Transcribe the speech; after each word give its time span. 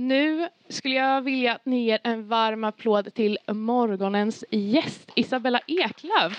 Nu 0.00 0.48
skulle 0.68 0.94
jag 0.94 1.22
vilja 1.22 1.52
att 1.54 1.66
ni 1.66 1.84
ger 1.84 2.00
en 2.04 2.28
varm 2.28 2.64
applåd 2.64 3.14
till 3.14 3.38
morgonens 3.46 4.44
gäst 4.50 5.10
Isabella 5.14 5.60
Eklöf. 5.66 6.32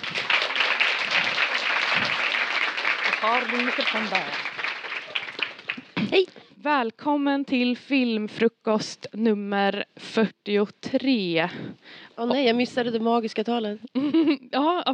Har 3.22 3.56
din 3.56 3.66
mikrofon 3.66 4.02
där. 4.10 4.24
Hej! 6.10 6.26
Välkommen 6.62 7.44
till 7.44 7.76
filmfrukost 7.76 9.06
nummer 9.12 9.84
43. 9.96 11.48
Åh 12.16 12.26
nej, 12.26 12.46
jag 12.46 12.56
missade 12.56 12.90
det 12.90 13.00
magiska 13.00 13.44
talet. 13.44 13.80
ja, 14.50 14.84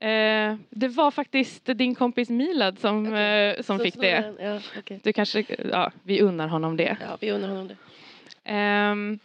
eh, 0.00 0.56
det 0.70 0.88
var 0.88 1.10
faktiskt 1.10 1.64
din 1.64 1.94
kompis 1.94 2.30
Milad 2.30 2.78
som, 2.78 3.06
Okej. 3.06 3.48
eh, 3.50 3.62
som 3.62 3.78
Så 3.78 3.84
fick 3.84 4.00
det. 4.00 4.34
Ja, 4.40 4.60
okej. 4.78 5.00
Du 5.02 5.12
kanske, 5.12 5.44
ja, 5.70 5.92
vi 6.02 6.20
unnar 6.20 6.48
honom 6.48 6.76
det. 6.76 6.96
ja, 7.00 7.16
vi 7.20 7.30
undrar 7.30 7.48
honom 7.48 7.68
det. 7.68 7.76
Ehm, 8.44 9.18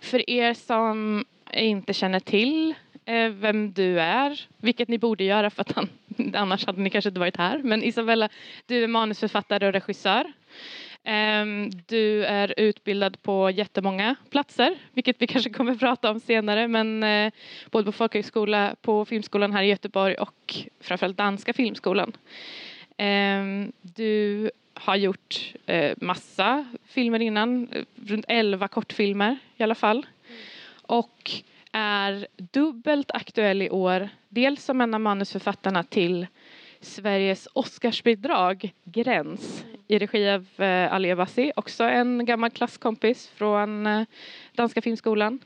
för 0.00 0.30
er 0.30 0.54
som 0.54 1.24
inte 1.52 1.94
känner 1.94 2.20
till 2.20 2.74
eh, 3.04 3.28
vem 3.28 3.72
du 3.72 4.00
är, 4.00 4.46
vilket 4.56 4.88
ni 4.88 4.98
borde 4.98 5.24
göra 5.24 5.50
för 5.50 5.60
att 5.60 5.72
han, 5.72 5.88
annars 6.34 6.66
hade 6.66 6.80
ni 6.80 6.90
kanske 6.90 7.08
inte 7.08 7.20
varit 7.20 7.36
här. 7.36 7.58
Men 7.58 7.82
Isabella, 7.82 8.28
du 8.66 8.84
är 8.84 8.88
manusförfattare 8.88 9.66
och 9.66 9.72
regissör. 9.72 10.32
Ehm, 11.04 11.70
du 11.86 12.24
är 12.24 12.54
utbildad 12.56 13.22
på 13.22 13.50
jättemånga 13.50 14.14
platser, 14.30 14.74
vilket 14.92 15.22
vi 15.22 15.26
kanske 15.26 15.50
kommer 15.50 15.74
prata 15.74 16.10
om 16.10 16.20
senare. 16.20 16.68
Men 16.68 17.02
eh, 17.02 17.32
både 17.70 17.84
på 17.84 17.92
folkhögskola, 17.92 18.76
på 18.82 19.04
Filmskolan 19.04 19.52
här 19.52 19.62
i 19.62 19.66
Göteborg 19.66 20.14
och 20.14 20.56
framförallt 20.80 21.16
Danska 21.16 21.52
Filmskolan. 21.52 22.12
Ehm, 22.96 23.72
du 23.82 24.50
har 24.74 24.96
gjort 24.96 25.52
eh, 25.66 25.92
massa 25.96 26.66
filmer 26.84 27.20
innan, 27.22 27.68
eh, 27.72 27.84
runt 28.06 28.24
11 28.28 28.68
kortfilmer 28.68 29.38
i 29.56 29.62
alla 29.62 29.74
fall. 29.74 30.06
Och 30.82 31.30
är 31.72 32.26
dubbelt 32.36 33.10
aktuell 33.10 33.62
i 33.62 33.70
år, 33.70 34.08
dels 34.28 34.64
som 34.64 34.80
en 34.80 34.94
av 34.94 35.00
manusförfattarna 35.00 35.82
till 35.82 36.26
Sveriges 36.80 37.48
Oscarsbidrag 37.52 38.72
Gräns 38.84 39.64
i 39.90 39.98
regi 39.98 40.28
av 40.28 40.46
eh, 40.56 40.92
Ali 40.92 41.10
Abassi, 41.10 41.52
också 41.56 41.84
en 41.84 42.24
gammal 42.24 42.50
klasskompis 42.50 43.28
från 43.28 43.86
eh, 43.86 44.02
Danska 44.52 44.82
Filmskolan. 44.82 45.38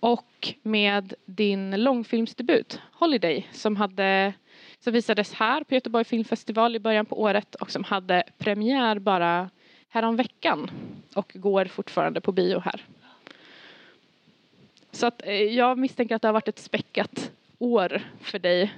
Och 0.00 0.54
med 0.62 1.14
din 1.24 1.82
långfilmsdebut 1.82 2.80
Holiday 2.92 3.48
som 3.52 3.76
hade 3.76 4.32
som 4.78 4.92
visades 4.92 5.32
här 5.32 5.64
på 5.64 5.74
Göteborg 5.74 6.04
Filmfestival 6.04 6.76
i 6.76 6.78
början 6.78 7.06
på 7.06 7.20
året 7.20 7.54
och 7.54 7.70
som 7.70 7.84
hade 7.84 8.22
premiär 8.38 8.98
bara 8.98 9.50
häromveckan 9.88 10.70
och 11.14 11.32
går 11.34 11.64
fortfarande 11.64 12.20
på 12.20 12.32
bio 12.32 12.58
här. 12.58 12.84
Så 14.92 15.06
att 15.06 15.26
eh, 15.26 15.34
jag 15.34 15.78
misstänker 15.78 16.16
att 16.16 16.22
det 16.22 16.28
har 16.28 16.32
varit 16.32 16.48
ett 16.48 16.58
späckat 16.58 17.30
år 17.58 18.02
för 18.20 18.38
dig, 18.38 18.72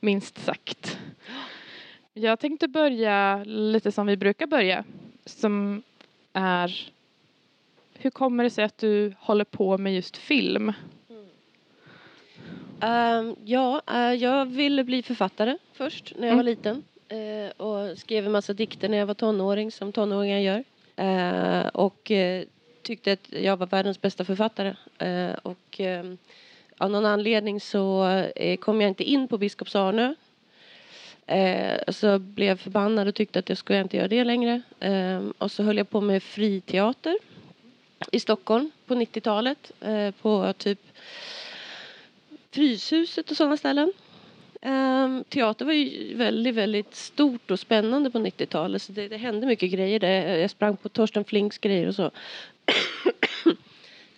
minst 0.00 0.38
sagt. 0.38 0.98
Jag 2.18 2.40
tänkte 2.40 2.68
börja 2.68 3.44
lite 3.44 3.92
som 3.92 4.06
vi 4.06 4.16
brukar 4.16 4.46
börja, 4.46 4.84
som 5.24 5.82
är 6.32 6.90
hur 7.94 8.10
kommer 8.10 8.44
det 8.44 8.50
sig 8.50 8.64
att 8.64 8.78
du 8.78 9.12
håller 9.18 9.44
på 9.44 9.78
med 9.78 9.94
just 9.94 10.16
film? 10.16 10.72
Ehm, 12.80 13.36
ja, 13.44 13.82
eh, 13.86 14.12
jag 14.12 14.46
ville 14.46 14.84
bli 14.84 15.02
författare 15.02 15.58
först 15.72 16.12
när 16.16 16.26
jag 16.26 16.32
Mm. 16.32 16.36
var 16.36 16.42
liten. 16.44 16.82
Eh, 17.08 17.50
och 17.66 17.98
skrev 17.98 18.26
en 18.26 18.32
massa 18.32 18.52
dikter 18.52 18.88
när 18.88 18.98
jag 18.98 19.06
var 19.06 19.14
tonåring, 19.14 19.72
som 19.72 19.92
tonåringar 19.92 20.38
gör. 20.38 20.64
Eh, 20.96 21.66
och 21.66 22.12
tyckte 22.82 23.12
att 23.12 23.32
jag 23.32 23.56
var 23.56 23.66
världens 23.66 24.00
bästa 24.00 24.24
författare. 24.24 24.74
Och 25.42 25.80
ehm, 25.80 26.18
av 26.78 26.90
någon 26.90 27.06
anledning 27.06 27.60
så 27.60 28.06
kom 28.60 28.80
jag 28.80 28.88
inte 28.90 29.04
in 29.04 29.28
på 29.28 29.38
Biskops-Arnö. 29.38 30.14
Eh, 31.26 31.78
så 31.88 32.18
blev 32.18 32.48
jag 32.48 32.60
förbannad 32.60 33.08
och 33.08 33.14
tyckte 33.14 33.38
att 33.38 33.48
jag 33.48 33.58
skulle 33.58 33.80
inte 33.80 33.96
göra 33.96 34.08
det 34.08 34.24
längre. 34.24 34.62
Eh, 34.80 35.22
och 35.38 35.52
så 35.52 35.62
höll 35.62 35.76
jag 35.76 35.90
på 35.90 36.00
med 36.00 36.22
friteater 36.22 37.18
i 38.12 38.20
Stockholm 38.20 38.70
på 38.86 38.94
90-talet. 38.94 39.72
Eh, 39.80 40.10
på 40.10 40.52
typ 40.58 40.80
Fryshuset 42.50 43.30
och 43.30 43.36
sådana 43.36 43.56
ställen. 43.56 43.92
Ehm, 44.62 45.24
teater 45.28 45.64
var 45.64 45.72
ju 45.72 46.14
väldigt, 46.14 46.54
väldigt 46.54 46.94
stort 46.94 47.50
och 47.50 47.60
spännande 47.60 48.10
på 48.10 48.18
90-talet 48.18 48.82
så 48.82 48.92
det, 48.92 49.08
det 49.08 49.16
hände 49.16 49.46
mycket 49.46 49.70
grejer 49.70 50.00
där. 50.00 50.36
Jag 50.36 50.50
sprang 50.50 50.76
på 50.76 50.88
Torsten 50.88 51.24
Flinks 51.24 51.58
grejer 51.58 51.88
och 51.88 51.94
så 51.94 52.10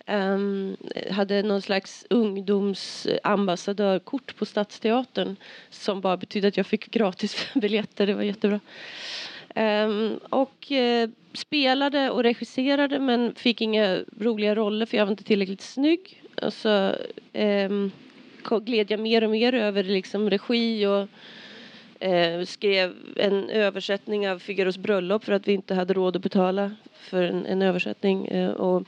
um, 0.09 0.77
hade 1.11 1.43
någon 1.43 1.61
slags 1.61 2.05
ungdomsambassadörkort 2.09 4.35
på 4.35 4.45
Stadsteatern 4.45 5.35
som 5.69 6.01
bara 6.01 6.17
betydde 6.17 6.47
att 6.47 6.57
jag 6.57 6.65
fick 6.65 6.91
gratis 6.91 7.47
biljetter. 7.55 8.07
Det 8.07 8.13
var 8.13 8.23
jättebra. 8.23 8.59
Um, 9.55 10.19
och 10.29 10.71
uh, 10.71 11.09
spelade 11.33 12.09
och 12.09 12.23
regisserade 12.23 12.99
men 12.99 13.35
fick 13.35 13.61
inga 13.61 13.99
roliga 14.19 14.55
roller 14.55 14.85
för 14.85 14.97
jag 14.97 15.05
var 15.05 15.11
inte 15.11 15.23
tillräckligt 15.23 15.61
snygg. 15.61 16.23
Och 16.41 16.53
så 16.53 16.95
um, 17.33 17.91
gled 18.65 18.91
jag 18.91 18.99
mer 18.99 19.23
och 19.23 19.29
mer 19.29 19.53
över 19.53 19.83
liksom 19.83 20.29
regi 20.29 20.85
och 20.85 21.07
uh, 22.07 22.45
skrev 22.45 22.95
en 23.15 23.49
översättning 23.49 24.29
av 24.29 24.39
Figaros 24.39 24.77
bröllop 24.77 25.23
för 25.23 25.33
att 25.33 25.47
vi 25.47 25.53
inte 25.53 25.75
hade 25.75 25.93
råd 25.93 26.15
att 26.15 26.21
betala 26.21 26.71
för 26.93 27.23
en, 27.23 27.45
en 27.45 27.61
översättning. 27.61 28.31
Uh, 28.31 28.49
och 28.49 28.83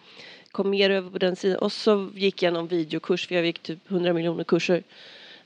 kom 0.51 0.69
mer 0.69 0.89
över 0.89 1.09
på 1.09 1.17
den 1.17 1.35
sidan. 1.35 1.57
Och 1.57 1.71
så 1.71 2.09
gick 2.15 2.43
jag 2.43 2.53
någon 2.53 2.67
videokurs 2.67 3.27
för 3.27 3.35
jag 3.35 3.45
gick 3.45 3.59
typ 3.59 3.91
100 3.91 4.13
miljoner 4.13 4.43
kurser. 4.43 4.83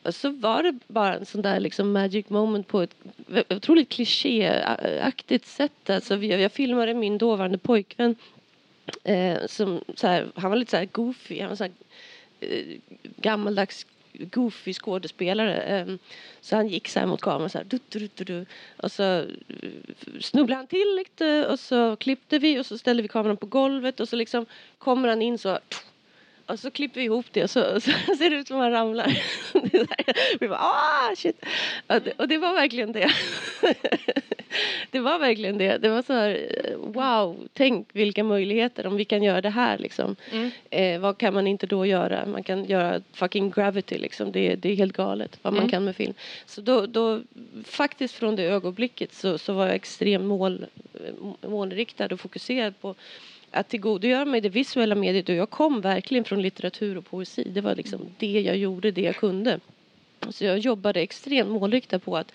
Och 0.03 0.16
så 0.16 0.29
var 0.29 0.63
det 0.63 0.79
bara 0.88 1.16
en 1.16 1.25
sån 1.25 1.41
där 1.41 1.59
liksom 1.59 1.91
magic 1.91 2.29
moment 2.29 2.67
på 2.67 2.81
ett 2.81 2.95
otroligt 3.49 3.89
klichéaktigt 3.89 5.47
sätt. 5.47 5.89
Alltså, 5.89 6.16
jag, 6.16 6.39
jag 6.41 6.51
filmade 6.51 6.93
min 6.93 7.17
dåvarande 7.17 7.57
pojkvän. 7.57 8.16
Eh, 9.03 9.45
som, 9.47 9.81
så 9.95 10.07
här, 10.07 10.27
han 10.35 10.49
var 10.49 10.57
lite 10.57 10.71
så 10.71 10.77
här 10.77 10.85
goofy. 10.91 11.39
Han 11.39 11.49
var 11.49 11.55
så 11.55 11.63
här, 11.63 11.72
eh, 12.39 12.77
gammaldags 13.17 13.85
goofy 14.20 14.74
skådespelare. 14.74 15.62
Ehm, 15.62 16.00
så 16.42 16.56
han 16.56 16.68
gick 16.68 16.88
så 16.88 17.00
här 17.00 17.08
mot 17.08 17.22
kameran 17.22 17.50
så 17.50 17.58
här. 17.58 17.66
Du, 17.66 17.80
du, 17.90 18.09
du, 18.16 18.24
du, 18.24 18.46
och 18.78 18.92
så 18.92 19.03
eh, 19.03 19.26
snubblade 20.22 20.59
han 20.59 20.68
till 20.68 20.96
lite 20.98 21.48
och 21.48 21.59
så 21.59 21.96
klippte 21.96 22.40
vi 22.40 22.59
och 22.59 22.66
så 22.66 22.78
ställde 22.78 23.03
vi 23.03 23.08
kameran 23.08 23.38
på 23.38 23.46
golvet 23.46 24.00
och 24.00 24.09
så 24.09 24.16
liksom 24.16 24.46
kommer 24.78 25.09
han 25.09 25.22
in 25.22 25.38
så 25.38 25.59
och 26.46 26.59
så 26.59 26.72
klipper 26.72 27.00
vi 27.00 27.06
ihop 27.06 27.26
det 27.31 27.44
och 27.44 27.50
så, 27.50 27.76
och 27.76 27.84
så 28.08 28.16
ser 28.18 28.30
det 28.30 28.36
ut 28.36 28.48
som 28.48 28.58
att 28.58 28.64
han 28.64 28.72
ramlar. 28.72 29.22
Vi 30.40 30.47
bara 30.47 30.59
ah 30.59 31.16
shit. 31.16 31.46
Och 31.88 32.02
det, 32.02 32.12
och 32.12 32.28
det 32.28 32.38
var 32.38 32.53
verkligen 32.53 32.92
det. 32.92 33.12
Det 34.91 34.99
var 34.99 35.19
verkligen 35.19 35.57
det. 35.57 35.77
Det 35.77 35.89
var 35.89 36.01
så 36.01 36.13
här 36.13 36.47
wow, 36.77 37.47
tänk 37.53 37.88
vilka 37.93 38.23
möjligheter 38.23 38.88
om 38.88 38.95
vi 38.95 39.05
kan 39.05 39.23
göra 39.23 39.41
det 39.41 39.49
här 39.49 39.77
liksom. 39.77 40.16
Mm. 40.31 40.51
Eh, 40.69 40.99
vad 40.99 41.17
kan 41.17 41.33
man 41.33 41.47
inte 41.47 41.67
då 41.67 41.85
göra? 41.85 42.25
Man 42.25 42.43
kan 42.43 42.66
göra 42.66 43.01
fucking 43.13 43.51
gravity 43.51 43.97
liksom. 43.97 44.31
Det, 44.31 44.55
det 44.55 44.69
är 44.71 44.75
helt 44.75 44.93
galet 44.97 45.39
vad 45.41 45.53
man 45.53 45.59
Mm. 45.59 45.71
kan 45.71 45.83
med 45.85 45.95
film. 45.95 46.13
Så 46.45 46.61
då, 46.61 46.85
då 46.85 47.21
faktiskt 47.63 48.13
från 48.13 48.35
det 48.35 48.43
ögonblicket 48.43 49.13
så, 49.13 49.38
så 49.38 49.53
var 49.53 49.66
jag 49.66 49.75
extremt 49.75 50.25
mål, 50.25 50.66
eh, 50.93 51.49
målriktad 51.49 52.05
och 52.13 52.19
fokuserad 52.19 52.73
på 52.81 52.95
att 53.51 53.69
tillgodogöra 53.69 54.25
mig 54.25 54.41
det 54.41 54.49
visuella 54.49 54.95
mediet 54.95 55.29
och 55.29 55.35
jag 55.35 55.49
kom 55.49 55.81
verkligen 55.81 56.23
från 56.23 56.41
litteratur 56.41 56.97
och 56.97 57.05
poesi. 57.05 57.43
Det 57.49 57.61
var 57.61 57.75
liksom 57.75 58.01
det 58.17 58.41
jag 58.41 58.57
gjorde, 58.57 58.91
det 58.91 59.01
jag 59.01 59.16
kunde. 59.16 59.59
Så 60.29 60.45
jag 60.45 60.59
jobbade 60.59 61.01
extremt 61.01 61.49
målriktat 61.49 62.05
på 62.05 62.17
att, 62.17 62.31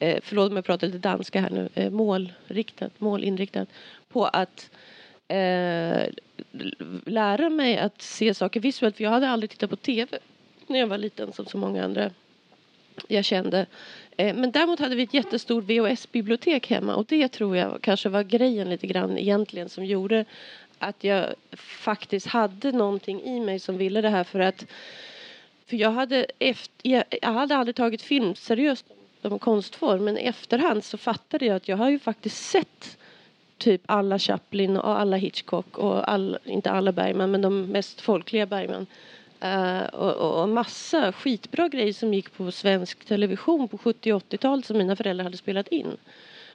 eh, 0.00 0.18
förlåt 0.22 0.50
om 0.50 0.56
jag 0.56 0.64
pratar 0.64 0.86
lite 0.86 0.98
danska 0.98 1.40
här 1.40 1.50
nu, 1.50 1.68
eh, 1.74 1.90
målriktat, 1.90 3.00
målinriktat 3.00 3.68
på 4.08 4.24
att 4.24 4.70
eh, 5.28 6.02
lära 7.06 7.50
mig 7.50 7.78
att 7.78 8.02
se 8.02 8.34
saker 8.34 8.60
visuellt. 8.60 8.96
För 8.96 9.04
jag 9.04 9.10
hade 9.10 9.28
aldrig 9.28 9.50
tittat 9.50 9.70
på 9.70 9.76
tv 9.76 10.18
när 10.66 10.78
jag 10.78 10.86
var 10.86 10.98
liten 10.98 11.32
som 11.32 11.46
så 11.46 11.58
många 11.58 11.84
andra 11.84 12.10
jag 13.08 13.24
kände. 13.24 13.66
Eh, 14.16 14.34
Men 14.36 14.50
däremot 14.50 14.78
hade 14.78 14.96
vi 14.96 15.02
ett 15.02 15.14
jättestort 15.14 15.64
VHS-bibliotek 15.64 16.70
hemma. 16.70 16.94
Och 16.94 17.06
det 17.06 17.28
tror 17.28 17.56
jag 17.56 17.82
kanske 17.82 18.08
var 18.08 18.22
grejen 18.22 18.70
lite 18.70 18.86
grann 18.86 19.18
egentligen 19.18 19.68
som 19.68 19.84
gjorde 19.84 20.24
att 20.78 21.04
jag 21.04 21.34
faktiskt 21.56 22.26
hade 22.26 22.72
någonting 22.72 23.22
i 23.22 23.40
mig 23.40 23.58
som 23.58 23.78
ville 23.78 24.00
det 24.00 24.08
här. 24.08 24.24
För 24.24 24.40
att 24.40 24.66
för 25.66 25.76
jag 25.76 25.90
hade, 25.90 26.26
efter, 26.38 27.04
jag 27.22 27.32
hade 27.32 27.56
aldrig 27.56 27.76
tagit 27.76 28.02
film 28.02 28.34
seriöst 28.34 28.84
som 29.22 29.38
konstform 29.38 30.04
men 30.04 30.18
i 30.18 30.20
efterhand 30.20 30.84
så 30.84 30.98
fattade 30.98 31.46
jag 31.46 31.56
att 31.56 31.68
jag 31.68 31.76
har 31.76 31.90
ju 31.90 31.98
faktiskt 31.98 32.50
sett 32.50 32.98
typ 33.58 33.82
alla 33.86 34.18
Chaplin 34.18 34.76
och 34.76 35.00
alla 35.00 35.16
Hitchcock 35.16 35.78
och 35.78 36.10
all, 36.10 36.38
inte 36.44 36.70
alla 36.70 36.92
Bergman 36.92 37.30
men 37.30 37.42
de 37.42 37.62
mest 37.66 38.00
folkliga 38.00 38.46
Bergman. 38.46 38.86
Uh, 39.44 39.86
och, 39.86 40.14
och, 40.14 40.42
och 40.42 40.48
massa 40.48 41.12
skitbra 41.12 41.68
grejer 41.68 41.92
som 41.92 42.14
gick 42.14 42.36
på 42.36 42.50
svensk 42.52 43.04
television 43.04 43.68
på 43.68 43.78
70 43.78 44.12
och 44.12 44.22
80-talet 44.22 44.66
som 44.66 44.78
mina 44.78 44.96
föräldrar 44.96 45.24
hade 45.24 45.36
spelat 45.36 45.68
in. 45.68 45.96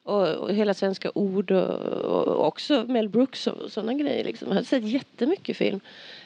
och, 0.04 0.28
och 0.28 0.54
hela 0.54 0.74
svenska 0.74 1.12
ord 1.16 1.52
och, 1.52 1.80
och 2.26 2.48
också 2.48 2.86
Mel 2.88 3.10
Brooks 3.10 3.48
och 3.48 3.72
sådana 3.72 3.94
grejer. 3.94 4.24
Liksom. 4.24 4.48
Jag 4.48 4.56
hade 4.56 4.68
sett 4.68 4.84
jättemycket 4.84 5.58
film. 5.58 5.80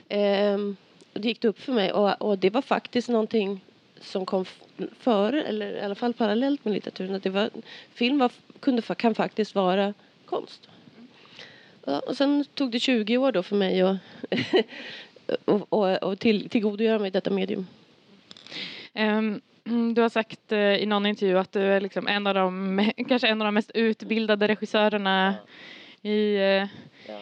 Ehm, 0.09 0.75
och 1.13 1.21
det 1.21 1.27
gick 1.27 1.43
upp 1.43 1.59
för 1.59 1.73
mig 1.73 1.91
och, 1.91 2.21
och 2.21 2.37
det 2.37 2.49
var 2.49 2.61
faktiskt 2.61 3.09
någonting 3.09 3.61
som 4.01 4.25
kom 4.25 4.45
före, 4.99 5.43
eller 5.43 5.71
i 5.71 5.81
alla 5.81 5.95
fall 5.95 6.13
parallellt 6.13 6.65
med 6.65 6.73
litteraturen. 6.73 7.15
Att 7.15 7.23
det 7.23 7.29
var, 7.29 7.49
film 7.93 8.19
var, 8.19 8.31
kunde, 8.59 8.81
kan 8.81 9.15
faktiskt 9.15 9.55
vara 9.55 9.93
konst. 10.25 10.69
Ja, 11.85 11.99
och 11.99 12.17
sen 12.17 12.45
tog 12.53 12.71
det 12.71 12.79
20 12.79 13.17
år 13.17 13.31
då 13.31 13.43
för 13.43 13.55
mig 13.55 13.81
att 13.81 13.97
och, 15.45 15.73
och, 15.73 16.03
och 16.03 16.19
till, 16.19 16.49
tillgodogöra 16.49 16.99
mig 16.99 17.11
detta 17.11 17.29
medium. 17.29 17.67
Mm, 18.93 19.41
du 19.93 20.01
har 20.01 20.09
sagt 20.09 20.51
eh, 20.51 20.59
i 20.59 20.85
någon 20.85 21.05
intervju 21.05 21.37
att 21.37 21.51
du 21.51 21.61
är 21.61 21.81
liksom 21.81 22.07
en 22.07 22.27
av 22.27 22.33
de, 22.33 22.91
kanske 23.07 23.27
en 23.27 23.41
av 23.41 23.45
de 23.45 23.53
mest 23.53 23.71
utbildade 23.73 24.47
regissörerna 24.47 25.35
i, 26.01 26.35
eh, 26.35 26.67
Ja. 27.07 27.19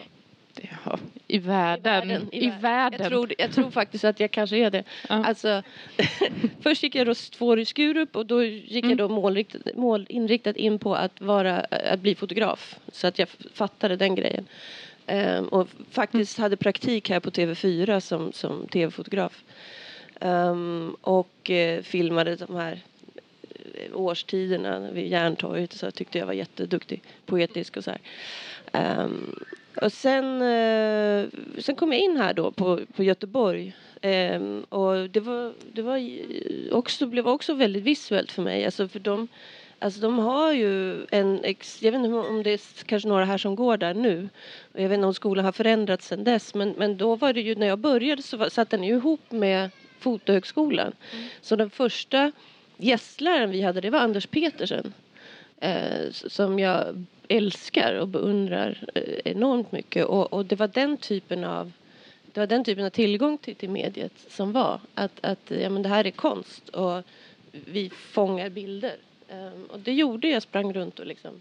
Ja, 0.84 0.98
i 1.26 1.38
världen. 1.38 2.28
I 2.32 2.50
världen. 2.50 3.00
Jag, 3.00 3.08
tror, 3.08 3.32
jag 3.38 3.52
tror 3.52 3.70
faktiskt 3.70 4.04
att 4.04 4.20
jag 4.20 4.30
kanske 4.30 4.56
är 4.56 4.70
det. 4.70 4.84
Ja. 5.08 5.24
Alltså, 5.24 5.62
först 6.60 6.82
gick 6.82 6.94
jag 6.94 7.08
röst 7.08 7.32
två 7.32 7.58
i 7.58 7.64
Skurup 7.64 8.16
och 8.16 8.26
då 8.26 8.44
gick 8.44 8.84
Mm. 8.84 8.98
jag 8.98 9.08
då 9.08 9.14
målriktat, 9.14 9.76
målinriktat 9.76 10.56
in 10.56 10.78
på 10.78 10.94
att, 10.94 11.20
vara, 11.20 11.60
att 11.60 12.00
bli 12.00 12.14
fotograf. 12.14 12.78
Så 12.92 13.06
att 13.06 13.18
jag 13.18 13.28
fattade 13.54 13.96
den 13.96 14.14
grejen. 14.14 14.46
Ehm, 15.06 15.48
och 15.48 15.68
faktiskt 15.90 16.38
hade 16.38 16.56
praktik 16.56 17.10
här 17.10 17.20
på 17.20 17.30
TV4 17.30 18.00
som, 18.00 18.32
som 18.32 18.66
tv-fotograf. 18.66 19.44
Ehm, 20.20 20.96
och 21.00 21.50
eh, 21.50 21.82
filmade 21.82 22.36
de 22.36 22.56
här 22.56 22.80
eh, 23.74 23.96
årstiderna 24.00 24.90
vid 24.90 25.08
Järntorget. 25.08 25.72
Så 25.72 25.90
tyckte 25.90 26.18
jag 26.18 26.26
var 26.26 26.32
jätteduktig, 26.32 27.02
poetisk 27.26 27.76
och 27.76 27.84
så 27.84 27.90
här. 27.90 28.00
Ehm, 28.72 29.34
och 29.82 29.92
sen, 29.92 30.42
eh, 30.42 31.28
sen 31.58 31.76
kom 31.76 31.92
jag 31.92 32.02
in 32.02 32.16
här 32.16 32.34
då 32.34 32.50
på, 32.50 32.80
på 32.96 33.04
Göteborg. 33.04 33.76
Ehm, 34.00 34.64
och 34.68 35.10
det 35.10 35.20
var, 35.20 35.52
det 35.72 35.82
var 35.82 36.00
också, 36.72 37.06
blev 37.06 37.28
också 37.28 37.54
väldigt 37.54 37.82
visuellt 37.82 38.32
för 38.32 38.42
mig. 38.42 38.64
Alltså 38.64 38.88
för 38.88 38.98
de, 38.98 39.28
alltså 39.78 40.00
de 40.00 40.18
har 40.18 40.52
ju 40.52 41.04
en, 41.10 41.44
ex, 41.44 41.82
jag 41.82 41.92
vet 41.92 41.98
inte 41.98 42.16
om 42.16 42.42
det 42.42 42.50
är 42.50 42.84
kanske 42.84 43.08
några 43.08 43.24
här 43.24 43.38
som 43.38 43.56
går 43.56 43.76
där 43.76 43.94
nu. 43.94 44.28
Och 44.72 44.80
jag 44.80 44.88
vet 44.88 44.96
inte 44.96 45.06
om 45.06 45.14
skolan 45.14 45.44
har 45.44 45.52
förändrats 45.52 46.06
sedan 46.06 46.24
dess. 46.24 46.54
Men, 46.54 46.74
men 46.78 46.96
då 46.96 47.16
var 47.16 47.32
det 47.32 47.40
ju, 47.40 47.54
när 47.54 47.66
jag 47.66 47.78
började 47.78 48.22
så 48.22 48.36
var, 48.36 48.48
satt 48.48 48.70
den 48.70 48.84
ju 48.84 48.94
ihop 48.94 49.32
med 49.32 49.70
Fotohögskolan. 49.98 50.92
Så 51.40 51.56
den 51.56 51.70
första 51.70 52.32
gästläraren 52.76 53.50
vi 53.50 53.62
hade 53.62 53.80
det 53.80 53.90
var 53.90 53.98
Anders 53.98 54.26
Petersen. 54.26 54.92
Eh, 55.60 56.10
som 56.10 56.58
jag 56.58 57.04
älskar 57.28 57.94
och 57.94 58.08
beundrar 58.08 58.84
eh, 58.94 59.02
enormt 59.24 59.72
mycket. 59.72 60.06
Och, 60.06 60.32
och 60.32 60.46
det 60.46 60.56
var 60.56 60.68
den 60.68 60.96
typen 60.96 61.44
av 61.44 61.72
det 62.32 62.40
var 62.40 62.46
den 62.46 62.64
typen 62.64 62.84
av 62.84 62.90
tillgång 62.90 63.38
till, 63.38 63.56
till 63.56 63.70
mediet 63.70 64.12
som 64.28 64.52
var. 64.52 64.80
Att, 64.94 65.12
att 65.20 65.50
ja, 65.50 65.70
men 65.70 65.82
det 65.82 65.88
här 65.88 66.06
är 66.06 66.10
konst 66.10 66.68
och 66.68 67.02
vi 67.52 67.90
fångar 67.90 68.48
bilder. 68.48 68.96
Ehm, 69.28 69.64
och 69.64 69.80
det 69.80 69.92
gjorde 69.92 70.28
jag. 70.28 70.42
sprang 70.42 70.72
runt 70.72 70.98
och 70.98 71.06
liksom 71.06 71.40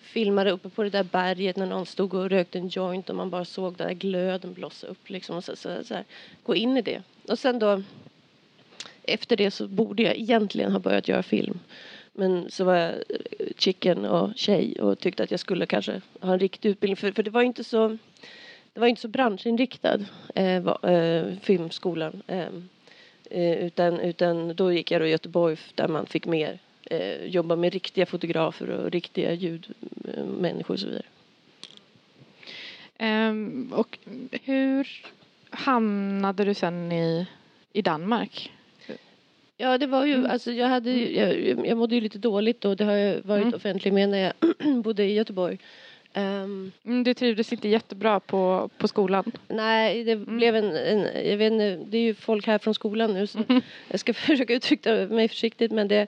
filmade 0.00 0.50
uppe 0.50 0.68
på 0.68 0.82
det 0.82 0.90
där 0.90 1.02
berget 1.02 1.56
när 1.56 1.66
någon 1.66 1.86
stod 1.86 2.14
och 2.14 2.30
rökte 2.30 2.58
en 2.58 2.68
joint 2.68 3.10
och 3.10 3.16
man 3.16 3.30
bara 3.30 3.44
såg 3.44 3.76
den 3.76 3.86
där 3.86 3.94
glöden 3.94 4.52
blossa 4.52 4.86
upp. 4.86 5.10
Liksom, 5.10 5.36
och 5.36 5.44
så, 5.44 5.56
så, 5.56 5.84
så 5.84 5.94
här, 5.94 6.04
gå 6.42 6.54
in 6.54 6.76
i 6.76 6.82
det. 6.82 7.02
Och 7.28 7.38
sen 7.38 7.58
då 7.58 7.82
efter 9.02 9.36
det 9.36 9.50
så 9.50 9.68
borde 9.68 10.02
jag 10.02 10.16
egentligen 10.16 10.72
ha 10.72 10.78
börjat 10.78 11.08
göra 11.08 11.22
film. 11.22 11.58
Men 12.14 12.50
så 12.50 12.64
var 12.64 12.74
jag 12.74 12.94
eh, 12.94 13.46
chicken 13.58 14.04
och 14.04 14.30
tjej 14.36 14.80
och 14.80 14.98
tyckte 14.98 15.22
att 15.22 15.30
jag 15.30 15.40
skulle 15.40 15.66
kanske 15.66 16.00
ha 16.20 16.32
en 16.32 16.38
riktig 16.38 16.68
utbildning. 16.68 16.96
För, 16.96 17.12
för 17.12 17.22
det 17.22 17.30
var 17.30 17.42
inte 17.42 17.64
så 17.64 17.98
det 18.72 18.80
var 18.80 18.86
inte 18.86 19.00
så 19.00 19.08
branschinriktad 19.08 19.98
eh, 20.34 20.60
va, 20.60 20.78
eh, 20.82 21.36
filmskolan. 21.42 22.22
Ehm, 22.26 22.68
eh, 23.30 23.66
utan, 23.66 24.00
utan 24.00 24.54
då 24.54 24.72
gick 24.72 24.90
jag 24.90 25.00
då 25.00 25.06
i 25.06 25.10
Göteborg 25.10 25.56
där 25.74 25.88
man 25.88 26.06
fick 26.06 26.26
mer 26.26 26.58
eh, 26.90 27.24
jobba 27.24 27.56
med 27.56 27.72
riktiga 27.72 28.06
fotografer 28.06 28.70
och 28.70 28.90
riktiga 28.90 29.32
ljudmänniskor 29.32 30.70
eh, 30.70 30.74
och 30.74 30.80
så 30.80 30.86
vidare. 30.86 31.06
Um, 32.98 33.72
och 33.72 33.98
hur 34.44 34.88
hamnade 35.50 36.44
du 36.44 36.54
sen 36.54 36.92
i, 36.92 37.26
i 37.72 37.82
Danmark? 37.82 38.52
Ja, 39.56 39.78
det 39.78 39.86
var 39.86 40.04
ju, 40.06 40.14
Mm. 40.14 40.30
alltså 40.30 40.52
jag 40.52 40.66
hade 40.68 40.90
ju- 40.90 41.16
jag, 41.16 41.66
jag 41.66 41.78
mådde 41.78 41.94
ju 41.94 42.00
lite 42.00 42.18
dåligt 42.18 42.64
och 42.64 42.76
det 42.76 42.84
har 42.84 42.92
jag 42.92 43.22
varit 43.22 43.42
Mm. 43.42 43.54
offentlig 43.54 43.92
med 43.92 44.08
när 44.08 44.18
jag 44.18 44.32
bodde 44.82 45.04
i 45.04 45.14
Göteborg. 45.14 45.58
Mm, 46.16 46.72
Du 47.04 47.14
trivdes 47.14 47.52
inte 47.52 47.68
jättebra 47.68 48.20
på, 48.20 48.70
på 48.78 48.88
skolan. 48.88 49.32
nej, 49.48 50.04
det 50.04 50.16
blev 50.16 50.56
en, 50.56 50.76
en, 50.76 51.28
jag 51.30 51.36
vet 51.36 51.52
inte, 51.52 51.76
det 51.86 51.98
är 51.98 52.02
ju 52.02 52.14
folk 52.14 52.46
här 52.46 52.58
från 52.58 52.74
skolan 52.74 53.14
nu 53.14 53.26
så 53.26 53.38
jag 53.90 54.00
ska 54.00 54.14
försöka 54.14 54.54
uttrycka 54.54 54.94
mig 55.10 55.28
försiktigt 55.28 55.72
men 55.72 55.88
det 55.88 56.06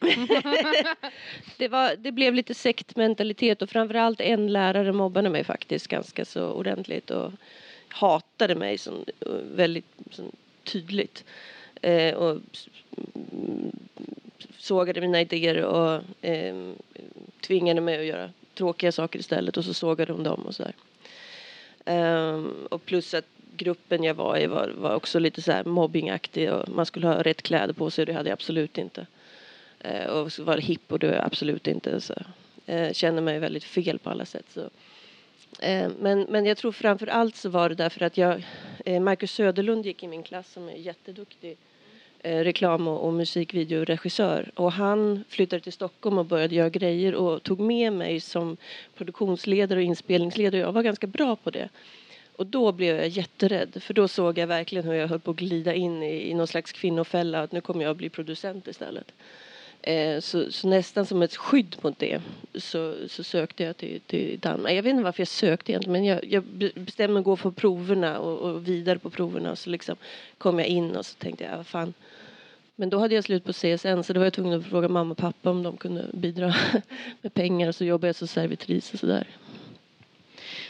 det, 1.58 1.68
var, 1.68 1.96
det 1.96 2.12
blev 2.12 2.34
lite 2.34 2.54
sektmentalitet 2.54 3.62
och 3.62 3.70
framförallt 3.70 4.20
en 4.20 4.52
lärare 4.52 4.92
mobbade 4.92 5.30
mig 5.30 5.44
faktiskt 5.44 5.88
ganska 5.88 6.24
så 6.24 6.46
ordentligt 6.46 7.10
och 7.10 7.32
hatade 7.88 8.54
mig 8.54 8.78
som, 8.78 9.04
väldigt 9.56 9.86
som, 10.10 10.24
tydligt. 10.64 11.24
Eh, 11.84 12.14
och 12.14 12.40
sågade 14.58 15.00
mina 15.00 15.20
idéer 15.20 15.64
och 15.64 16.02
eh, 16.22 16.72
tvingade 17.40 17.80
mig 17.80 17.98
att 17.98 18.04
göra 18.04 18.30
tråkiga 18.54 18.92
saker 18.92 19.18
istället 19.18 19.56
och 19.56 19.64
så 19.64 19.74
sågade 19.74 20.12
de 20.12 20.22
dem 20.22 20.46
och 20.46 20.54
sådär. 20.54 20.74
där. 21.84 21.94
Ehm, 21.94 22.66
och 22.70 22.84
plus 22.84 23.14
att 23.14 23.24
gruppen 23.56 24.04
jag 24.04 24.14
var 24.14 24.38
i 24.38 24.46
var, 24.46 24.68
var 24.68 24.94
också 24.94 25.18
lite 25.18 25.42
så 25.42 25.52
här 25.52 25.64
mobbingaktig 25.64 26.52
och 26.52 26.68
man 26.68 26.86
skulle 26.86 27.06
ha 27.06 27.22
rätt 27.22 27.42
kläder 27.42 27.74
på 27.74 27.90
sig 27.90 28.02
och 28.02 28.06
det 28.06 28.12
hade 28.12 28.28
jag 28.28 28.36
absolut 28.36 28.78
inte. 28.78 29.06
Eh, 29.80 30.06
och 30.06 30.32
så 30.32 30.44
var 30.44 30.56
det 30.56 30.62
hipp 30.62 30.92
och 30.92 30.98
det 30.98 31.06
var 31.06 31.14
jag 31.14 31.24
absolut 31.24 31.66
inte. 31.66 32.00
Så, 32.00 32.14
eh, 32.66 32.92
känner 32.92 33.22
mig 33.22 33.38
väldigt 33.38 33.64
fel 33.64 33.98
på 33.98 34.10
alla 34.10 34.24
sätt. 34.24 34.46
Så. 34.54 34.70
Eh, 35.60 35.90
men, 36.00 36.26
men 36.28 36.46
jag 36.46 36.56
tror 36.56 36.72
framför 36.72 37.06
allt 37.06 37.36
så 37.36 37.48
var 37.48 37.68
det 37.68 37.74
därför 37.74 38.04
att 38.04 38.16
jag, 38.16 38.42
eh, 38.84 39.00
Marcus 39.00 39.32
Söderlund 39.32 39.86
gick 39.86 40.02
i 40.02 40.08
min 40.08 40.22
klass 40.22 40.52
som 40.52 40.68
är 40.68 40.76
jätteduktig 40.76 41.50
eh, 41.50 41.56
Eh, 42.26 42.44
reklam 42.44 42.88
och, 42.88 43.06
och 43.06 43.12
musikvideoregissör. 43.12 44.50
Och 44.54 44.72
han 44.72 45.24
flyttade 45.28 45.62
till 45.62 45.72
Stockholm 45.72 46.18
och 46.18 46.26
började 46.26 46.54
göra 46.54 46.68
grejer 46.68 47.14
och 47.14 47.42
tog 47.42 47.60
med 47.60 47.92
mig 47.92 48.20
som 48.20 48.56
produktionsledare 48.96 49.78
och 49.78 49.84
inspelningsledare. 49.84 50.60
Jag 50.60 50.72
var 50.72 50.82
ganska 50.82 51.06
bra 51.06 51.36
på 51.36 51.50
det. 51.50 51.68
Och 52.36 52.46
då 52.46 52.72
blev 52.72 52.96
jag 52.96 53.08
jätterädd 53.08 53.82
för 53.82 53.94
då 53.94 54.08
såg 54.08 54.38
jag 54.38 54.46
verkligen 54.46 54.84
hur 54.84 54.94
jag 54.94 55.08
höll 55.08 55.20
på 55.20 55.30
att 55.30 55.36
glida 55.36 55.74
in 55.74 56.02
i, 56.02 56.30
i 56.30 56.34
någon 56.34 56.46
slags 56.46 56.72
kvinnofälla 56.72 57.42
att 57.42 57.52
nu 57.52 57.60
kommer 57.60 57.82
jag 57.82 57.90
att 57.90 57.96
bli 57.96 58.08
producent 58.08 58.68
istället. 58.68 59.12
Eh, 59.82 60.20
så, 60.20 60.52
så 60.52 60.68
nästan 60.68 61.06
som 61.06 61.22
ett 61.22 61.36
skydd 61.36 61.76
mot 61.80 61.98
det 61.98 62.20
så, 62.54 62.94
så 63.08 63.24
sökte 63.24 63.64
jag 63.64 63.76
till, 63.76 64.00
till 64.00 64.38
Danmark. 64.40 64.72
Jag 64.72 64.82
vet 64.82 64.90
inte 64.90 65.04
varför 65.04 65.20
jag 65.20 65.28
sökte 65.28 65.72
egentligen 65.72 65.92
men 65.92 66.04
jag, 66.04 66.24
jag 66.24 66.44
bestämde 66.74 67.12
mig 67.12 67.20
att 67.20 67.24
gå 67.24 67.36
på 67.36 67.52
proverna 67.52 68.18
och, 68.18 68.38
och 68.38 68.68
vidare 68.68 68.98
på 68.98 69.10
proverna 69.10 69.50
och 69.50 69.58
så 69.58 69.70
liksom 69.70 69.96
kom 70.38 70.58
jag 70.58 70.68
in 70.68 70.96
och 70.96 71.06
så 71.06 71.14
tänkte 71.18 71.44
jag, 71.44 71.56
vad 71.56 71.66
fan. 71.66 71.94
Men 72.76 72.90
då 72.90 72.98
hade 72.98 73.14
jag 73.14 73.24
slut 73.24 73.44
på 73.44 73.52
CSN 73.52 74.02
så 74.02 74.12
då 74.12 74.20
var 74.20 74.26
jag 74.26 74.32
tvungen 74.32 74.60
att 74.60 74.66
fråga 74.66 74.88
mamma 74.88 75.10
och 75.10 75.18
pappa 75.18 75.50
om 75.50 75.62
de 75.62 75.76
kunde 75.76 76.06
bidra 76.12 76.54
med 77.22 77.34
pengar 77.34 77.68
och 77.68 77.74
så 77.74 77.84
jobbade 77.84 78.08
jag 78.08 78.16
som 78.16 78.28
servitris 78.28 78.94
och 78.94 79.00
sådär. 79.00 79.26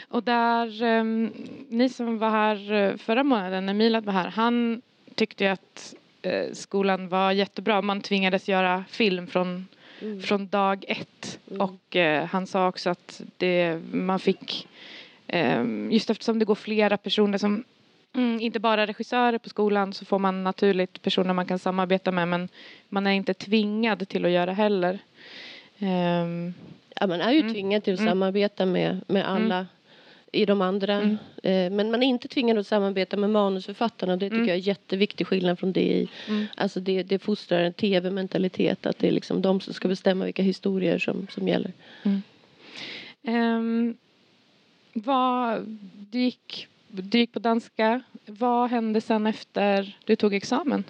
Och 0.09 0.23
där, 0.23 0.83
ehm, 0.83 1.33
ni 1.69 1.89
som 1.89 2.17
var 2.17 2.29
här 2.29 2.71
eh, 2.71 2.97
förra 2.97 3.23
månaden 3.23 3.65
när 3.65 3.73
Milad 3.73 4.05
var 4.05 4.13
här, 4.13 4.27
han 4.29 4.81
tyckte 5.15 5.43
ju 5.43 5.49
att 5.49 5.95
eh, 6.21 6.53
skolan 6.53 7.09
var 7.09 7.31
jättebra. 7.31 7.81
Man 7.81 8.01
tvingades 8.01 8.49
göra 8.49 8.83
film 8.89 9.27
från, 9.27 9.67
från 10.23 10.47
dag 10.47 10.85
ett. 10.87 11.39
Mm. 11.47 11.61
Och 11.61 11.95
eh, 11.95 12.25
han 12.25 12.47
sa 12.47 12.67
också 12.67 12.89
att 12.89 13.21
det, 13.37 13.81
man 13.91 14.19
fick, 14.19 14.67
ehm, 15.27 15.91
just 15.91 16.09
eftersom 16.09 16.39
det 16.39 16.45
går 16.45 16.55
flera 16.55 16.97
personer 16.97 17.37
som 17.37 17.63
Mm, 18.15 18.39
inte 18.41 18.59
bara 18.59 18.87
regissörer 18.87 19.37
på 19.37 19.49
skolan 19.49 19.93
så 19.93 20.05
får 20.05 20.19
man 20.19 20.43
naturligt 20.43 21.01
personer 21.01 21.33
man 21.33 21.45
kan 21.45 21.59
samarbeta 21.59 22.11
med 22.11 22.27
men 22.27 22.49
man 22.89 23.07
är 23.07 23.11
inte 23.11 23.33
tvingad 23.33 24.07
till 24.09 24.25
att 24.25 24.31
göra 24.31 24.53
heller. 24.53 24.99
Ehm, 25.79 26.53
Ja, 26.99 27.07
man 27.07 27.21
är 27.21 27.31
ju 27.31 27.39
Mm. 27.39 27.53
tvingad 27.53 27.83
till 27.83 27.93
att 27.93 27.99
Mm. 27.99 28.11
samarbeta 28.11 28.65
med, 28.65 29.01
med 29.07 29.29
alla 29.29 29.67
i 30.31 30.45
de 30.45 30.61
andra. 30.61 30.93
Mm. 30.93 31.17
Eh, 31.43 31.69
men 31.71 31.91
man 31.91 32.03
är 32.03 32.07
inte 32.07 32.27
tvingad 32.27 32.57
att 32.57 32.67
samarbeta 32.67 33.17
med 33.17 33.29
manusförfattarna. 33.29 34.13
och 34.13 34.19
Det 34.19 34.25
tycker 34.25 34.35
Mm. 34.37 34.47
jag 34.49 34.57
är 34.57 34.61
jätteviktig 34.61 35.27
skillnad 35.27 35.59
från 35.59 35.71
det 35.71 35.81
i. 35.93 36.07
Mm. 36.27 36.45
Alltså 36.57 36.79
det, 36.79 37.03
det 37.03 37.19
fostrar 37.19 37.59
en 37.63 37.73
tv-mentalitet. 37.73 38.85
Att 38.85 38.99
det 38.99 39.07
är 39.07 39.11
liksom 39.11 39.41
de 39.41 39.61
som 39.61 39.73
ska 39.73 39.87
bestämma 39.87 40.25
vilka 40.25 40.43
historier 40.43 40.99
som, 40.99 41.27
som 41.31 41.47
gäller. 41.47 41.71
Ehm, 43.23 43.97
vad, 44.93 45.65
du, 46.11 46.19
gick, 46.19 46.67
du 47.01 47.17
gick 47.19 47.31
på 47.33 47.39
danska. 47.39 48.01
Vad 48.25 48.69
hände 48.69 49.01
sen 49.01 49.27
efter 49.27 49.97
du 50.05 50.15
tog 50.15 50.33
examen? 50.33 50.83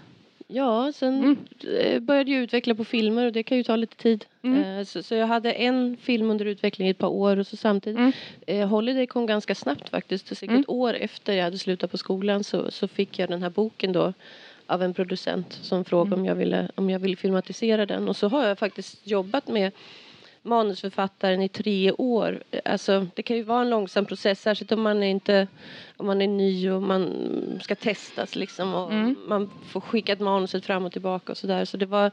Ja, 0.47 0.91
sen 0.95 1.17
Mm. 1.23 1.37
eh, 1.79 1.99
började 1.99 2.31
jag 2.31 2.41
utveckla 2.43 2.75
på 2.75 2.83
filmer 2.83 3.25
och 3.25 3.31
det 3.31 3.43
kan 3.43 3.57
ju 3.57 3.63
ta 3.63 3.75
lite 3.75 3.95
tid. 3.95 4.25
Mm. 4.41 4.63
Eh, 4.79 4.83
Så, 4.85 5.03
så 5.03 5.15
jag 5.15 5.27
hade 5.27 5.51
en 5.51 5.97
film 6.01 6.29
under 6.31 6.45
utveckling 6.45 6.87
i 6.87 6.91
ett 6.91 6.97
par 6.97 7.07
år 7.07 7.37
och 7.37 7.47
så 7.47 7.57
samtidigt 7.57 7.99
Mm. 7.99 8.11
eh, 8.47 8.67
Holiday 8.67 9.07
kom 9.07 9.25
ganska 9.25 9.55
snabbt 9.55 9.89
faktiskt. 9.89 10.27
Cirka 10.37 10.45
Mm. 10.51 10.61
ett 10.61 10.69
år 10.69 10.93
efter 10.93 11.33
jag 11.33 11.43
hade 11.43 11.57
slutat 11.57 11.91
på 11.91 11.97
skolan 11.97 12.43
så, 12.43 12.71
så 12.71 12.87
fick 12.87 13.19
jag 13.19 13.29
den 13.29 13.43
här 13.43 13.49
boken 13.49 13.93
då 13.93 14.13
av 14.67 14.83
en 14.83 14.93
producent 14.93 15.53
som 15.61 15.85
frågade 15.85 16.07
Mm. 16.15 16.19
om, 16.19 16.25
jag 16.25 16.35
ville, 16.35 16.69
om 16.75 16.89
jag 16.89 16.99
ville 16.99 17.15
filmatisera 17.15 17.85
den. 17.85 18.09
Och 18.09 18.15
så 18.15 18.27
har 18.27 18.45
jag 18.47 18.59
faktiskt 18.59 19.07
jobbat 19.07 19.47
med 19.47 19.71
manusförfattaren 20.45 21.41
i 21.41 21.49
tre 21.49 21.91
år. 21.91 22.43
Alltså, 22.65 23.07
det 23.15 23.23
kan 23.23 23.37
ju 23.37 23.43
vara 23.43 23.61
en 23.61 23.69
långsam 23.69 24.05
process, 24.05 24.41
särskilt 24.41 24.71
om 24.71 24.81
man 24.81 25.03
är, 25.03 25.07
inte, 25.07 25.47
om 25.97 26.05
man 26.05 26.21
är 26.21 26.27
ny 26.27 26.69
och 26.71 26.81
man 26.81 27.11
ska 27.63 27.75
testas 27.75 28.35
liksom. 28.35 28.73
Och 28.73 28.91
Mm. 28.91 29.15
Man 29.27 29.49
får 29.69 29.81
skicka 29.81 30.13
ett 30.13 30.19
manuset 30.19 30.65
fram 30.65 30.85
och 30.85 30.91
tillbaka 30.91 31.31
och 31.31 31.37
sådär. 31.37 31.65
Så 31.65 31.77
det 31.77 31.85
var 31.85 32.11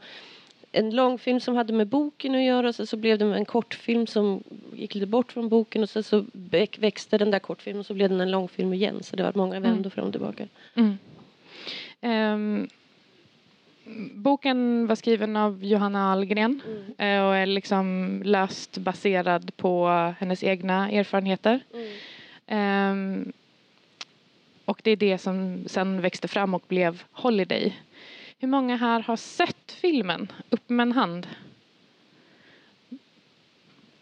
en 0.71 0.95
långfilm 0.95 1.39
som 1.39 1.55
hade 1.55 1.73
med 1.73 1.87
boken 1.87 2.35
att 2.35 2.43
göra. 2.43 2.73
Så, 2.73 2.85
så 2.85 2.97
blev 2.97 3.17
det 3.17 3.25
en 3.25 3.45
kortfilm 3.45 4.07
som 4.07 4.43
gick 4.73 4.95
lite 4.95 5.07
bort 5.07 5.31
från 5.31 5.49
boken 5.49 5.83
och 5.83 5.89
sen 5.89 6.03
så 6.03 6.25
väx- 6.33 6.79
växte 6.79 7.17
den 7.17 7.31
där 7.31 7.39
kortfilmen 7.39 7.79
och 7.79 7.85
så 7.85 7.93
blev 7.93 8.09
den 8.09 8.21
en 8.21 8.31
långfilm 8.31 8.73
igen. 8.73 9.03
Så 9.03 9.15
det 9.15 9.23
var 9.23 9.31
många 9.35 9.55
Mm. 9.55 9.71
vändor 9.71 9.89
fram 9.89 10.05
och 10.05 10.11
tillbaka. 10.13 10.47
Mm. 10.75 10.97
Ehm, 12.01 12.67
boken 14.13 14.87
var 14.87 14.95
skriven 14.95 15.37
av 15.37 15.63
Johanna 15.65 16.11
Ahlgren 16.11 16.61
eh, 16.97 17.23
och 17.25 17.35
är 17.35 17.45
liksom 17.45 18.21
löst 18.25 18.77
baserad 18.77 19.57
på 19.57 19.87
hennes 20.19 20.43
egna 20.43 20.91
erfarenheter. 20.91 21.63
Ehm, 22.47 23.33
och 24.65 24.81
det 24.83 24.91
är 24.91 24.95
det 24.95 25.17
som 25.17 25.63
sen 25.67 26.01
växte 26.01 26.27
fram 26.27 26.53
och 26.53 26.63
blev 26.67 27.03
Holiday. 27.11 27.79
Hur 28.39 28.47
många 28.47 28.75
här 28.75 28.99
har 28.99 29.15
sett 29.15 29.71
filmen? 29.71 30.31
Upp 30.49 30.69
med 30.69 30.83
en 30.83 30.91
hand. 30.91 31.27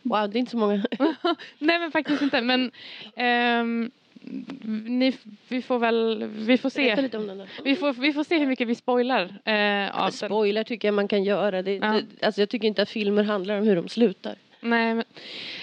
Wow, 0.02 0.30
det 0.30 0.38
är 0.38 0.40
inte 0.40 0.52
så 0.52 0.58
många. 0.58 0.86
Nej 1.58 1.80
men 1.80 1.92
faktiskt 1.92 2.22
inte 2.22 2.42
men 2.42 2.72
ehm, 3.16 3.92
ni, 4.24 5.14
vi 5.48 5.62
får 5.62 5.80
väl, 5.80 6.24
vi 6.24 6.58
får 6.58 6.70
se. 6.70 7.02
lite 7.02 7.18
om 7.18 7.28
den 7.28 7.38
då. 7.38 7.46
Vi 7.64 7.76
får, 7.76 7.94
vi 7.94 8.14
får 8.14 8.24
se 8.24 8.38
hur 8.38 8.48
mycket 8.48 8.68
vi 8.68 8.76
spoilar 8.76 9.40
eh. 9.46 10.10
Spoiler 10.10 10.64
tycker 10.64 10.88
jag 10.88 10.96
man 10.96 11.08
kan 11.08 11.24
göra. 11.24 11.62
Det, 11.62 11.74
Ja. 11.76 11.88
det, 11.92 12.26
alltså 12.26 12.42
jag 12.42 12.50
tycker 12.50 12.68
inte 12.68 12.82
att 12.82 12.90
filmer 12.90 13.24
handlar 13.24 13.58
om 13.58 13.64
hur 13.68 13.76
de 13.76 13.90
slutar. 13.90 14.36
Nej, 14.62 14.96
men, 14.96 15.04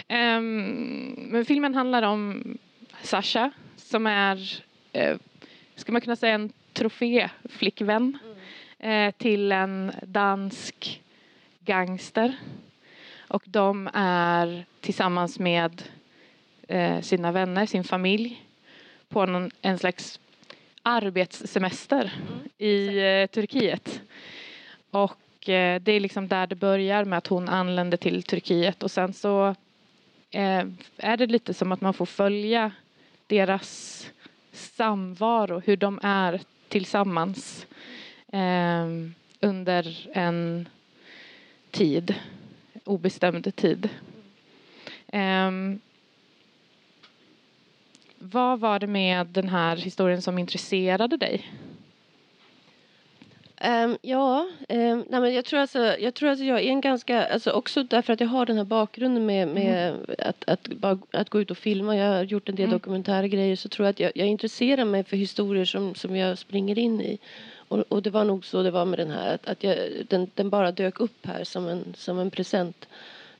ehm, 0.08 1.14
men 1.30 1.44
filmen 1.44 1.74
handlar 1.74 2.02
om 2.02 2.58
Sasha 3.02 3.50
som 3.76 4.06
är, 4.06 4.62
eh, 4.92 5.16
ska 5.74 5.92
man 5.92 6.00
kunna 6.00 6.16
säga 6.16 6.34
en 6.34 6.52
troféflickvän 6.72 8.18
eh, 8.78 9.10
till 9.10 9.52
en 9.52 9.92
dansk 10.02 11.00
gangster. 11.64 12.36
Och 13.28 13.42
de 13.46 13.90
är 13.94 14.64
tillsammans 14.80 15.38
med 15.38 15.82
eh, 16.68 17.00
sina 17.00 17.32
vänner, 17.32 17.66
sin 17.66 17.84
familj 17.84 18.42
på 19.08 19.26
någon, 19.26 19.50
en 19.62 19.78
slags 19.78 20.20
arbetssemester 20.82 22.12
i 22.58 22.98
eh, 22.98 23.26
Turkiet. 23.26 24.00
Och 24.90 25.48
eh, 25.48 25.80
det 25.80 25.92
är 25.92 26.00
liksom 26.00 26.28
där 26.28 26.46
det 26.46 26.54
börjar 26.54 27.04
med 27.04 27.18
att 27.18 27.26
hon 27.26 27.48
anländer 27.48 27.96
till 27.96 28.22
Turkiet 28.22 28.82
och 28.82 28.90
sen 28.90 29.12
så 29.12 29.54
eh, 30.30 30.64
är 30.96 31.16
det 31.16 31.26
lite 31.26 31.54
som 31.54 31.72
att 31.72 31.80
man 31.80 31.94
får 31.94 32.06
följa 32.06 32.72
deras 33.26 34.06
samvaro, 34.52 35.62
hur 35.64 35.76
de 35.76 36.00
är 36.02 36.40
tillsammans 36.68 37.66
eh, 38.32 38.86
under 39.40 40.08
en 40.12 40.68
tid, 41.70 42.14
obestämd 42.84 43.56
tid. 43.56 43.88
Ehm, 45.12 45.80
vad 48.18 48.60
var 48.60 48.78
det 48.78 48.86
med 48.86 49.26
den 49.26 49.48
här 49.48 49.76
historien 49.76 50.22
som 50.22 50.38
intresserade 50.38 51.16
dig? 51.16 51.46
Ehm, 53.60 53.96
ja, 54.02 54.48
ehm, 54.68 55.04
nej 55.08 55.20
men 55.20 55.34
jag 55.34 55.44
tror 55.44 55.60
alltså, 55.60 55.78
jag 55.78 56.14
tror 56.14 56.28
alltså 56.28 56.44
jag 56.44 56.60
är 56.60 56.68
en 56.68 56.80
ganska, 56.80 57.26
alltså 57.26 57.50
också 57.50 57.82
därför 57.82 58.12
att 58.12 58.20
jag 58.20 58.28
har 58.28 58.46
den 58.46 58.56
här 58.56 58.64
bakgrunden 58.64 59.26
med, 59.26 59.48
med 59.48 59.96
att, 60.18 60.44
att, 60.46 60.68
bara, 60.68 60.98
att 61.10 61.30
gå 61.30 61.40
ut 61.40 61.50
och 61.50 61.58
filma. 61.58 61.96
Jag 61.96 62.08
har 62.08 62.22
gjort 62.22 62.48
en 62.48 62.54
del 62.54 62.64
Mm. 62.64 62.78
dokumentära 62.78 63.28
grejer 63.28 63.56
så 63.56 63.68
tror 63.68 63.86
jag 63.86 63.90
att 63.90 64.00
jag, 64.00 64.12
jag 64.14 64.26
intresserar 64.26 64.84
mig 64.84 65.04
för 65.04 65.16
historier 65.16 65.64
som, 65.64 65.94
som 65.94 66.16
jag 66.16 66.38
springer 66.38 66.78
in 66.78 67.00
i. 67.00 67.18
Och, 67.68 67.78
och 67.88 68.02
det 68.02 68.10
var 68.10 68.24
nog 68.24 68.44
så 68.44 68.62
det 68.62 68.70
var 68.70 68.84
med 68.84 68.98
den 68.98 69.10
här, 69.10 69.34
att, 69.34 69.48
att 69.48 69.64
jag, 69.64 69.78
den, 70.08 70.30
den 70.34 70.50
bara 70.50 70.72
dök 70.72 71.00
upp 71.00 71.26
här 71.26 71.44
som 71.44 71.68
en, 71.68 71.94
som 71.96 72.18
en 72.18 72.30
present. 72.30 72.88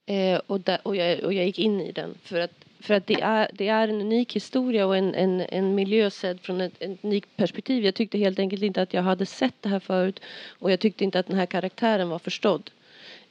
Eh, 0.07 0.41
och, 0.47 0.61
där, 0.61 0.79
och, 0.83 0.97
jag, 0.97 1.25
och 1.25 1.33
jag 1.33 1.47
gick 1.47 1.59
in 1.59 1.81
i 1.81 1.93
den 1.93 2.15
för 2.23 2.41
att, 2.41 2.65
för 2.81 2.95
att 2.95 3.07
det, 3.07 3.21
är, 3.21 3.51
det 3.53 3.69
är 3.69 3.89
en 3.89 4.01
unik 4.01 4.37
historia 4.37 4.87
och 4.87 4.97
en, 4.97 5.15
en, 5.15 5.41
en 5.41 5.75
miljö 5.75 6.11
sedd 6.11 6.41
från 6.41 6.61
ett, 6.61 6.73
ett 6.83 7.05
unikt 7.05 7.37
perspektiv. 7.37 7.85
Jag 7.85 7.95
tyckte 7.95 8.19
helt 8.19 8.39
enkelt 8.39 8.63
inte 8.63 8.83
att 8.83 8.95
jag 8.95 9.03
hade 9.03 9.27
sett 9.27 9.55
det 9.61 9.69
här 9.69 9.81
förut 9.81 10.21
och 10.59 10.73
jag 10.73 10.81
tyckte 10.81 11.05
inte 11.05 11.19
att 11.19 11.27
den 11.27 11.37
här 11.37 11.47
karaktären 11.47 12.09
var 12.09 12.19
förstådd. 12.19 12.71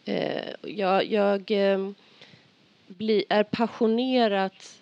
Eh, 0.06 0.44
jag 0.62 1.06
jag 1.06 1.52
eh, 1.52 1.90
bli, 2.88 3.26
är 3.30 3.44
passionerat 3.44 4.80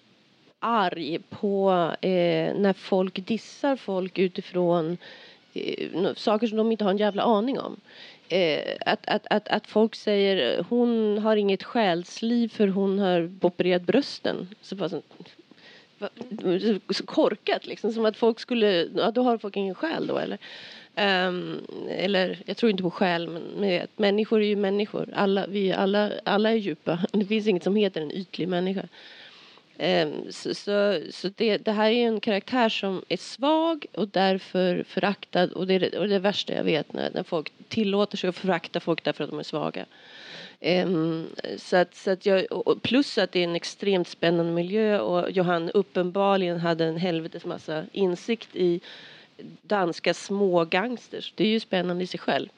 arg 0.60 1.20
på 1.30 1.72
eh, 2.02 2.56
när 2.56 2.74
folk 2.74 3.28
dissar 3.28 3.76
folk 3.76 4.20
utifrån 4.20 4.98
eh, 5.54 6.14
saker 6.16 6.48
som 6.48 6.58
de 6.58 6.72
inte 6.72 6.84
har 6.84 6.92
en 6.92 6.98
jävla 6.98 7.24
aning 7.24 7.60
om. 7.60 7.80
Eh, 8.30 8.76
att, 8.86 9.08
att, 9.08 9.28
att, 9.30 9.48
att 9.48 9.68
folk 9.68 9.96
säger 9.96 10.66
hon 10.70 11.18
har 11.18 11.36
inget 11.36 11.64
själsliv 11.64 12.50
för 12.50 12.68
hon 12.68 13.00
har 13.00 13.32
opererat 13.42 13.82
brösten. 13.82 14.48
Så 14.62 14.76
bara 14.76 14.90
så, 14.90 15.02
så 16.90 17.06
korkat 17.06 17.68
liksom, 17.68 17.94
som 17.94 18.06
att 18.06 18.18
folk 18.18 18.40
skulle, 18.40 18.88
ja 18.96 19.12
då 19.12 19.24
har 19.24 19.38
folk 19.38 19.58
ingen 19.58 19.76
själ 19.76 20.08
då 20.08 20.18
eller? 20.18 20.38
Um, 21.28 21.68
eller 21.90 22.40
jag 22.46 22.58
tror 22.58 22.70
inte 22.70 22.84
på 22.84 22.92
själ 22.92 23.28
men 23.28 23.44
men 23.58 23.88
människor 23.96 24.42
är 24.42 24.46
ju 24.46 24.56
människor. 24.56 25.10
Alla, 25.16 25.48
vi 25.48 25.72
alla, 25.72 26.12
alla 26.24 26.52
är 26.52 26.56
djupa. 26.56 27.00
Det 27.12 27.26
finns 27.26 27.48
inget 27.48 27.64
som 27.64 27.76
heter 27.76 28.02
en 28.02 28.12
ytlig 28.12 28.48
människa. 28.48 28.88
Ehm, 29.78 30.32
så 30.32 30.54
så, 30.54 31.00
så 31.12 31.30
det, 31.36 31.58
det 31.58 31.72
här 31.72 31.86
är 31.86 31.96
ju 31.96 32.04
en 32.04 32.20
karaktär 32.20 32.70
som 32.70 33.04
är 33.10 33.18
svag 33.18 33.86
och 33.94 34.08
därför 34.08 34.84
föraktad 34.84 35.52
och 35.52 35.68
det 35.68 35.74
är 35.74 35.80
det, 35.80 35.98
och 35.98 36.08
det, 36.08 36.20
värsta 36.20 36.54
jag 36.54 36.64
vet 36.64 36.94
när, 36.94 37.12
när 37.14 37.24
folk 37.24 37.52
tillåter 37.68 38.18
sig 38.18 38.28
att 38.28 38.36
förakta 38.36 38.80
folk 38.80 39.04
därför 39.04 39.24
att 39.24 39.30
de 39.30 39.40
är 39.40 39.44
svaga. 39.44 39.86
Um, 40.62 41.28
så 41.58 41.78
att, 41.78 41.96
så 41.96 42.12
att 42.12 42.26
jag, 42.26 42.46
plus 42.82 43.18
att 43.18 43.32
det 43.32 43.40
är 43.40 43.44
en 43.44 43.56
extremt 43.56 44.08
spännande 44.08 44.52
miljö 44.52 45.00
och 45.00 45.32
Johan 45.32 45.70
uppenbarligen 45.70 46.60
hade 46.60 46.86
en 46.86 46.98
helvetes 46.98 47.46
massa 47.46 47.84
insikt 47.92 48.56
i 48.56 48.82
danska 49.62 50.14
smågangsters. 50.14 51.34
Det 51.36 51.44
är 51.44 51.48
ju 51.48 51.60
spännande 51.60 52.04
i 52.04 52.08
sig 52.08 52.20
själv. 52.20 52.50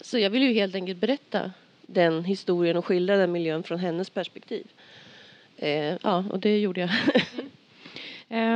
Så 0.00 0.18
jag 0.18 0.30
vill 0.30 0.42
ju 0.42 0.52
helt 0.52 0.74
enkelt 0.74 0.98
berätta 0.98 1.52
den 1.86 2.24
historien 2.24 2.76
och 2.76 2.86
skildra 2.86 3.16
den 3.16 3.32
miljön 3.32 3.62
från 3.62 3.78
hennes 3.78 4.10
perspektiv. 4.10 4.66
Eh, 5.58 5.96
ja, 6.02 6.24
och 6.30 6.40
det 6.40 6.58
gjorde 6.58 6.80
jag. 6.80 6.90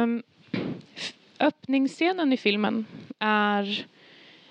Um, 0.03 0.23
öppningsscenen 1.39 2.33
i 2.33 2.37
filmen 2.37 2.87
är 3.19 3.87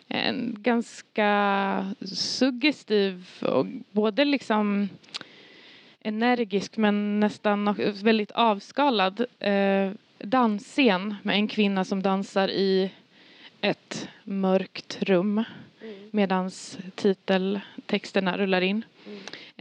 en 0.08 0.56
ganska 0.60 1.96
suggestiv 2.16 3.28
och 3.42 3.66
både 3.92 4.26
liksom 4.26 4.90
energisk 6.02 6.78
men 6.78 7.20
nästan 7.20 7.76
väldigt 8.04 8.32
avskalad 8.32 9.26
eh, 9.40 9.92
dansscen 10.20 11.16
med 11.24 11.36
en 11.36 11.48
kvinna 11.48 11.86
som 11.86 12.02
dansar 12.02 12.48
i 12.48 12.92
ett 13.62 14.10
mörkt 14.24 14.98
rum 15.02 15.44
medan 16.12 16.52
titeltexterna 16.96 18.38
rullar 18.38 18.62
in. 18.62 18.86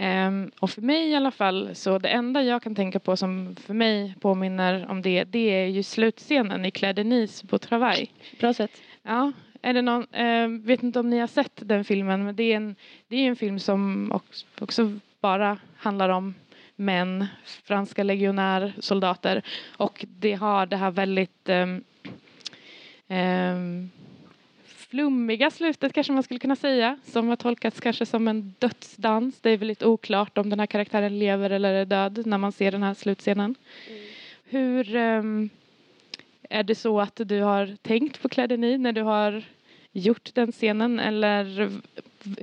Ehm, 0.02 0.50
och 0.60 0.70
för 0.70 0.82
mig 0.82 1.10
i 1.10 1.14
alla 1.14 1.30
fall, 1.30 1.74
så 1.74 1.98
det 1.98 2.08
enda 2.08 2.42
jag 2.42 2.62
kan 2.62 2.74
tänka 2.74 2.98
på 3.00 3.16
som 3.16 3.56
för 3.56 3.74
mig 3.74 4.14
påminner 4.20 4.86
om 4.90 5.02
det, 5.02 5.24
det 5.24 5.38
är 5.38 5.66
ju 5.66 5.82
slutscenen 5.82 6.64
i 6.64 6.70
Claire 6.70 6.92
Denise 6.92 7.46
på 7.46 7.58
Travail. 7.58 8.10
Bra 8.40 8.54
sätt. 8.54 8.70
Ja, 9.02 9.32
är 9.62 9.74
det 9.74 9.82
någon, 9.82 10.14
eh, 10.14 10.48
vet 10.48 10.82
inte 10.82 11.00
om 11.00 11.10
ni 11.10 11.18
har 11.18 11.26
sett 11.26 11.52
den 11.64 11.84
filmen, 11.84 12.24
men 12.24 12.36
det 12.36 12.42
är 12.42 12.56
en, 12.56 12.76
det 13.08 13.16
är 13.16 13.28
en 13.28 13.36
film 13.36 13.58
som 13.58 14.12
också, 14.12 14.46
också 14.60 14.98
bara 15.20 15.58
handlar 15.76 16.08
om 16.08 16.34
män, 16.76 17.26
franska 17.64 18.02
legionärsoldater 18.02 19.42
och 19.76 20.04
det 20.08 20.34
har 20.34 20.66
det 20.66 20.76
här 20.76 20.90
väldigt 20.90 21.48
ehm, 21.48 21.84
ehm, 23.08 23.90
flummiga 24.90 25.50
slutet 25.50 25.92
kanske 25.92 26.12
man 26.12 26.22
skulle 26.22 26.40
kunna 26.40 26.56
säga 26.56 26.98
som 27.04 27.28
har 27.28 27.36
tolkats 27.36 27.80
kanske 27.80 28.06
som 28.06 28.28
en 28.28 28.54
dödsdans. 28.58 29.40
Det 29.40 29.50
är 29.50 29.56
väldigt 29.56 29.82
oklart 29.82 30.38
om 30.38 30.50
den 30.50 30.60
här 30.60 30.66
karaktären 30.66 31.18
lever 31.18 31.50
eller 31.50 31.74
är 31.74 31.84
död 31.84 32.26
när 32.26 32.38
man 32.38 32.52
ser 32.52 32.72
den 32.72 32.82
här 32.82 32.94
slutscenen. 32.94 33.54
Hur 34.44 34.96
ehm, 34.96 35.50
är 36.50 36.62
det 36.62 36.74
så 36.74 37.00
att 37.00 37.20
du 37.24 37.40
har 37.40 37.76
tänkt 37.82 38.22
på 38.22 38.28
Denis 38.28 38.80
när 38.80 38.92
du 38.92 39.02
har 39.02 39.42
gjort 39.92 40.34
den 40.34 40.52
scenen 40.52 41.00
eller 41.00 41.70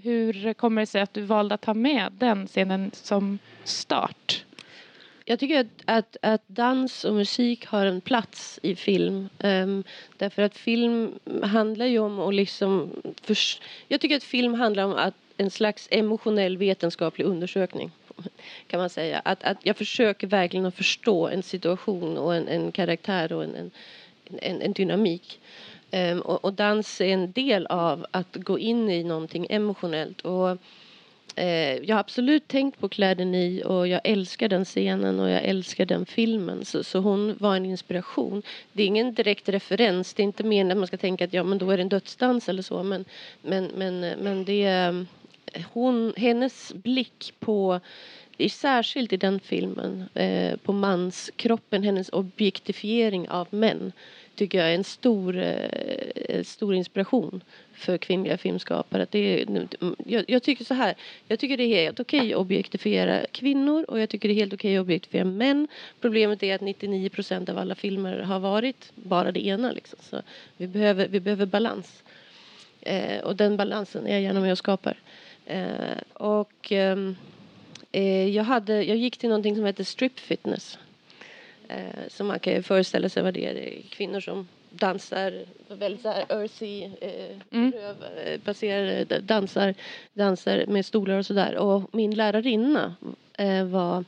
hur 0.03 0.53
kommer 0.53 0.81
det 0.81 0.85
sig 0.85 1.01
att 1.01 1.13
du 1.13 1.21
valde 1.21 1.55
att 1.55 1.61
ta 1.61 1.73
med 1.73 2.13
den 2.19 2.47
scenen 2.47 2.91
som 2.93 3.39
start? 3.63 4.45
Jag 5.29 5.39
tycker 5.39 5.59
att, 5.59 5.67
att, 5.85 6.17
att 6.21 6.41
dans 6.47 7.05
och 7.05 7.13
musik 7.13 7.65
har 7.65 7.85
en 7.85 8.01
plats 8.01 8.59
i 8.63 8.75
film. 8.75 9.29
Um, 9.39 9.83
därför 10.17 10.41
att 10.41 10.57
film 10.57 11.19
handlar 11.43 11.85
ju 11.85 11.99
om 11.99 12.19
att 12.19 12.33
liksom... 12.33 12.91
Förs- 13.21 13.61
jag 13.87 14.01
tycker 14.01 14.17
att 14.17 14.23
film 14.23 14.53
handlar 14.53 14.83
om 14.83 14.93
att 14.93 15.13
en 15.37 15.51
slags 15.51 15.87
emotionell 15.91 16.57
vetenskaplig 16.57 17.25
undersökning. 17.25 17.91
Kan 18.67 18.79
man 18.79 18.89
säga. 18.89 19.21
Att, 19.25 19.43
att 19.43 19.57
jag 19.65 19.77
försöker 19.77 20.27
verkligen 20.27 20.65
att 20.65 20.75
förstå 20.75 21.27
en 21.27 21.43
situation 21.43 22.17
och 22.17 22.35
en, 22.35 22.47
en 22.47 22.71
karaktär 22.71 23.33
och 23.33 23.43
en, 23.43 23.55
en, 23.55 23.71
en, 24.41 24.61
en 24.61 24.73
dynamik. 24.73 25.39
Um, 25.91 26.21
och, 26.21 26.45
och 26.45 26.53
dans 26.53 27.01
är 27.01 27.13
en 27.13 27.31
del 27.31 27.65
av 27.65 28.05
att 28.11 28.35
gå 28.35 28.59
in 28.59 28.89
i 28.89 29.03
någonting 29.03 29.47
emotionellt. 29.49 30.21
Och 30.21 30.57
Eh, 31.37 31.75
jag 31.83 31.95
har 31.95 31.99
absolut 31.99 32.47
tänkt 32.47 32.79
på 32.79 32.89
Claire 32.89 33.15
Denis 33.15 33.65
och 33.65 33.87
jag 33.87 34.01
älskar 34.03 34.49
den 34.49 34.65
scenen 34.65 35.19
och 35.19 35.29
jag 35.29 35.43
älskar 35.43 35.85
den 35.85 36.05
filmen. 36.05 36.65
Så, 36.65 36.83
så 36.83 36.99
hon 36.99 37.37
var 37.39 37.55
en 37.55 37.65
inspiration. 37.65 38.43
Det 38.73 38.83
är 38.83 38.87
ingen 38.87 39.13
direkt 39.13 39.49
referens. 39.49 40.13
Det 40.13 40.21
är 40.21 40.23
inte 40.23 40.43
meningen 40.43 40.71
att 40.71 40.77
man 40.77 40.87
ska 40.87 40.97
tänka 40.97 41.25
att 41.25 41.33
ja, 41.33 41.43
men 41.43 41.57
då 41.57 41.71
är 41.71 41.77
det 41.77 41.83
en 41.83 41.89
dödsdans 41.89 42.49
eller 42.49 42.61
så. 42.61 42.83
Men, 42.83 43.05
men, 43.41 43.71
men, 43.75 44.03
eh, 44.03 44.17
men 44.17 44.45
det 44.45 44.63
är 44.63 45.05
eh, 45.53 45.65
hon, 45.73 46.13
hennes 46.17 46.73
blick 46.73 47.33
på 47.39 47.79
det 48.37 48.45
är 48.45 48.49
särskilt 48.49 49.13
i 49.13 49.17
den 49.17 49.39
filmen 49.39 50.09
eh, 50.13 50.57
på 50.57 50.73
manskroppen, 50.73 51.83
hennes 51.83 52.09
objektifiering 52.09 53.29
av 53.29 53.47
män 53.49 53.91
tycker 54.35 54.57
jag 54.57 54.69
är 54.69 54.75
en 54.75 54.83
stor, 54.83 55.37
eh, 55.37 55.69
eh 56.15 56.43
stor 56.43 56.75
inspiration 56.75 57.41
för 57.77 57.97
kvinnliga 57.97 58.37
filmskapare. 58.37 59.07
Det 59.09 59.41
är, 59.41 59.67
jag, 60.05 60.25
jag 60.27 60.43
tycker 60.43 60.65
så 60.65 60.73
här, 60.73 60.95
jag 61.27 61.39
tycker 61.39 61.57
det 61.57 61.63
är 61.63 61.83
helt 61.83 61.99
okej 61.99 62.33
att 62.33 62.39
objektifiera 62.39 63.25
kvinnor 63.31 63.85
och 63.87 63.99
jag 63.99 64.09
tycker 64.09 64.29
det 64.29 64.33
är 64.33 64.35
helt 64.35 64.53
okej 64.53 64.77
att 64.77 64.81
objektifiera 64.81 65.25
män. 65.25 65.67
Problemet 66.01 66.43
är 66.43 66.55
att 66.55 66.61
99 66.61 67.09
procent 67.09 67.49
av 67.49 67.57
alla 67.57 67.75
filmer 67.75 68.19
har 68.19 68.39
varit 68.39 68.91
bara 68.95 69.31
det 69.31 69.45
ena. 69.45 69.71
Liksom. 69.71 69.99
Så 70.01 70.21
vi, 70.57 70.67
behöver, 70.67 71.07
vi 71.07 71.19
behöver 71.19 71.45
balans. 71.45 72.03
Eh, 72.81 73.19
och 73.23 73.35
den 73.35 73.57
balansen 73.57 74.07
är 74.07 74.11
jag 74.11 74.21
gärna 74.21 74.39
med 74.39 74.51
och 74.51 74.57
skapar. 74.57 74.97
Eh, 75.45 75.97
och 76.13 76.71
ehm, 76.71 77.15
eh, 77.91 78.29
jag, 78.29 78.43
hade, 78.43 78.83
jag 78.83 78.97
gick 78.97 79.17
till 79.17 79.29
någonting 79.29 79.55
som 79.55 79.65
heter 79.65 79.83
strip 79.83 80.19
fitness. 80.19 80.77
Eh, 81.67 82.07
så 82.07 82.23
man 82.23 82.39
kan 82.39 82.53
ju 82.53 82.61
föreställa 82.61 83.09
sig 83.09 83.23
vad 83.23 83.33
det 83.33 83.45
är. 83.45 83.53
Det 83.53 83.77
är 83.77 83.81
kvinnor 83.81 84.19
som 84.19 84.47
dansar 84.69 85.45
väldigt 85.67 86.01
så 86.01 86.09
här 86.09 86.25
earthy, 86.29 86.83
eh, 87.01 87.37
Mm. 87.51 87.71
röv, 87.71 88.03
eh, 88.03 89.21
dansar, 89.21 89.73
dansar 90.13 90.65
med 90.67 90.85
stolar 90.85 91.17
och 91.17 91.25
sådär. 91.25 91.55
Och 91.55 91.95
min 91.95 92.15
lärarinna 92.15 92.95
eh, 93.37 93.65
var 93.65 94.03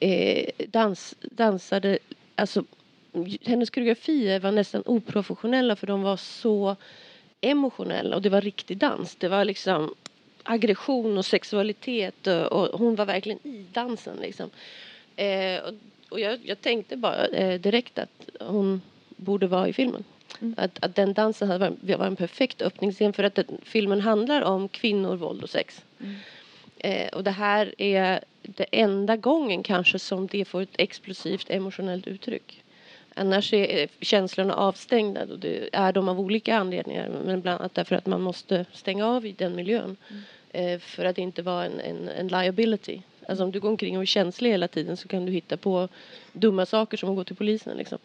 eh, 0.00 0.46
dans, 0.68 1.14
dansade, 1.20 1.98
alltså 2.34 2.64
hennes 3.42 3.70
koreografier 3.70 4.40
var 4.40 4.52
nästan 4.52 4.82
oprofessionella 4.86 5.76
för 5.76 5.86
de 5.86 6.02
var 6.02 6.16
så 6.16 6.76
emotionella 7.40 8.16
och 8.16 8.22
det 8.22 8.28
var 8.28 8.40
riktig 8.40 8.78
dans. 8.78 9.16
Det 9.16 9.28
var 9.28 9.44
liksom 9.44 9.94
aggression 10.42 11.18
och 11.18 11.24
sexualitet 11.24 12.26
och, 12.26 12.52
och 12.52 12.78
hon 12.78 12.94
var 12.94 13.06
verkligen 13.06 13.38
i 13.42 13.66
dansen 13.72 14.16
liksom. 14.16 14.50
Eh, 15.16 15.58
och 15.64 15.74
och 16.08 16.20
jag, 16.20 16.38
jag 16.44 16.60
tänkte 16.60 16.96
bara 16.96 17.26
eh, 17.26 17.60
direkt 17.60 17.98
att 17.98 18.28
hon 18.40 18.82
borde 19.24 19.46
vara 19.46 19.68
i 19.68 19.72
filmen. 19.72 20.04
Mm. 20.40 20.54
Att, 20.58 20.84
att 20.84 20.94
den 20.94 21.12
dansen 21.12 21.48
hade 21.48 21.70
varit, 21.70 21.98
var 21.98 22.06
en 22.06 22.16
perfekt 22.16 22.62
öppningsscen 22.62 23.12
för 23.12 23.24
att 23.24 23.34
den, 23.34 23.46
filmen 23.62 24.00
handlar 24.00 24.42
om 24.42 24.68
kvinnor, 24.68 25.16
våld 25.16 25.42
och 25.42 25.50
sex. 25.50 25.84
Mm. 26.00 26.14
Eh, 26.78 27.08
och 27.08 27.24
det 27.24 27.30
här 27.30 27.74
är 27.78 28.24
det 28.42 28.66
enda 28.72 29.16
gången 29.16 29.62
kanske 29.62 29.98
som 29.98 30.26
det 30.26 30.44
får 30.44 30.62
ett 30.62 30.74
explosivt 30.78 31.50
emotionellt 31.50 32.06
uttryck. 32.06 32.62
Annars 33.14 33.52
är 33.52 33.82
eh, 33.82 33.88
känslorna 34.00 34.54
avstängda 34.54 35.22
och 35.30 35.38
det 35.38 35.68
är 35.72 35.92
de 35.92 36.08
av 36.08 36.20
olika 36.20 36.56
anledningar. 36.56 37.10
Men 37.24 37.40
bland 37.40 37.60
annat 37.60 37.74
därför 37.74 37.96
att 37.96 38.06
man 38.06 38.20
måste 38.20 38.64
stänga 38.72 39.06
av 39.06 39.26
i 39.26 39.32
den 39.32 39.56
miljön. 39.56 39.96
Eh, 40.50 40.78
för 40.78 41.04
att 41.04 41.18
inte 41.18 41.42
vara 41.42 41.64
en, 41.64 41.80
en, 41.80 42.08
en 42.08 42.28
liability. 42.28 43.00
Alltså 43.28 43.44
om 43.44 43.50
du 43.50 43.60
går 43.60 43.68
omkring 43.68 43.96
och 43.96 44.02
är 44.02 44.06
känslig 44.06 44.50
hela 44.50 44.68
tiden 44.68 44.96
så 44.96 45.08
kan 45.08 45.26
du 45.26 45.32
hitta 45.32 45.56
på 45.56 45.88
dumma 46.32 46.66
saker 46.66 46.96
som 46.96 47.10
att 47.10 47.16
gå 47.16 47.24
till 47.24 47.36
polisen 47.36 47.76
liksom. 47.76 47.98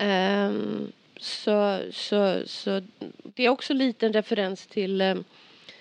Um, 0.00 0.92
så, 1.16 1.80
så, 1.92 2.42
så 2.46 2.80
det 3.22 3.44
är 3.44 3.48
också 3.48 3.74
lite 3.74 4.06
en 4.06 4.12
referens 4.12 4.66
till 4.66 5.00
um, 5.00 5.24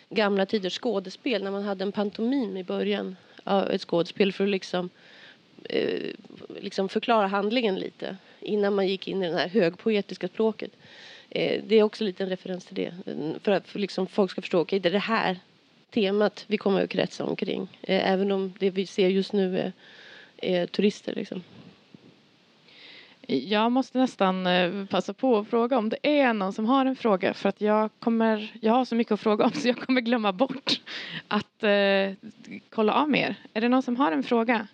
gamla 0.10 0.45
tiders 0.45 0.79
skådespel 0.79 1.43
när 1.43 1.51
man 1.51 1.63
hade 1.63 1.84
en 1.84 1.91
pantomim 1.91 2.58
i 2.58 2.63
början 2.63 3.15
av 3.43 3.71
ett 3.71 3.82
skådespel 3.82 4.34
för 4.34 4.43
att 4.43 4.49
liksom, 4.49 4.89
uh, 5.75 6.12
liksom 6.60 6.89
förklara 6.89 7.27
handlingen 7.27 7.75
lite 7.75 8.17
innan 8.39 8.75
man 8.75 8.88
gick 8.88 9.08
in 9.08 9.23
i 9.23 9.29
det 9.29 9.38
här 9.38 9.47
högpoetiska 9.47 10.27
språket. 10.27 10.71
Uh, 11.36 11.63
det 11.67 11.75
är 11.75 11.84
också 11.84 12.03
lite 12.03 12.23
en 12.23 12.29
referens 12.29 12.65
till 12.65 12.75
det. 12.75 12.93
För 13.43 13.51
att 13.51 13.67
för 13.67 13.79
liksom 13.79 14.08
folk 14.08 14.32
ska 14.32 14.41
förstå, 14.41 14.60
okej 14.60 14.79
det 14.79 14.89
är 14.89 14.93
det 14.93 14.99
här 14.99 15.39
temat 15.89 16.43
vi 16.47 16.58
kommer 16.58 16.84
att 16.84 16.89
kretsa 16.89 17.25
omkring. 17.25 17.62
Uh, 17.62 18.12
även 18.12 18.32
om 18.32 18.53
det 18.60 18.69
vi 18.69 18.86
ser 18.86 19.08
just 19.08 19.34
nu 19.34 19.60
är, 19.60 19.73
är 20.38 20.65
turister 20.65 21.15
liksom. 21.15 21.43
Jag 23.32 23.72
måste 23.72 23.98
nästan 23.98 24.48
eh, 24.48 24.86
passa 24.86 25.13
på 25.13 25.38
att 25.38 25.48
fråga 25.48 25.78
om 25.78 25.89
det 25.89 25.98
är 26.02 26.34
någon 26.34 26.54
som 26.54 26.65
har 26.65 26.86
en 26.86 26.96
fråga 26.96 27.34
för 27.34 27.50
att 27.50 27.62
jag 27.62 27.89
kommer, 28.00 28.52
jag 28.62 28.74
har 28.74 28.86
så 28.86 28.96
mycket 28.96 29.12
att 29.12 29.20
fråga 29.20 29.46
om 29.46 29.52
så 29.54 29.68
jag 29.68 29.78
kommer 29.78 30.02
glömma 30.02 30.34
bort 30.34 30.82
att 31.28 31.63
eh, 31.63 32.13
kolla 32.70 32.94
av 32.94 33.10
med 33.10 33.22
er. 33.22 33.36
Är 33.54 33.62
det 33.62 33.70
någon 33.70 33.84
som 33.84 33.96
har 33.96 34.12
en 34.12 34.24
fråga? 34.24 34.68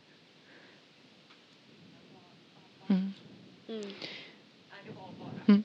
Mm. 2.88 3.14
Mm. 3.68 5.64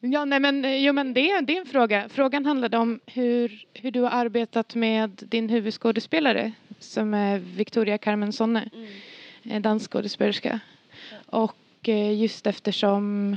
Ja, 0.00 0.24
nej 0.24 0.40
men, 0.40 0.64
eh, 0.64 0.76
jo, 0.76 0.92
men 0.92 1.14
det, 1.14 1.40
det 1.40 1.56
är 1.56 1.60
en 1.60 1.66
fråga. 1.66 2.08
Frågan 2.08 2.46
handlade 2.46 2.78
om 2.78 3.00
hur, 3.06 3.64
hur 3.74 3.90
du 3.90 4.00
har 4.00 4.10
arbetat 4.10 4.74
med 4.74 5.10
din 5.28 5.48
huvudskådespelare 5.48 6.52
som 6.78 7.14
är 7.14 7.38
Victoria 7.38 7.98
Carmen 7.98 8.32
Sonne, 8.32 8.70
mm. 9.44 9.62
dansskådespelerska. 9.62 10.60
Och 11.26 11.56
eh, 11.88 12.20
just 12.20 12.46
eftersom 12.46 13.36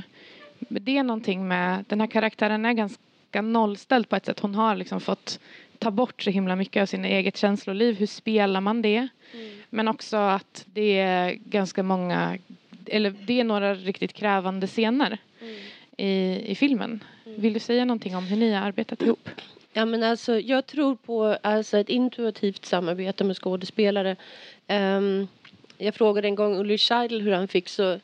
det 0.68 0.98
är 0.98 1.02
någonting 1.02 1.48
med, 1.48 1.84
den 1.88 2.00
här 2.00 2.06
karaktären 2.06 2.64
är 2.64 2.72
ganska 2.72 3.42
nollställd 3.42 4.08
på 4.08 4.16
ett 4.16 4.26
sätt. 4.26 4.40
Hon 4.40 4.54
har 4.54 4.76
liksom 4.76 5.00
fått 5.00 5.40
ta 5.78 5.90
bort 5.90 6.22
så 6.22 6.30
himla 6.30 6.56
mycket 6.56 6.82
av 6.82 6.86
sin 6.86 7.04
eget 7.04 7.36
känsloliv. 7.36 7.96
Hur 7.96 8.06
spelar 8.06 8.60
man 8.60 8.82
det? 8.82 9.08
Mm. 9.34 9.52
Men 9.70 9.88
också 9.88 10.16
att 10.16 10.64
det 10.72 10.98
är 10.98 11.32
ganska 11.32 11.82
många, 11.82 12.38
eller 12.86 13.10
det 13.10 13.40
är 13.40 13.44
några 13.44 13.74
riktigt 13.74 14.12
krävande 14.12 14.66
scener 14.66 15.18
Mm. 15.40 15.54
i, 15.96 16.42
i 16.50 16.54
filmen. 16.54 17.04
Vill 17.24 17.52
du 17.52 17.60
säga 17.60 17.84
någonting 17.84 18.16
om 18.16 18.24
hur 18.24 18.36
ni 18.36 18.52
har 18.52 18.66
arbetat 18.66 19.02
ihop? 19.02 19.28
Ja, 19.72 19.84
men 19.84 20.02
alltså, 20.02 20.40
jag 20.40 20.66
tror 20.66 20.96
på 20.96 21.38
alltså, 21.42 21.78
ett 21.78 21.88
intuitivt 21.88 22.64
samarbete 22.64 23.24
med 23.24 23.36
skådespelare. 23.36 24.16
Ehm, 24.66 25.28
jag 25.84 25.94
frågade 25.94 26.28
en 26.28 26.34
gång 26.34 26.56
Ulrich 26.56 26.88
Scheidel 26.88 27.20
hur 27.20 27.32
han 27.32 27.48
fick 27.48 27.68
så, 27.68 27.98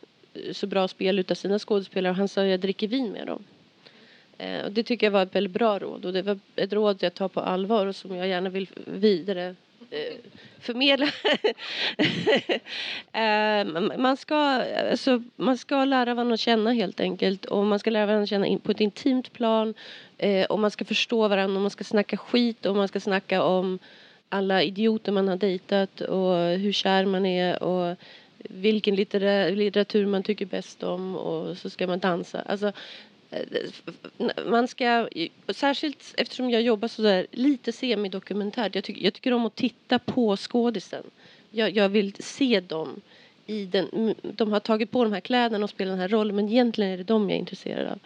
så 0.53 0.67
bra 0.67 0.89
spel 0.89 1.19
utav 1.19 1.35
sina 1.35 1.59
skådespelare 1.59 2.11
och 2.11 2.17
han 2.17 2.29
sa 2.29 2.45
jag 2.45 2.61
dricker 2.61 2.89
vin 2.89 3.13
med 3.13 3.27
dem. 3.27 3.45
Eh, 4.39 4.65
och 4.65 4.73
det 4.73 4.83
tycker 4.83 5.07
jag 5.07 5.11
var 5.11 5.23
ett 5.23 5.35
väldigt 5.35 5.53
bra 5.53 5.79
råd 5.79 6.05
och 6.05 6.13
det 6.13 6.23
var 6.23 6.39
ett 6.57 6.73
råd 6.73 7.03
jag 7.03 7.15
tar 7.15 7.29
på 7.29 7.41
allvar 7.41 7.87
och 7.87 7.97
som 7.97 8.17
jag 8.17 8.29
gärna 8.29 8.51
vill 8.51 8.69
vidare 8.87 9.55
eh, 9.91 10.17
förmedla. 10.61 11.07
eh, 13.13 13.65
man, 13.99 14.17
ska, 14.17 14.37
alltså, 14.91 15.23
man 15.37 15.59
ska 15.59 15.85
lära 15.85 16.15
varandra 16.15 16.35
att 16.35 16.41
känna 16.41 16.73
helt 16.73 17.01
enkelt 17.01 17.45
och 17.45 17.67
man 17.67 17.79
ska 17.79 17.91
lära 17.91 18.07
varandra 18.07 18.23
att 18.23 18.29
känna 18.29 18.47
in, 18.47 18.61
på 18.61 18.71
ett 18.71 18.81
intimt 18.81 19.33
plan 19.33 19.75
eh, 20.19 20.47
och 20.47 20.59
man 20.59 20.71
ska 20.71 20.85
förstå 20.85 21.29
varandra 21.29 21.57
och 21.57 21.63
man 21.63 21.71
ska 21.71 21.85
snacka 21.85 22.17
skit 22.17 22.67
och 22.67 22.77
man 22.77 22.89
ska 22.89 23.01
snacka 23.01 23.43
om 23.43 23.79
alla 24.33 24.63
idioter 24.63 25.13
man 25.13 25.29
har 25.29 25.37
dejtat 25.37 26.01
och 26.01 26.35
hur 26.59 26.73
kär 26.73 27.05
man 27.05 27.27
är 27.27 27.63
och 27.63 27.97
vilken 28.39 28.95
litteratur 28.95 30.07
man 30.07 30.23
tycker 30.23 30.47
bäst 30.47 30.83
om 30.83 31.17
och 31.17 31.59
så 31.59 31.71
ska 31.71 31.87
man 31.87 31.99
dansa. 31.99 32.41
Alltså, 32.41 32.73
eh, 33.31 33.43
man 34.47 34.69
ska, 34.69 35.09
särskilt 35.49 36.15
eftersom 36.17 36.51
jag 36.51 36.63
jobbar 36.63 36.89
så 36.89 37.03
där 37.03 37.27
lite 37.31 37.73
semidokumentärt. 37.73 38.75
Jag, 38.75 38.85
tycker- 38.85 39.05
jag 39.05 39.15
tycker 39.15 39.33
om 39.33 39.47
att 39.47 39.55
titta 39.55 39.99
på 39.99 40.37
skådisen. 40.37 41.03
Jag, 41.51 41.71
jag 41.77 41.89
vill 41.89 42.15
se 42.19 42.61
dem 42.61 43.01
i 43.47 43.65
den, 43.65 44.15
de 44.23 44.53
har 44.53 44.61
tagit 44.61 44.91
på 44.91 45.05
de 45.05 45.13
här 45.13 45.21
kläderna 45.21 45.65
och 45.65 45.71
spelar 45.71 45.91
den 45.91 46.01
här 46.01 46.09
rollen 46.09 46.37
men 46.37 46.49
egentligen 46.49 46.93
är 46.93 46.97
det 46.97 47.05
dem 47.05 47.31
jag 47.31 47.37
är 47.37 47.41
intresserad 47.41 47.87
av. 47.87 47.99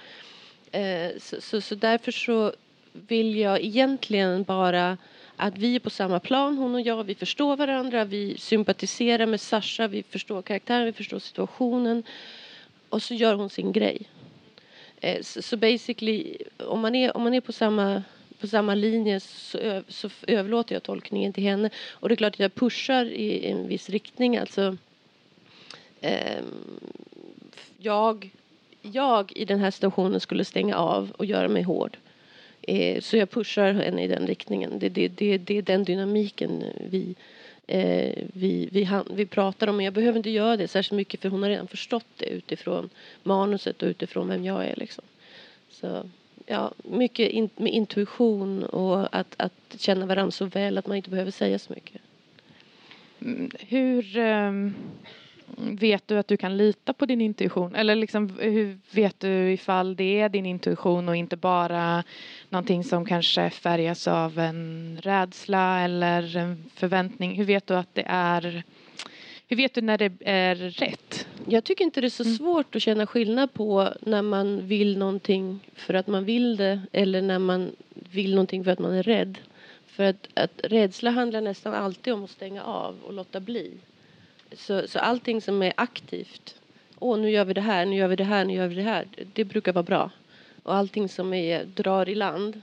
Eh, 0.80 1.10
så, 1.18 1.40
så, 1.40 1.60
så 1.60 1.74
därför 1.74 2.12
så 2.12 2.52
vill 2.92 3.36
jag 3.36 3.60
egentligen 3.60 4.42
bara 4.42 4.96
att 5.36 5.58
vi 5.58 5.74
är 5.74 5.80
på 5.80 5.90
samma 5.90 6.20
plan, 6.20 6.58
hon 6.58 6.74
och 6.74 6.80
jag. 6.80 7.04
Vi 7.04 7.14
förstår 7.14 7.56
varandra, 7.56 8.04
vi 8.04 8.38
sympatiserar 8.38 9.26
med 9.26 9.40
Sasha, 9.40 9.88
vi 9.88 10.02
förstår 10.02 10.42
karaktären, 10.42 10.84
vi 10.84 10.92
förstår 10.92 11.18
situationen. 11.18 12.02
Och 12.88 13.02
så 13.02 13.14
gör 13.14 13.34
hon 13.34 13.50
sin 13.50 13.72
grej. 13.72 14.02
Eh, 15.00 15.22
så, 15.22 15.42
så 15.42 15.56
basically, 15.56 16.36
om 16.58 16.80
man 16.80 16.94
är, 16.94 17.16
om 17.16 17.22
man 17.22 17.34
är 17.34 17.40
på 17.40 17.52
samma 17.52 18.02
på 18.40 18.46
samma 18.48 18.74
linje 18.74 19.20
så, 19.20 19.82
så 19.88 20.10
överlåter 20.26 20.74
jag 20.74 20.82
tolkningen 20.82 21.32
till 21.32 21.44
henne. 21.44 21.70
Och 21.90 22.08
det 22.08 22.14
är 22.14 22.16
klart 22.16 22.34
att 22.34 22.40
jag 22.40 22.54
pushar 22.54 23.04
i 23.04 23.46
en 23.46 23.68
viss 23.68 23.90
riktning. 23.90 24.36
Alltså, 24.36 24.76
eh, 26.00 26.42
jag, 27.78 28.30
jag 28.82 29.32
i 29.32 29.44
den 29.44 29.60
här 29.60 29.70
situationen 29.70 30.20
skulle 30.20 30.44
stänga 30.44 30.76
av 30.76 31.10
och 31.10 31.24
göra 31.24 31.48
mig 31.48 31.62
hård. 31.62 31.96
Eh, 32.66 33.00
så 33.00 33.16
jag 33.16 33.30
pushar 33.30 33.72
henne 33.72 34.04
i 34.04 34.06
den 34.06 34.26
riktningen. 34.26 34.78
Det, 34.78 34.88
det, 34.88 35.08
det, 35.08 35.38
det 35.38 35.58
är 35.58 35.62
den 35.62 35.84
dynamiken 35.84 36.64
vi, 36.90 37.14
eh, 37.66 38.12
vi, 38.32 38.68
vi, 38.72 38.88
vi 39.10 39.26
pratar 39.26 39.66
om. 39.66 39.76
Men 39.76 39.84
jag 39.84 39.94
behöver 39.94 40.16
inte 40.16 40.30
göra 40.30 40.56
det 40.56 40.68
särskilt 40.68 40.96
mycket 40.96 41.20
för 41.20 41.28
hon 41.28 41.42
har 41.42 41.50
redan 41.50 41.68
förstått 41.68 42.06
det 42.16 42.26
utifrån 42.26 42.90
manuset 43.22 43.82
och 43.82 43.88
utifrån 43.88 44.28
vem 44.28 44.44
jag 44.44 44.66
är. 44.66 44.76
Liksom. 44.76 45.04
Så 45.70 46.02
ja, 46.46 46.72
mycket 46.84 47.30
in, 47.30 47.50
med 47.56 47.72
intuition 47.72 48.64
och 48.64 49.16
att, 49.16 49.34
att 49.36 49.76
känna 49.78 50.06
varandra 50.06 50.30
så 50.30 50.44
väl 50.44 50.78
att 50.78 50.86
man 50.86 50.96
inte 50.96 51.10
behöver 51.10 51.30
säga 51.30 51.58
så 51.58 51.72
mycket. 51.72 52.00
Mm, 53.20 53.50
hur 53.58 54.18
um, 54.18 54.74
vet 55.56 56.08
du 56.08 56.18
att 56.18 56.28
du 56.28 56.36
kan 56.36 56.56
lita 56.56 56.92
på 56.92 57.06
din 57.06 57.20
intuition? 57.20 57.74
Eller 57.74 57.94
liksom, 57.94 58.36
hur 58.38 58.78
vet 58.90 59.20
du 59.20 59.52
ifall 59.52 59.96
det 59.96 60.20
är 60.20 60.28
din 60.28 60.46
intuition 60.46 61.08
och 61.08 61.16
inte 61.16 61.36
bara 61.36 62.04
någonting 62.48 62.84
som 62.84 63.06
kanske 63.06 63.50
färgas 63.50 64.08
av 64.08 64.38
en 64.38 64.98
rädsla 65.02 65.80
eller 65.80 66.36
en 66.36 66.70
förväntning? 66.74 67.36
Hur 67.36 67.44
vet 67.44 67.66
du 67.66 67.74
att 67.74 67.94
det 67.94 68.04
är 68.06 68.64
hur 69.48 69.56
vet 69.56 69.74
du 69.74 69.80
när 69.80 69.98
det 69.98 70.12
är 70.20 70.54
rätt? 70.54 71.26
Jag 71.48 71.64
tycker 71.64 71.84
inte 71.84 72.00
det 72.00 72.06
är 72.06 72.08
så 72.08 72.24
mm. 72.24 72.36
svårt 72.36 72.76
att 72.76 72.82
känna 72.82 73.06
skillnad 73.06 73.52
på 73.52 73.88
när 74.00 74.22
man 74.22 74.66
vill 74.66 74.98
någonting 74.98 75.60
för 75.74 75.94
att 75.94 76.06
man 76.06 76.24
vill 76.24 76.56
det 76.56 76.80
eller 76.92 77.22
när 77.22 77.38
man 77.38 77.70
vill 77.94 78.30
någonting 78.30 78.64
för 78.64 78.70
att 78.70 78.78
man 78.78 78.92
är 78.92 79.02
rädd. 79.02 79.38
För 79.86 80.04
att, 80.04 80.28
att 80.34 80.60
rädsla 80.64 81.10
handlar 81.10 81.40
nästan 81.40 81.74
alltid 81.74 82.12
om 82.12 82.24
att 82.24 82.30
stänga 82.30 82.62
av 82.62 82.96
och 83.06 83.12
låta 83.12 83.40
bli. 83.40 83.72
Så, 84.56 84.88
så 84.88 84.98
allting 84.98 85.40
som 85.40 85.62
är 85.62 85.72
aktivt, 85.76 86.54
åh 86.98 87.18
nu 87.18 87.30
gör 87.30 87.44
vi 87.44 87.54
det 87.54 87.60
här, 87.60 87.86
nu 87.86 87.96
gör 87.96 88.08
vi 88.08 88.16
det 88.16 88.24
här, 88.24 88.44
nu 88.44 88.54
gör 88.54 88.66
vi 88.66 88.74
det 88.74 88.82
här, 88.82 89.06
det 89.32 89.44
brukar 89.44 89.72
vara 89.72 89.82
bra. 89.82 90.10
Och 90.62 90.74
allting 90.74 91.08
som 91.08 91.34
är 91.34 91.64
drar 91.64 92.08
i 92.08 92.14
land, 92.14 92.62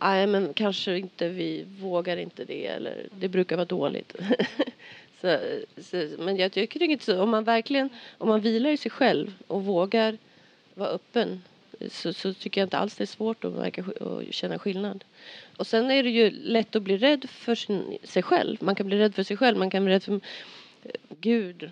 nej 0.00 0.26
men 0.26 0.54
kanske 0.54 0.98
inte 0.98 1.28
vi 1.28 1.64
vågar 1.80 2.16
inte 2.16 2.44
det 2.44 2.66
eller 2.66 3.06
det 3.18 3.28
brukar 3.28 3.56
vara 3.56 3.66
dåligt. 3.66 4.14
Så, 5.20 5.38
så, 5.76 6.08
men 6.18 6.36
jag 6.36 6.52
tycker 6.52 6.82
inte 6.82 7.04
så. 7.04 7.22
Om 7.22 7.30
man 7.30 7.44
verkligen 7.44 7.88
om 8.18 8.28
man 8.28 8.40
vilar 8.40 8.70
i 8.70 8.76
sig 8.76 8.90
själv 8.90 9.34
och 9.46 9.64
vågar 9.64 10.18
vara 10.74 10.88
öppen 10.88 11.42
så, 11.90 12.12
så 12.12 12.34
tycker 12.34 12.60
jag 12.60 12.66
inte 12.66 12.78
alls 12.78 12.96
det 12.96 13.04
är 13.04 13.06
svårt 13.06 13.44
att, 13.44 13.52
verka, 13.52 13.84
att 14.00 14.34
känna 14.34 14.58
skillnad. 14.58 15.04
Och 15.56 15.66
sen 15.66 15.90
är 15.90 16.02
det 16.02 16.10
ju 16.10 16.30
lätt 16.30 16.76
att 16.76 16.82
bli 16.82 16.96
rädd 16.96 17.30
för 17.30 17.54
sin, 17.54 17.98
sig 18.02 18.22
själv. 18.22 18.56
Man 18.60 18.74
kan 18.74 18.86
bli 18.86 18.98
rädd 18.98 19.14
för 19.14 19.22
sig 19.22 19.36
själv. 19.36 19.58
Man 19.58 19.70
kan 19.70 19.84
bli 19.84 19.94
rädd 19.94 20.02
för 20.02 20.20
Gud, 21.20 21.70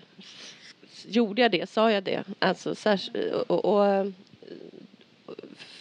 gjorde 1.05 1.41
jag 1.41 1.51
det? 1.51 1.69
Sa 1.69 1.91
jag 1.91 2.03
det? 2.03 2.23
Alltså, 2.39 2.75
och, 3.47 3.65
och, 3.65 4.13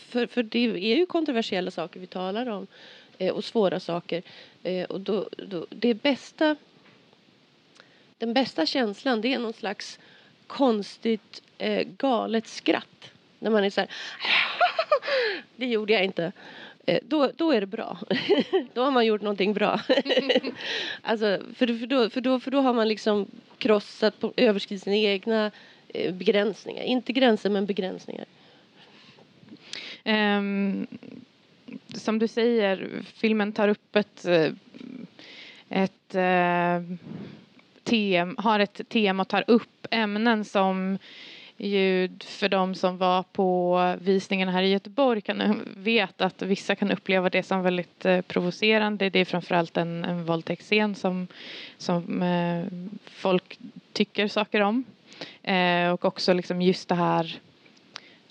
för, 0.09 0.27
för 0.27 0.43
det 0.43 0.59
är 0.59 0.97
ju 0.97 1.07
kontroversiella 1.07 1.71
saker 1.71 2.01
vi 2.01 2.07
talar 2.07 2.47
om 2.47 2.67
eh, 3.19 3.33
och 3.33 3.45
svåra 3.45 3.81
saker. 3.81 4.23
Eh, 4.63 4.85
och 4.85 5.01
då, 5.01 5.29
då, 5.37 5.67
det 5.71 5.95
bästa 5.95 6.57
den 8.19 8.35
bästa 8.35 8.67
känslan 8.67 9.21
det 9.21 9.35
är 9.35 9.39
någon 9.39 9.53
slags 9.53 9.99
konstigt 10.47 11.43
eh, 11.59 11.87
galet 11.97 12.47
skratt. 12.47 13.11
När 13.39 13.51
man 13.51 13.65
är 13.65 13.71
så 13.71 13.81
här, 13.81 13.91
det 15.57 15.67
gjorde 15.67 15.93
jag 15.93 16.05
inte. 16.05 16.33
Eh, 16.87 16.99
då, 17.03 17.31
då 17.37 17.53
är 17.53 17.61
det 17.61 17.67
bra. 17.67 17.99
då 18.75 18.85
har 18.85 18.91
man 18.91 19.07
gjort 19.07 19.23
någonting 19.23 19.53
bra. 19.53 19.81
alltså, 21.03 21.41
för, 21.55 21.79
för, 21.79 21.87
då, 21.87 22.11
för, 22.11 22.21
då, 22.21 22.41
för 22.41 22.51
då 22.51 22.61
har 22.61 22.75
man 22.75 22.89
liksom 22.89 23.27
krossat, 23.59 24.15
överskridit 24.37 24.83
sina 24.83 24.97
egna 24.97 25.51
eh, 25.89 26.15
begränsningar. 26.15 26.83
Inte 26.83 27.13
gränser, 27.13 27.51
men 27.51 27.67
begränsningar. 27.67 28.25
Um, 30.05 30.87
som 31.95 32.19
du 32.19 32.29
säger, 32.29 33.03
filmen 33.15 33.53
tar 33.53 33.69
upp 33.69 33.97
ett, 33.97 34.25
eh, 34.25 34.53
ett 35.69 36.15
uh 36.15 36.97
tem, 37.83 38.37
har 38.39 38.61
ett 38.61 38.89
tema 38.89 39.23
och 39.23 39.29
tar 39.29 39.45
upp 39.47 39.87
ämnen 39.91 40.45
som 40.45 40.99
ljud 41.67 42.23
för 42.23 42.49
de 42.49 42.75
som 42.75 42.99
var 42.99 43.23
på 43.23 43.97
visningen 44.01 44.49
här 44.49 44.63
i 44.63 44.71
Göteborg 44.71 45.21
kan 45.21 45.63
vet 45.77 46.21
att 46.21 46.43
vissa 46.43 46.75
kan 46.75 46.91
uppleva 46.91 47.31
det 47.31 47.43
som 47.43 47.63
väldigt 47.63 48.05
eh, 48.05 48.21
provocerande. 48.21 49.11
Det 49.11 49.19
är 49.19 49.25
framförallt 49.25 49.77
en, 49.77 50.05
en 50.05 50.25
våldtäktsscen 50.25 50.95
som, 50.95 51.27
som 51.79 52.23
eh, 52.23 52.65
folk 53.07 53.59
tycker 53.93 54.29
saker 54.29 54.61
om. 54.61 54.85
Eh, 55.43 55.91
och 55.91 56.05
också 56.05 56.33
liksom 56.33 56.63
just 56.63 56.89
det 56.89 56.95
här 56.95 57.41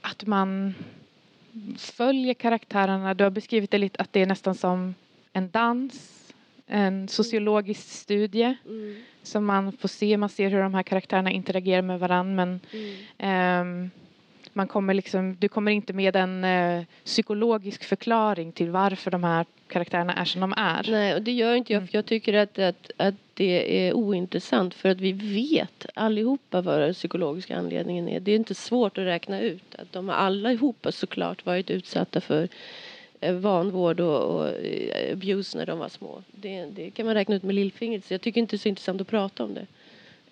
att 0.02 0.26
man 0.26 0.74
följer 1.78 2.34
karaktärerna. 2.34 3.14
Du 3.14 3.24
har 3.24 3.32
beskrivit 3.32 3.72
det 3.72 3.78
lite 3.78 4.02
att 4.02 4.14
det 4.14 4.22
är 4.22 4.26
nästan 4.26 4.56
som 4.56 4.96
en 5.34 5.50
dans 5.50 6.21
en 6.72 7.08
sociologisk 7.08 7.90
studie 7.90 8.56
mm. 8.66 8.96
som 9.24 9.46
man 9.46 9.72
får 9.72 9.88
se. 9.88 10.18
Man 10.18 10.30
ser 10.30 10.50
hur 10.50 10.62
de 10.62 10.74
här 10.74 10.84
karaktärerna 10.84 11.32
interagerar 11.32 11.82
med 11.82 12.00
varandra 12.00 12.46
men 12.46 12.60
mm. 13.20 13.62
um, 13.62 13.92
man 14.54 14.68
kommer 14.68 14.94
liksom, 14.94 15.38
du 15.40 15.48
kommer 15.48 15.72
inte 15.72 15.94
med 15.94 16.16
en 16.16 16.44
uh, 16.44 16.84
psykologisk 17.06 17.84
förklaring 17.84 18.52
till 18.52 18.70
varför 18.70 19.12
de 19.12 19.24
här 19.24 19.46
karaktärerna 19.68 20.14
är 20.14 20.26
som 20.26 20.42
de 20.42 20.54
är. 20.58 20.88
Nej, 20.92 21.16
och 21.16 21.22
det 21.22 21.32
gör 21.32 21.56
inte 21.56 21.74
jag 21.74 21.78
mm. 21.78 21.88
för 21.88 21.98
jag 21.98 22.06
tycker 22.06 22.34
att, 22.34 22.60
att, 22.60 22.92
att 22.98 23.16
det 23.34 23.88
är 23.88 23.94
ointressant 23.94 24.74
för 24.74 24.90
att 24.90 25.02
vi 25.02 25.12
vet 25.12 25.86
allihopa 25.94 26.62
vad 26.62 26.80
den 26.80 26.94
psykologiska 26.94 27.58
anledningen 27.58 28.08
är. 28.08 28.20
Det 28.20 28.32
är 28.32 28.36
inte 28.36 28.56
svårt 28.56 28.98
att 28.98 29.06
räkna 29.06 29.42
ut 29.42 29.76
att 29.76 29.92
de 29.92 30.10
har 30.10 30.16
allihopa 30.16 30.92
såklart 30.92 31.46
varit 31.46 31.70
utsatta 31.70 32.22
för 32.22 32.48
Eh, 33.24 33.34
vanvård 33.34 34.00
och, 34.00 34.36
och 34.36 34.48
eh, 34.48 35.14
abuse 35.14 35.58
när 35.58 35.66
de 35.66 35.80
var 35.80 35.90
små. 35.90 36.24
Det, 36.32 36.66
det, 36.66 36.92
kan 36.92 37.06
man 37.06 37.16
räkna 37.16 37.36
ut 37.36 37.44
med 37.44 37.56
lillfingret. 37.56 38.06
Så 38.06 38.14
jag 38.14 38.22
tycker 38.22 38.42
inte 38.42 38.56
det 38.56 38.58
är 38.58 38.60
så 38.60 38.70
intressant 38.70 39.02
att 39.02 39.08
prata 39.08 39.44
om 39.44 39.54
det. 39.54 39.68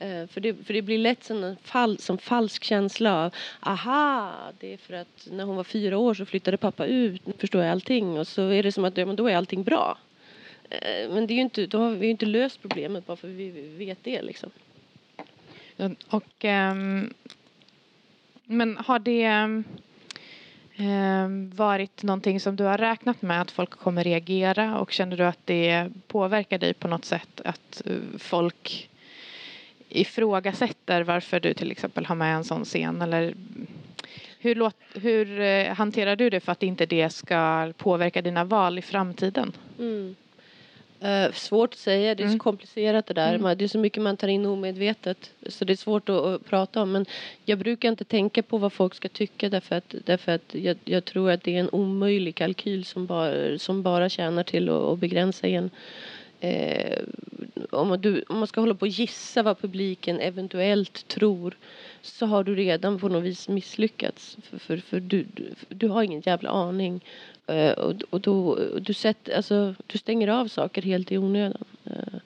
Uh, 0.02 0.28
för, 0.28 0.42
det 0.42 0.54
för 0.54 0.74
det 0.74 0.82
blir 0.82 0.98
lätt 0.98 1.24
som 1.24 1.44
en 1.44 1.58
fal, 1.64 1.98
som 1.98 2.18
falsk 2.18 2.64
känsla 2.64 3.26
av 3.26 3.34
aha, 3.60 4.34
det 4.60 4.74
är 4.74 4.78
för 4.78 4.94
att 4.94 5.28
när 5.32 5.44
hon 5.44 5.56
var 5.56 5.64
fyra 5.64 5.98
år 5.98 6.14
så 6.14 6.26
flyttade 6.26 6.58
pappa 6.58 6.86
ut, 6.86 7.26
nu 7.26 7.34
förstår 7.38 7.62
jag 7.64 7.72
allting 7.72 8.20
och 8.20 8.28
så 8.28 8.50
är 8.50 8.64
det 8.64 8.72
som 8.72 8.86
att 8.86 8.98
ja, 8.98 9.06
men 9.06 9.16
då 9.16 9.28
är 9.28 9.36
allting 9.36 9.64
bra. 9.64 9.98
Uh, 10.64 11.14
men 11.14 11.28
det 11.28 11.34
är 11.34 11.36
ju 11.36 11.42
inte, 11.42 11.66
då 11.66 11.78
har 11.78 11.92
vi 11.92 12.06
ju 12.06 12.12
inte 12.12 12.26
löst 12.26 12.62
problemet 12.62 13.06
bara 13.06 13.18
för 13.18 13.28
att 13.28 13.34
vi 13.34 13.50
vet 13.78 14.04
det 14.04 14.22
liksom. 14.22 14.52
Och 16.10 16.46
um, 16.46 17.14
men 18.46 18.78
har 18.78 19.00
det 19.00 19.24
Ehm, 19.24 19.64
Ehm, 20.82 21.52
varit 21.56 22.04
någonting 22.04 22.40
som 22.40 22.56
du 22.56 22.64
har 22.64 22.78
räknat 22.78 23.22
med 23.22 23.42
att 23.42 23.52
folk 23.52 23.70
kommer 23.70 24.04
reagera 24.04 24.80
och 24.80 24.92
känner 24.92 25.18
du 25.18 25.24
att 25.24 25.40
det 25.46 25.90
påverkar 26.08 26.58
dig 26.58 26.74
på 26.74 26.88
något 26.88 27.06
sätt 27.06 27.42
att 27.46 27.82
eh, 27.86 27.94
folk 28.18 28.90
ifrågasätter 29.90 31.04
varför 31.04 31.40
du 31.40 31.54
till 31.54 31.72
exempel 31.72 32.06
har 32.06 32.16
med 32.16 32.36
en 32.36 32.44
sån 32.44 32.66
scen 32.66 33.02
eller 33.02 33.34
hur, 34.40 34.56
låt, 34.56 34.76
hur 34.94 35.40
eh, 35.40 35.74
hanterar 35.74 36.16
du 36.16 36.30
det 36.30 36.40
för 36.40 36.52
att 36.52 36.64
inte 36.64 36.86
det 36.86 37.10
ska 37.10 37.74
påverka 37.78 38.22
dina 38.22 38.44
val 38.44 38.78
i 38.80 38.82
framtiden? 38.82 39.52
Mm. 39.80 40.16
Uh, 41.04 41.32
svårt 41.34 41.74
att 41.74 41.80
säga, 41.80 42.16
det 42.16 42.24
är 42.24 42.28
så 42.28 42.32
mm. 42.32 42.40
komplicerat 42.40 43.06
det 43.06 43.14
där. 43.14 43.36
Mm. 43.36 43.58
Det 43.58 43.64
är 43.64 43.68
så 43.68 43.78
mycket 43.78 44.04
man 44.04 44.18
tar 44.18 44.28
in 44.28 44.46
omedvetet. 44.46 45.32
Så 45.48 45.66
det 45.66 45.74
är 45.74 45.78
svårt 45.78 46.10
att, 46.10 46.16
att, 46.16 46.46
prata 46.46 46.82
om. 46.82 46.92
Men 46.92 47.06
jag 47.46 47.60
brukar 47.60 47.90
inte 47.90 48.04
tänka 48.04 48.44
på 48.44 48.58
vad 48.58 48.74
folk 48.74 48.96
ska 48.96 49.10
tycka 49.10 49.50
därför 49.50 49.76
att, 49.76 49.96
därför 50.06 50.32
att 50.32 50.56
jag, 50.56 50.78
jag 50.86 51.06
tror 51.06 51.32
att 51.32 51.44
det 51.44 51.56
är 51.56 51.60
en 51.60 51.70
omöjlig 51.72 52.36
kalkyl 52.36 52.86
som 52.86 53.06
bara, 53.06 53.58
som 53.58 53.84
bara 53.84 54.10
tjänar 54.10 54.44
till 54.44 54.70
att, 54.70 54.76
att 54.76 55.00
begränsa 55.00 55.48
en. 55.48 55.70
Eh, 56.40 57.00
om, 57.72 58.02
du, 58.02 58.24
om 58.30 58.38
man 58.38 58.48
ska 58.48 58.62
hålla 58.62 58.74
på 58.74 58.82
och 58.82 58.88
gissa 58.88 59.44
vad 59.44 59.62
publiken 59.62 60.20
eventuellt 60.20 61.08
tror 61.08 61.58
så 62.02 62.26
har 62.26 62.44
du 62.44 62.56
redan 62.56 63.00
på 63.00 63.10
något 63.10 63.24
vis 63.24 63.50
misslyckats. 63.50 64.38
För, 64.44 64.58
för, 64.58 64.78
för 64.78 65.00
du, 65.00 65.26
du, 65.34 65.54
du 65.70 65.88
har 65.88 66.04
ingen 66.04 66.22
jävla 66.26 66.50
aning 66.50 67.02
Eh, 67.50 67.72
och, 67.72 67.94
och 68.10 68.22
då, 68.22 68.60
du, 68.80 68.94
sätter, 68.94 69.36
alltså, 69.36 69.76
du 69.88 69.98
stänger 69.98 70.28
av 70.28 70.48
saker 70.48 70.82
helt 70.82 71.12
i 71.12 71.18
onödan. 71.18 71.64
Eh, 71.86 72.20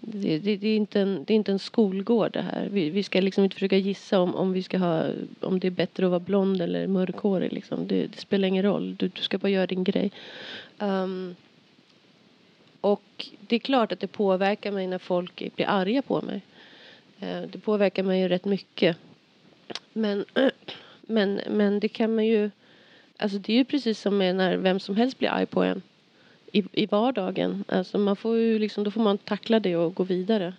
det, 0.00 0.38
det, 0.38 0.56
det, 0.56 0.68
är 0.68 0.76
inte 0.76 1.00
en, 1.00 1.24
det 1.24 1.34
är 1.34 1.36
inte 1.36 1.52
en 1.52 1.58
skolgård 1.58 2.32
det 2.32 2.42
här. 2.42 2.68
Vi, 2.70 2.90
vi 2.90 3.02
ska 3.02 3.20
liksom 3.20 3.44
inte 3.44 3.54
försöka 3.54 3.76
gissa 3.76 4.20
om, 4.20 4.34
om, 4.34 4.52
vi 4.52 4.62
ska 4.62 4.78
ha, 4.78 5.04
om 5.40 5.60
det 5.60 5.66
är 5.66 5.70
bättre 5.70 6.04
att 6.04 6.10
vara 6.10 6.20
blond 6.20 6.62
eller 6.62 6.86
mörkhårig. 6.86 7.52
Liksom. 7.52 7.86
Det, 7.86 8.06
det 8.06 8.18
spelar 8.18 8.48
ingen 8.48 8.62
roll. 8.62 8.96
Du, 8.96 9.08
du 9.08 9.22
ska 9.22 9.38
bara 9.38 9.48
göra 9.48 9.66
din 9.66 9.84
grej. 9.84 10.10
Um, 10.78 11.36
och 12.80 13.28
det 13.40 13.56
är 13.56 13.60
klart 13.60 13.92
att 13.92 14.00
det 14.00 14.06
påverkar 14.06 14.72
mig 14.72 14.86
när 14.86 14.98
folk 14.98 15.42
blir 15.56 15.68
arga 15.68 16.02
på 16.02 16.22
mig. 16.22 16.42
Uh, 17.22 17.42
det 17.50 17.58
påverkar 17.58 18.02
mig 18.02 18.28
rätt 18.28 18.44
mycket. 18.44 18.96
Men, 19.92 20.24
men, 21.00 21.40
men 21.50 21.80
det 21.80 21.88
kan 21.88 22.14
man 22.14 22.26
ju 22.26 22.50
alltså 23.20 23.38
det 23.38 23.52
är 23.52 23.56
ju 23.56 23.64
precis 23.64 24.00
som 24.00 24.18
med 24.18 24.36
när 24.36 24.56
vem 24.56 24.80
som 24.80 24.96
helst 24.96 25.18
blir 25.18 25.28
arg 25.28 25.46
på 25.46 25.62
en 25.62 25.82
i, 26.52 26.64
i 26.72 26.86
vardagen. 26.86 27.64
Alltså 27.68 27.98
man 27.98 28.16
får 28.16 28.36
ju 28.36 28.58
liksom, 28.58 28.84
då 28.84 28.90
får 28.90 29.00
man 29.00 29.18
tackla 29.18 29.60
det 29.60 29.76
och 29.76 29.94
gå 29.94 30.02
vidare. 30.02 30.54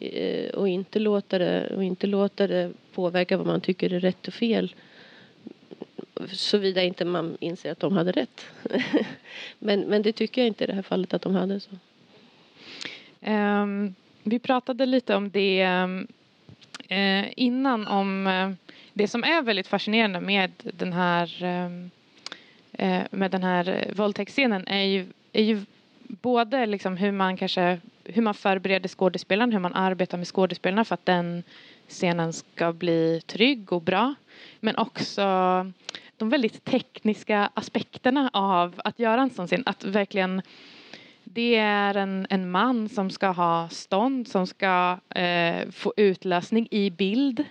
E, 0.00 0.50
och 0.50 0.68
inte 0.68 0.98
låta 0.98 1.38
det, 1.38 1.72
och 1.76 1.84
inte 1.84 2.06
låta 2.06 2.46
det 2.46 2.72
påverka 2.94 3.36
vad 3.36 3.46
man 3.46 3.60
tycker 3.60 3.92
är 3.92 4.00
rätt 4.00 4.28
och 4.28 4.34
fel. 4.34 4.74
Såvida 6.32 6.82
inte 6.82 7.04
man 7.04 7.36
inser 7.40 7.72
att 7.72 7.80
de 7.80 7.96
hade 7.96 8.12
rätt. 8.12 8.46
men, 9.58 9.80
men 9.80 10.02
det 10.02 10.12
tycker 10.12 10.40
jag 10.40 10.46
inte 10.46 10.64
i 10.64 10.66
det 10.66 10.72
här 10.72 10.82
fallet 10.82 11.14
att 11.14 11.22
de 11.22 11.34
hade. 11.34 11.60
Så. 11.60 11.70
Um, 13.30 13.94
vi 14.22 14.38
pratade 14.38 14.86
lite 14.86 15.14
om 15.14 15.30
det 15.30 15.66
uh, 16.90 17.24
innan 17.36 17.86
om 17.86 18.26
uh, 18.26 18.52
det 18.94 19.08
som 19.08 19.24
är 19.24 19.42
väldigt 19.42 19.66
fascinerande 19.66 20.20
med 20.20 20.50
den 20.62 20.92
här 20.92 21.44
ehm, 21.44 21.90
eh, 22.72 23.02
med 23.10 23.30
den 23.30 23.42
här 23.42 23.92
våldtäktsscenen 23.96 24.66
är 24.66 24.82
ju, 24.82 25.06
är 25.32 25.42
ju 25.42 25.64
både 26.08 26.66
liksom 26.66 26.96
hur 26.96 27.12
man 27.12 27.36
kanske 27.36 27.80
hur 28.04 28.22
man 28.22 28.34
förbereder 28.34 28.88
skådespelaren, 28.88 29.52
hur 29.52 29.58
man 29.58 29.74
arbetar 29.74 30.18
med 30.18 30.26
skådespelarna 30.26 30.84
för 30.84 30.94
att 30.94 31.06
den 31.06 31.42
scenen 31.88 32.32
ska 32.32 32.72
bli 32.72 33.22
trygg 33.26 33.72
och 33.72 33.82
bra. 33.82 34.14
Men 34.60 34.76
också 34.76 35.22
de 36.16 36.28
väldigt 36.28 36.64
tekniska 36.64 37.50
aspekterna 37.54 38.30
av 38.32 38.80
att 38.84 38.98
göra 38.98 39.22
en 39.22 39.30
sån 39.30 39.46
scen. 39.46 39.62
Att 39.66 39.84
verkligen 39.84 40.42
det 41.24 41.54
är 41.56 41.94
en, 41.94 42.26
en 42.30 42.50
man 42.50 42.88
som 42.88 43.10
ska 43.10 43.28
ha 43.28 43.68
stånd, 43.68 44.28
som 44.28 44.46
ska 44.46 44.98
eh, 45.08 45.70
få 45.70 45.92
utlösning 45.96 46.68
i 46.70 46.90
bild. 46.90 47.44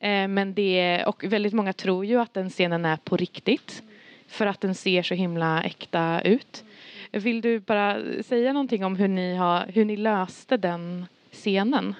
Eh, 0.00 0.28
men 0.28 0.54
det, 0.54 1.04
och 1.06 1.24
väldigt 1.24 1.52
många 1.52 1.72
tror 1.72 2.04
ju 2.04 2.20
att 2.20 2.34
den 2.34 2.50
scenen 2.50 2.84
är 2.84 2.96
på 2.96 3.16
riktigt. 3.16 3.82
För 4.26 4.46
att 4.46 4.60
den 4.60 4.74
ser 4.74 5.02
så 5.02 5.14
himla 5.14 5.62
äkta 5.62 6.20
ut. 6.20 6.64
Vill 7.12 7.40
du 7.40 7.60
bara 7.60 8.02
säga 8.22 8.52
någonting 8.52 8.84
om 8.84 8.96
hur 8.96 9.08
ni, 9.08 9.34
har, 9.34 9.66
hur 9.74 9.84
ni 9.84 9.96
löste 9.96 10.56
den 10.56 11.06
scenen? 11.32 11.94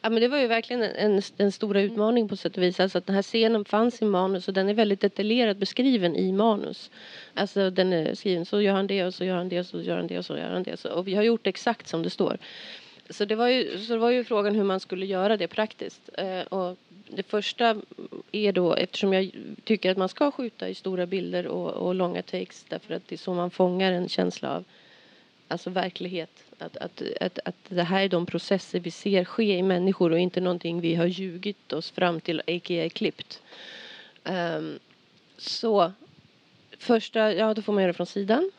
Ja, 0.00 0.10
men 0.10 0.20
det 0.20 0.28
var 0.28 0.38
ju 0.38 0.46
verkligen 0.46 0.82
en, 0.82 1.22
en 1.36 1.52
stora 1.52 1.80
utmaning 1.80 2.28
på 2.28 2.36
sätt 2.36 2.56
och 2.56 2.62
vis. 2.62 2.80
Alltså 2.80 2.98
att 2.98 3.06
den 3.06 3.14
här 3.14 3.22
scenen 3.22 3.64
fanns 3.64 4.02
i 4.02 4.04
manus 4.04 4.48
och 4.48 4.54
den 4.54 4.68
är 4.68 4.74
väldigt 4.74 5.00
detaljerat 5.00 5.56
beskriven 5.56 6.16
i 6.16 6.32
manus. 6.32 6.90
Alltså 7.34 7.70
den 7.70 7.92
är 7.92 8.14
skriven 8.14 8.46
så 8.46 8.60
gör 8.60 8.74
han 8.74 8.86
det 8.86 9.04
och 9.04 9.14
så 9.14 9.24
gör 9.24 9.36
han 9.36 9.48
det 9.48 9.60
och 9.60 9.66
så 9.66 9.82
gör 9.82 9.96
han 9.96 10.06
det 10.06 10.18
och 10.18 10.24
så 10.24 10.36
gör 10.36 10.50
han 10.50 10.62
det. 10.62 10.84
Och 10.84 11.08
vi 11.08 11.14
har 11.14 11.22
gjort 11.22 11.46
exakt 11.46 11.88
som 11.88 12.02
det 12.02 12.10
står. 12.10 12.38
Så 13.10 13.24
det 13.24 13.34
var 13.34 13.48
ju, 13.48 13.78
så 13.78 13.92
det 13.92 13.98
var 13.98 14.10
ju 14.10 14.24
frågan 14.24 14.54
hur 14.54 14.64
man 14.64 14.80
skulle 14.80 15.06
göra 15.06 15.36
det 15.36 15.48
praktiskt. 15.48 16.10
Eh, 16.18 16.40
och 16.40 16.76
det 17.08 17.22
första 17.22 17.76
är 18.32 18.52
då, 18.52 18.74
eftersom 18.74 19.12
jag 19.12 19.30
tycker 19.64 19.90
att 19.90 19.96
man 19.96 20.08
ska 20.08 20.30
skjuta 20.30 20.68
i 20.68 20.74
stora 20.74 21.06
bilder 21.06 21.46
och, 21.46 21.70
och 21.70 21.94
långa 21.94 22.22
takes 22.22 22.64
därför 22.68 22.94
att 22.94 23.08
det 23.08 23.14
är 23.14 23.18
så 23.18 23.34
man 23.34 23.50
fångar 23.50 23.92
en 23.92 24.08
känsla 24.08 24.56
av 24.56 24.64
alltså 25.48 25.70
verklighet. 25.70 26.44
Att, 26.58 26.76
att, 26.76 27.02
att, 27.20 27.38
att 27.44 27.56
det 27.68 27.82
här 27.82 28.02
är 28.04 28.08
de 28.08 28.26
processer 28.26 28.80
vi 28.80 28.90
ser 28.90 29.24
ske 29.24 29.56
i 29.56 29.62
människor 29.62 30.12
och 30.12 30.18
inte 30.18 30.40
någonting 30.40 30.80
vi 30.80 30.94
har 30.94 31.06
ljugit 31.06 31.72
oss 31.72 31.90
fram 31.90 32.20
till, 32.20 32.40
a.k.a. 32.40 32.88
klippt. 32.88 33.42
Um, 34.24 34.78
så 35.38 35.92
första, 36.78 37.32
ja 37.32 37.54
då 37.54 37.62
får 37.62 37.72
man 37.72 37.82
göra 37.82 37.92
det 37.92 37.96
från 37.96 38.06
sidan. 38.06 38.50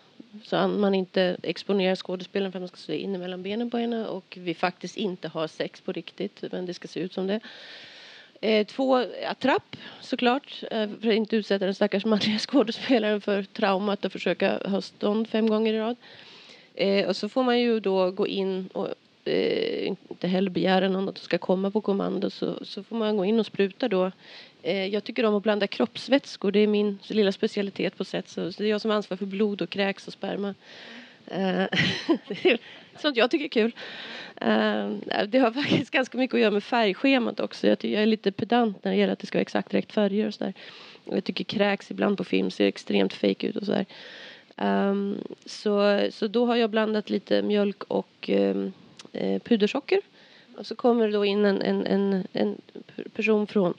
Så 0.44 0.56
att 0.56 0.70
man 0.70 0.96
inte 0.96 1.38
exponerar 1.44 1.96
skådespelaren 1.96 2.52
för 2.52 2.60
att 2.60 2.62
man 2.62 2.68
ska 2.68 2.78
se 2.78 2.98
in 2.98 3.20
mellan 3.20 3.44
benen 3.44 3.70
på 3.70 3.78
henne 3.78 4.08
och 4.08 4.38
vi 4.42 4.54
faktiskt 4.54 4.98
inte 4.98 5.28
har 5.28 5.48
sex 5.48 5.82
på 5.82 5.92
riktigt 5.92 6.44
men 6.52 6.66
det 6.66 6.74
ska 6.74 6.88
se 6.88 7.00
ut 7.00 7.14
som 7.14 7.28
det. 7.28 7.40
Eh, 8.42 8.68
två 8.68 8.96
attrapp 9.28 9.76
såklart 10.02 10.64
eh, 10.72 10.90
för 11.02 11.10
att 11.10 11.16
inte 11.16 11.36
utsätta 11.36 11.66
den 11.66 11.76
stackars 11.76 12.06
manliga 12.06 12.40
skådespelaren 12.40 13.22
för 13.22 13.44
traumat 13.44 14.06
att 14.06 14.12
försöka 14.12 14.60
ha 14.66 14.82
stånd 14.82 15.30
fem 15.30 15.50
gånger 15.50 15.74
i 15.74 15.80
rad. 15.80 15.96
Eh, 16.76 17.08
och 17.08 17.16
så 17.16 17.30
får 17.30 17.44
man 17.44 17.60
ju 17.60 17.80
då 17.80 18.12
gå 18.12 18.28
in 18.28 18.70
och 18.74 18.88
eh, 19.26 19.88
inte 19.88 20.28
heller 20.28 20.50
begära 20.50 20.90
någon 20.90 21.10
att 21.10 21.18
ska 21.18 21.38
komma 21.38 21.72
på 21.72 21.82
kommando 21.82 22.30
så, 22.30 22.66
så 22.66 22.84
får 22.84 22.96
man 22.96 23.18
gå 23.18 23.26
in 23.26 23.40
och 23.40 23.46
spruta 23.46 23.88
då. 23.88 24.12
Eh, 24.62 24.86
jag 24.86 25.04
tycker 25.04 25.26
om 25.26 25.36
att 25.36 25.44
blanda 25.44 25.68
kroppsvätskor, 25.68 26.52
det 26.52 26.60
är 26.60 26.68
min 26.68 27.00
lilla 27.08 27.32
specialitet 27.32 27.98
på 27.98 28.06
sätt. 28.06 28.30
Så, 28.30 28.42
det 28.42 28.64
är 28.64 28.68
jag 28.68 28.82
som 28.82 28.92
ansvarar 28.92 29.18
för 29.18 29.26
blod 29.26 29.62
och 29.62 29.70
kräks 29.70 30.08
och 30.08 30.14
sperma. 30.14 30.56
Eh, 31.28 31.64
sånt 32.98 33.18
jag 33.18 33.32
tycker 33.32 33.46
är 33.46 33.50
kul. 33.50 33.76
Eh, 34.36 34.90
det 35.28 35.40
har 35.40 35.52
faktiskt 35.52 35.92
ganska 35.92 36.18
mycket 36.18 36.34
att 36.34 36.42
göra 36.42 36.52
med 36.52 36.64
färgschemat 36.64 37.40
också. 37.40 37.68
Jag, 37.68 37.86
jag 37.86 38.02
är 38.02 38.06
lite 38.06 38.32
pedant 38.32 38.84
när 38.84 38.92
det 38.92 38.98
gäller 38.98 39.14
att 39.14 39.20
det 39.20 39.28
ska 39.28 39.38
vara 39.38 39.42
exakt 39.42 39.74
rätt 39.74 39.94
färger 39.94 40.28
och 40.28 40.34
sådär. 40.34 40.54
Jag 41.04 41.24
tycker 41.24 41.44
kräks 41.44 41.92
ibland 41.92 42.18
på 42.18 42.24
film 42.24 42.52
ser 42.52 42.68
extremt 42.68 43.14
fake 43.14 43.48
ut 43.48 43.56
och 43.56 43.66
sådär. 43.66 43.86
Ehm, 44.58 45.18
så, 45.46 46.08
så 46.12 46.28
då 46.28 46.46
har 46.46 46.56
jag 46.56 46.70
blandat 46.70 47.10
lite 47.10 47.42
mjölk 47.42 47.84
och 47.84 48.30
ehm, 48.30 48.72
pudersocker. 49.44 50.02
Och 50.58 50.66
så 50.66 50.76
kommer 50.76 51.06
det 51.08 51.14
då 51.14 51.26
in 51.26 51.46
en, 51.46 51.62
en, 51.62 51.88
en, 51.88 52.28
en 52.34 52.62
person 53.14 53.48
från 53.48 53.74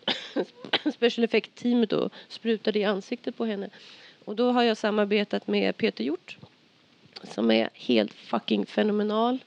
special 0.95 1.25
effect-teamet 1.25 1.93
och 1.93 2.13
sprutar 2.29 2.73
det 2.73 2.79
i 2.79 2.85
ansiktet 2.85 3.37
på 3.37 3.45
henne. 3.45 3.71
Och 4.25 4.37
då 4.37 4.53
har 4.53 4.63
jag 4.63 4.77
samarbetat 4.77 5.47
med 5.47 5.77
Peter 5.77 6.05
Hjort 6.05 6.39
som 7.23 7.51
är 7.51 7.71
helt 7.75 8.13
fucking 8.13 8.67
fenomenal. 8.67 9.39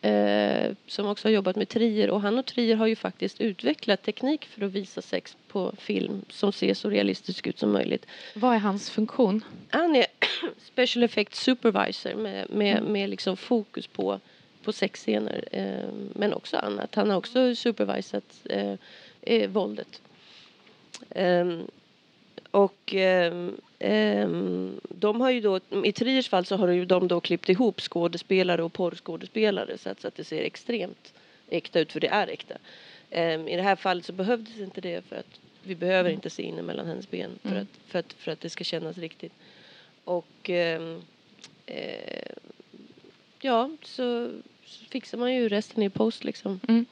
Eh, 0.00 0.72
som 0.86 1.06
också 1.06 1.28
har 1.28 1.32
jobbat 1.32 1.56
med 1.56 1.68
Trier 1.68 2.10
och 2.10 2.20
han 2.20 2.38
och 2.38 2.46
Trier 2.46 2.76
har 2.76 2.86
ju 2.86 2.96
faktiskt 2.96 3.40
utvecklat 3.40 4.02
teknik 4.02 4.44
för 4.46 4.64
att 4.64 4.72
visa 4.72 5.02
sex 5.02 5.36
på 5.48 5.72
film 5.78 6.24
som 6.28 6.52
ser 6.52 6.74
så 6.74 6.90
realistisk 6.90 7.46
ut 7.46 7.58
som 7.58 7.72
möjligt. 7.72 8.06
Vad 8.34 8.54
är 8.54 8.58
hans 8.58 8.90
funktion? 8.90 9.44
Han 9.70 9.96
är 9.96 10.06
special 10.64 11.04
effects 11.04 11.40
supervisor 11.40 12.14
med, 12.14 12.50
med, 12.50 12.82
med 12.82 13.10
liksom 13.10 13.36
fokus 13.36 13.86
på, 13.86 14.20
på 14.66 14.72
sexscener 14.72 15.44
eh, 15.52 15.88
men 16.14 16.34
också 16.34 16.56
annat. 16.56 16.94
Han 16.94 17.10
har 17.10 17.16
också 17.16 17.54
supervisat 17.54 18.46
eh, 18.50 18.74
eh 19.22 19.50
våldet. 19.50 20.00
Ehm, 21.10 21.66
och 22.50 22.94
ehm, 22.94 23.56
ehm, 23.78 24.80
de 24.88 25.20
har 25.20 25.30
ju 25.30 25.40
då, 25.40 25.60
i 25.84 25.92
Triers 25.92 26.28
fall 26.28 26.44
så 26.46 26.56
har 26.56 26.68
ju 26.68 26.84
de 26.84 27.08
då 27.08 27.20
klippt 27.20 27.48
ihop 27.48 27.80
skådespelare 27.80 28.62
och 28.62 28.72
porrskådespelare 28.72 29.78
så 29.78 29.90
att, 29.90 30.00
så 30.00 30.08
att 30.08 30.16
det 30.16 30.24
ser 30.24 30.42
extremt 30.42 31.12
äkta 31.48 31.80
ut, 31.80 31.92
för 31.92 32.00
det 32.00 32.08
är 32.08 32.28
äkta. 32.28 32.54
I 33.50 33.56
det 33.56 33.62
här 33.62 33.76
fallet 33.76 34.04
så 34.04 34.12
behövdes 34.12 34.58
inte 34.58 34.80
det 34.80 35.04
för 35.04 35.16
att 35.16 35.40
vi 35.62 35.74
behöver 35.74 36.10
inte 36.10 36.30
se 36.30 36.42
in 36.42 36.54
mellan 36.54 36.86
hennes 36.86 37.10
ben 37.10 37.30
för, 37.42 37.48
mm. 37.48 37.62
att, 37.62 37.90
för, 37.90 37.98
att, 37.98 38.12
för 38.12 38.32
att 38.32 38.40
det 38.40 38.50
ska 38.50 38.64
kännas 38.64 38.98
riktigt. 38.98 39.32
Och 40.04 40.50
uh, 40.50 40.98
ja, 43.40 43.70
så 43.82 44.30
fixar 44.90 45.18
man 45.18 45.34
ju 45.34 45.48
resten 45.48 45.82
i 45.82 45.90
post 45.90 46.24
liksom. 46.24 46.60
Mm. 46.68 46.86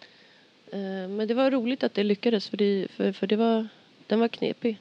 Uh, 0.74 1.08
men 1.08 1.28
det 1.28 1.34
var 1.34 1.50
roligt 1.50 1.84
att 1.84 1.94
det 1.94 2.02
lyckades 2.02 2.48
för 2.48 2.56
det, 2.56 2.88
för, 2.90 3.12
för 3.12 3.26
det 3.26 3.36
var, 3.36 3.68
den 4.06 4.20
var 4.20 4.28
knepig. 4.28 4.78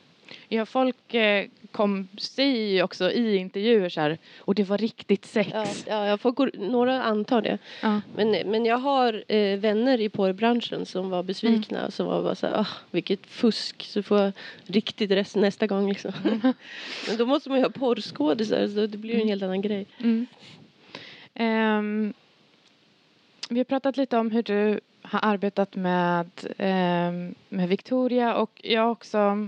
Ja, 0.50 0.66
folk 0.66 1.14
eh, 1.14 1.46
kom, 1.72 2.08
säger 2.18 2.84
också 2.84 3.12
i 3.12 3.36
intervjuer 3.36 3.90
så 3.90 4.02
här, 4.02 4.18
och 4.40 4.56
det 4.56 4.64
var 4.64 4.78
riktigt 4.78 5.26
sex. 5.26 5.50
Ja, 5.54 5.66
ja 5.88 6.08
jag 6.08 6.22
får, 6.22 6.58
några 6.70 7.04
antar 7.04 7.42
det. 7.42 7.58
Ja. 7.82 8.02
Men, 8.16 8.32
men 8.32 8.66
jag 8.66 8.78
har 8.78 9.24
eh, 9.28 9.60
vänner 9.60 10.02
i 10.02 10.10
porrbranschen 10.10 10.86
som 10.86 11.10
var 11.10 11.24
besvikna 11.24 11.80
mm. 11.80 11.92
som 11.92 12.06
var 12.06 12.24
bara 12.24 12.36
så 12.36 12.48
här, 12.48 12.62
oh, 12.62 12.68
vilket 12.92 13.28
fusk, 13.28 13.84
så 13.84 14.04
får 14.04 14.20
jag 14.20 14.32
riktigt 14.66 15.12
rest 15.12 15.36
nästa 15.36 15.68
gång 15.68 15.90
liksom. 15.90 16.12
Mm. 16.26 16.40
men 17.08 17.18
då 17.18 17.26
måste 17.26 17.50
man 17.50 17.58
ju 17.58 17.64
ha 17.64 17.72
porrskådisar 17.72 18.68
så 18.68 18.88
det 18.88 18.98
blir 18.98 19.12
ju 19.12 19.16
en 19.16 19.22
mm. 19.22 19.30
helt 19.30 19.44
annan 19.44 19.62
grej. 19.62 19.86
Um, 21.40 22.14
vi 23.50 23.60
har 23.60 23.64
pratat 23.64 23.98
lite 23.98 24.18
om 24.18 24.32
hur 24.32 24.44
du 24.44 24.80
har 25.02 25.20
arbetat 25.24 25.76
med, 25.76 26.30
um, 26.46 27.36
med 27.50 27.70
Victoria 27.70 28.36
och 28.36 28.62
jag 28.64 28.82
har 28.82 28.90
också 28.90 29.48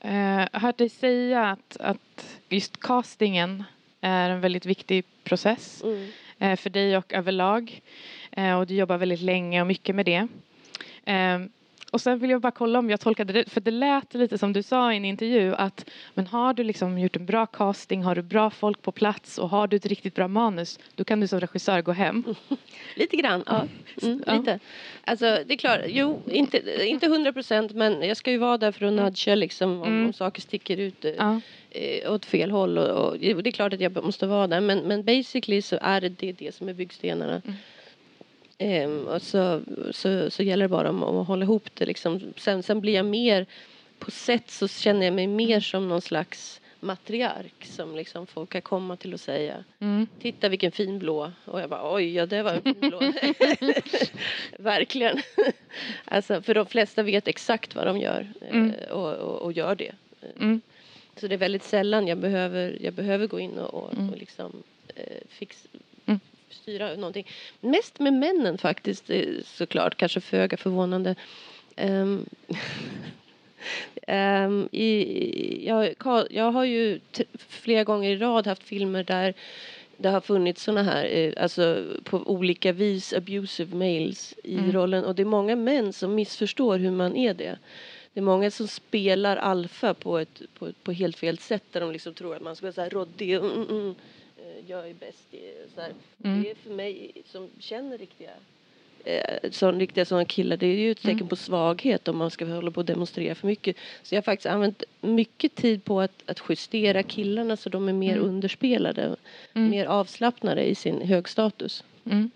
eh, 0.00 0.44
hört 0.52 0.78
dig 0.78 0.88
säga 0.88 1.50
att, 1.50 1.76
att 1.80 2.38
just 2.48 2.80
castingen 2.80 3.64
är 4.00 4.30
en 4.30 4.40
väldigt 4.40 4.66
viktig 4.66 5.04
process 5.24 5.82
mm. 5.84 6.08
eh, 6.38 6.56
för 6.56 6.70
dig 6.70 6.96
och 6.96 7.12
överlag. 7.12 7.82
Eh, 8.32 8.58
och 8.58 8.66
du 8.66 8.74
jobbar 8.74 8.98
väldigt 8.98 9.20
länge 9.20 9.60
och 9.60 9.66
mycket 9.66 9.94
med 9.94 10.06
det. 10.06 10.28
Och 11.90 12.00
sen 12.00 12.18
vill 12.18 12.30
jag 12.30 12.40
bara 12.40 12.52
kolla 12.52 12.78
om 12.78 12.90
jag 12.90 13.00
tolkade 13.00 13.32
det, 13.32 13.50
för 13.50 13.60
det 13.60 13.70
lät 13.70 14.14
lite 14.14 14.38
som 14.38 14.52
du 14.52 14.62
sa 14.62 14.92
i 14.92 14.96
en 14.96 15.04
intervju 15.04 15.54
att 15.54 15.90
men 16.14 16.26
har 16.26 16.54
du 16.54 16.64
liksom 16.64 16.98
gjort 16.98 17.16
en 17.16 17.26
bra 17.26 17.46
casting, 17.46 18.02
har 18.02 18.14
du 18.14 18.22
bra 18.22 18.50
folk 18.50 18.82
på 18.82 18.92
plats 18.92 19.38
och 19.38 19.48
har 19.48 19.66
du 19.66 19.76
ett 19.76 19.86
riktigt 19.86 20.14
bra 20.14 20.28
manus, 20.28 20.78
då 20.94 21.04
kan 21.04 21.20
du 21.20 21.28
som 21.28 21.40
regissör 21.40 21.82
gå 21.82 21.92
hem. 21.92 22.24
lite 22.96 23.16
grann, 23.16 23.42
ja. 23.46 23.66
Mm, 24.02 24.22
ja. 24.26 24.34
Lite. 24.34 24.58
Alltså 25.04 25.38
det 25.46 25.54
är 25.54 25.56
klart, 25.56 25.80
jo, 25.86 26.22
inte, 26.26 26.86
inte 26.86 27.06
hundra 27.06 27.32
procent 27.32 27.72
men 27.72 28.02
jag 28.02 28.16
ska 28.16 28.30
ju 28.30 28.38
vara 28.38 28.58
där 28.58 28.72
för 28.72 28.86
att 28.86 28.92
nudga 28.92 29.34
liksom 29.34 29.70
om, 29.70 29.88
mm. 29.88 30.06
om 30.06 30.12
saker 30.12 30.40
sticker 30.42 30.76
ut 30.76 31.04
eh, 31.04 31.12
ja. 31.18 31.40
eh, 31.70 32.12
åt 32.12 32.24
fel 32.24 32.50
håll 32.50 32.78
och, 32.78 33.08
och, 33.08 33.18
det 33.18 33.30
är 33.30 33.50
klart 33.50 33.72
att 33.72 33.80
jag 33.80 34.04
måste 34.04 34.26
vara 34.26 34.46
där 34.46 34.60
men, 34.60 34.78
men 34.78 35.04
basically 35.04 35.62
så 35.62 35.78
är 35.80 36.00
det 36.00 36.08
det, 36.08 36.32
det 36.32 36.54
som 36.54 36.68
är 36.68 36.74
byggstenarna. 36.74 37.42
Mm. 37.44 37.56
Um, 38.58 39.06
och 39.08 39.22
så, 39.22 39.62
så, 39.90 40.30
så 40.30 40.42
gäller 40.42 40.64
det 40.64 40.68
bara 40.68 40.90
om, 40.90 41.02
om 41.02 41.16
att 41.18 41.26
hålla 41.28 41.42
ihop 41.44 41.68
det 41.74 41.86
liksom. 41.86 42.20
Sen, 42.36 42.62
sen 42.62 42.80
blir 42.80 42.94
jag 42.94 43.06
mer 43.06 43.46
på 43.98 44.10
sätt 44.10 44.50
så 44.50 44.68
känner 44.68 45.04
jag 45.06 45.14
mig 45.14 45.26
mer 45.26 45.60
som 45.60 45.88
någon 45.88 46.00
slags 46.00 46.60
matriark 46.80 47.64
som 47.64 47.96
liksom 47.96 48.26
folk 48.26 48.50
kan 48.50 48.62
komma 48.62 48.96
till 48.96 49.14
och 49.14 49.20
säga 49.20 49.64
Mm. 49.78 50.06
Titta 50.20 50.48
vilken 50.48 50.72
fin 50.72 50.98
blå. 50.98 51.32
Och 51.44 51.60
jag 51.60 51.70
bara 51.70 51.94
oj, 51.94 52.14
ja 52.14 52.26
det 52.26 52.42
var 52.42 52.52
en 52.52 52.62
fin 52.62 52.74
blå. 52.80 53.00
Verkligen. 54.58 55.22
alltså 56.04 56.42
för 56.42 56.54
de 56.54 56.66
flesta 56.66 57.02
vet 57.02 57.28
exakt 57.28 57.74
vad 57.74 57.86
de 57.86 57.98
gör 57.98 58.28
eh, 58.40 58.48
Mm. 58.56 58.72
och, 58.90 59.12
och, 59.14 59.42
och 59.42 59.52
gör 59.52 59.74
det. 59.74 59.92
Mm. 60.40 60.60
Så 61.16 61.26
det 61.28 61.34
är 61.34 61.38
väldigt 61.38 61.62
sällan 61.64 62.06
jag 62.06 62.18
behöver, 62.18 62.78
jag 62.80 62.94
behöver 62.94 63.26
gå 63.26 63.40
in 63.40 63.58
och, 63.58 63.74
och, 63.84 63.92
Mm. 63.94 64.10
och 64.10 64.18
liksom 64.18 64.62
eh, 64.94 65.02
fix, 65.28 65.66
Mm. 65.72 65.82
Styra 66.50 66.94
någonting. 66.96 67.26
Mest 67.60 67.98
med 67.98 68.12
männen 68.12 68.58
faktiskt 68.58 69.10
eh, 69.10 69.28
såklart, 69.44 69.96
kanske 69.96 70.20
föga 70.20 70.56
förvånande. 70.56 71.14
Ehm, 71.76 72.26
ehm, 74.06 74.68
i, 74.72 75.66
jag, 75.66 75.94
jag 76.30 76.52
har 76.52 76.64
ju 76.64 77.00
flera 77.48 77.84
gånger 77.84 78.10
i 78.10 78.16
rad 78.16 78.46
haft 78.46 78.62
filmer 78.62 79.04
där 79.04 79.34
det 79.96 80.08
har 80.08 80.20
funnits 80.20 80.62
såna 80.62 80.82
här, 80.82 81.04
eh, 81.04 81.32
alltså 81.42 81.84
på 82.04 82.16
olika 82.18 82.72
vis 82.72 83.12
abusive 83.12 83.74
males 83.76 84.34
i 84.44 84.54
Mm. 84.58 84.72
rollen 84.72 85.04
och 85.04 85.14
det 85.14 85.22
är 85.22 85.26
många 85.26 85.56
män 85.56 85.92
som 85.92 86.14
missförstår 86.14 86.78
hur 86.78 86.90
man 86.90 87.16
är 87.16 87.34
det. 87.34 87.58
Det 88.12 88.20
är 88.20 88.24
många 88.24 88.50
som 88.50 88.68
spelar 88.68 89.36
alfa 89.36 89.94
på 89.94 90.18
ett 90.18 90.42
på, 90.58 90.72
på 90.82 90.92
helt 90.92 91.16
fel 91.18 91.38
sätt 91.38 91.62
där 91.72 91.80
de 91.80 91.92
liksom 91.92 92.14
tror 92.14 92.36
att 92.36 92.42
man 92.42 92.56
ska 92.56 92.66
vara 92.66 92.72
så 92.72 92.80
här 92.80 92.90
råddig 92.90 93.32
mm, 93.32 93.62
mm, 93.70 93.94
jag 94.66 94.88
är 94.90 94.94
bäst. 94.94 95.34
i- 95.34 95.54
Så. 95.74 95.80
Mm. 96.28 96.42
Det 96.42 96.50
är 96.50 96.54
för 96.54 96.70
mig 96.70 97.12
som 97.24 97.48
känner 97.58 97.98
riktiga 97.98 98.30
eh, 99.04 99.50
sån, 99.50 99.78
riktiga 99.80 100.04
sådana 100.04 100.24
killar, 100.24 100.56
det 100.56 100.66
är 100.66 100.76
ju 100.76 100.90
ett 100.90 100.98
tecken 101.02 101.16
Mm. 101.16 101.28
på 101.28 101.36
svaghet 101.36 102.08
om 102.08 102.16
man 102.16 102.30
ska 102.30 102.44
hålla 102.46 102.70
på 102.70 102.80
och 102.80 102.84
demonstrera 102.84 103.34
för 103.34 103.46
mycket. 103.46 103.76
Så 104.02 104.14
jag 104.14 104.16
har 104.16 104.22
faktiskt 104.22 104.46
använt 104.46 104.82
mycket 105.00 105.54
tid 105.54 105.84
på 105.84 106.00
att, 106.00 106.22
att 106.30 106.40
justera 106.48 107.02
killarna 107.02 107.56
så 107.56 107.68
de 107.68 107.88
är 107.88 107.92
mer 107.92 108.16
Mm. 108.16 108.28
underspelade, 108.28 109.16
Mm. 109.54 109.70
mer 109.70 109.86
avslappnade 109.86 110.64
i 110.64 110.74
sin 110.74 111.00
högstatus. 111.02 111.84
Mm. 112.04 112.30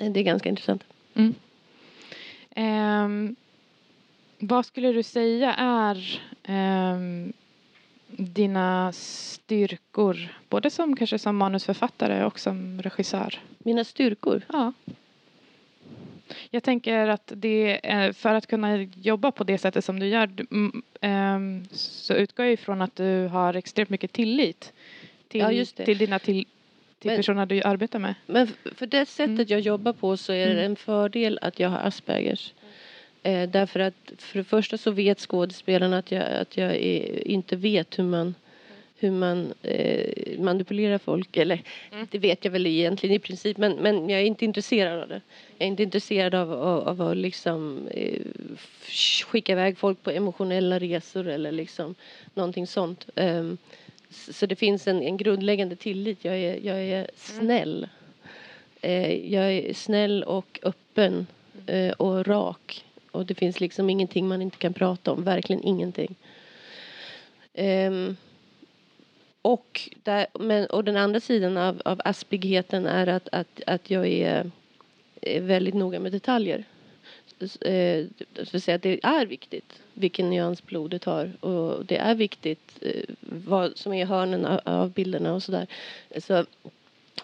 Eh, 0.00 0.12
Det 0.12 0.20
är 0.20 0.24
ganska 0.24 0.48
intressant. 0.48 0.84
Ehm, 2.50 3.36
vad 4.38 4.66
skulle 4.66 4.92
du 4.92 5.02
säga 5.02 5.54
är 5.54 6.20
ehm, 6.44 7.32
dina 8.16 8.92
styrkor, 8.92 10.16
både 10.48 10.70
som 10.70 10.96
kanske 10.96 11.18
som 11.18 11.36
manusförfattare 11.36 12.24
och 12.24 12.40
som 12.40 12.82
regissör? 12.82 13.38
Mina 13.58 13.84
styrkor? 13.84 14.42
Ja. 14.52 14.72
Jag 16.50 16.62
tänker 16.62 17.08
att 17.08 17.32
det 17.36 17.86
är, 17.90 18.12
för 18.12 18.34
att 18.34 18.46
kunna 18.46 18.76
jobba 18.82 19.30
på 19.30 19.44
det 19.44 19.58
sättet 19.58 19.84
som 19.84 20.00
du 20.00 20.06
gör 20.06 20.30
ehm, 21.00 21.64
så 21.72 22.14
utgår 22.14 22.44
jag 22.46 22.52
ifrån 22.52 22.82
att 22.82 22.96
du 22.96 23.26
har 23.26 23.54
extremt 23.54 23.90
mycket 23.90 24.12
tillit 24.12 24.72
till, 25.28 25.40
Ja, 25.40 25.84
till 25.84 25.98
dina 25.98 26.18
till, 26.18 26.44
till 26.98 27.10
Men- 27.10 27.16
personer 27.16 27.46
du 27.46 27.62
arbetar 27.62 27.98
med. 27.98 28.14
Men 28.26 28.48
för 28.74 28.86
det 28.86 29.06
sättet 29.06 29.28
Mm. 29.34 29.46
jag 29.48 29.60
jobbar 29.60 29.92
på 29.92 30.16
så 30.16 30.32
är 30.32 30.46
det 30.46 30.52
Mm. 30.52 30.64
en 30.64 30.76
fördel 30.76 31.38
att 31.42 31.58
jag 31.60 31.68
har 31.68 31.78
Aspergers. 31.78 32.52
Eh, 33.28 33.48
därför 33.48 33.80
att 33.80 34.12
för 34.18 34.38
det 34.38 34.44
första 34.44 34.78
så 34.78 34.90
vet 34.90 35.18
skådespelarna 35.20 35.98
att 35.98 36.12
jag, 36.12 36.22
att 36.32 36.56
jag 36.56 36.74
är, 36.76 37.28
inte 37.28 37.56
vet 37.56 37.98
hur 37.98 38.04
man, 38.04 38.34
hur 38.98 39.10
man 39.10 39.52
eh, 39.62 40.40
manipulerar 40.40 40.98
folk. 40.98 41.36
Eller 41.36 41.62
Mm. 41.92 42.06
det 42.10 42.18
vet 42.18 42.44
jag 42.44 42.52
väl 42.52 42.66
egentligen 42.66 43.16
i 43.16 43.18
princip 43.18 43.56
men, 43.56 43.72
men 43.72 44.08
jag 44.08 44.20
är 44.20 44.24
inte 44.24 44.44
intresserad 44.44 45.02
av 45.02 45.08
det. 45.08 45.20
Jag 45.58 45.64
är 45.66 45.68
inte 45.70 45.82
intresserad 45.82 46.34
av, 46.34 46.52
av, 46.52 46.88
av 46.88 47.02
att 47.02 47.16
liksom 47.16 47.88
eh, 47.90 48.20
skicka 49.26 49.52
iväg 49.52 49.78
folk 49.78 50.02
på 50.02 50.10
emotionella 50.10 50.78
resor 50.78 51.28
eller 51.28 51.52
liksom 51.52 51.94
någonting 52.34 52.66
sånt. 52.66 53.06
S- 54.10 54.38
så 54.38 54.46
det 54.46 54.56
finns 54.56 54.88
en, 54.88 55.02
en 55.02 55.16
grundläggande 55.16 55.76
tillit. 55.76 56.18
Jag 56.24 56.36
är, 56.38 56.58
jag 56.62 56.78
är 56.82 57.10
snäll. 57.14 57.88
Eh, 58.80 59.32
jag 59.34 59.52
är 59.52 59.74
snäll 59.74 60.22
och 60.22 60.60
öppen 60.62 61.26
eh, 61.66 61.90
och 61.92 62.26
rak. 62.26 62.84
Och 63.10 63.26
det 63.26 63.34
finns 63.34 63.60
liksom 63.60 63.90
ingenting 63.90 64.28
man 64.28 64.42
inte 64.42 64.56
kan 64.56 64.74
prata 64.74 65.12
om. 65.12 65.24
Verkligen 65.24 65.64
ingenting. 65.64 66.14
Um, 67.54 68.16
och, 69.42 69.90
där, 70.02 70.26
men, 70.40 70.66
och 70.66 70.84
den 70.84 70.96
andra 70.96 71.20
sidan 71.20 71.56
av, 71.56 71.82
av 71.84 72.00
aspigheten 72.04 72.86
är 72.86 73.06
att, 73.06 73.28
att, 73.32 73.60
att 73.66 73.90
jag 73.90 74.06
är, 74.06 74.50
är 75.20 75.40
väldigt 75.40 75.74
noga 75.74 76.00
med 76.00 76.12
detaljer. 76.12 76.64
Eh, 77.40 78.06
det 78.32 78.52
vill 78.52 78.62
säga 78.62 78.74
att 78.74 78.82
det 78.82 79.00
är 79.02 79.26
viktigt 79.26 79.82
vilken 79.94 80.30
nyans 80.30 80.66
blodet 80.66 81.04
har 81.04 81.44
och 81.44 81.84
det 81.84 81.96
är 81.96 82.14
viktigt 82.14 82.78
eh, 82.80 83.02
vad 83.20 83.76
som 83.76 83.92
är 83.92 84.06
hörnen 84.06 84.44
av, 84.44 84.60
av 84.64 84.90
bilderna 84.90 85.34
och 85.34 85.42
sådär. 85.42 85.66
Så 86.20 86.44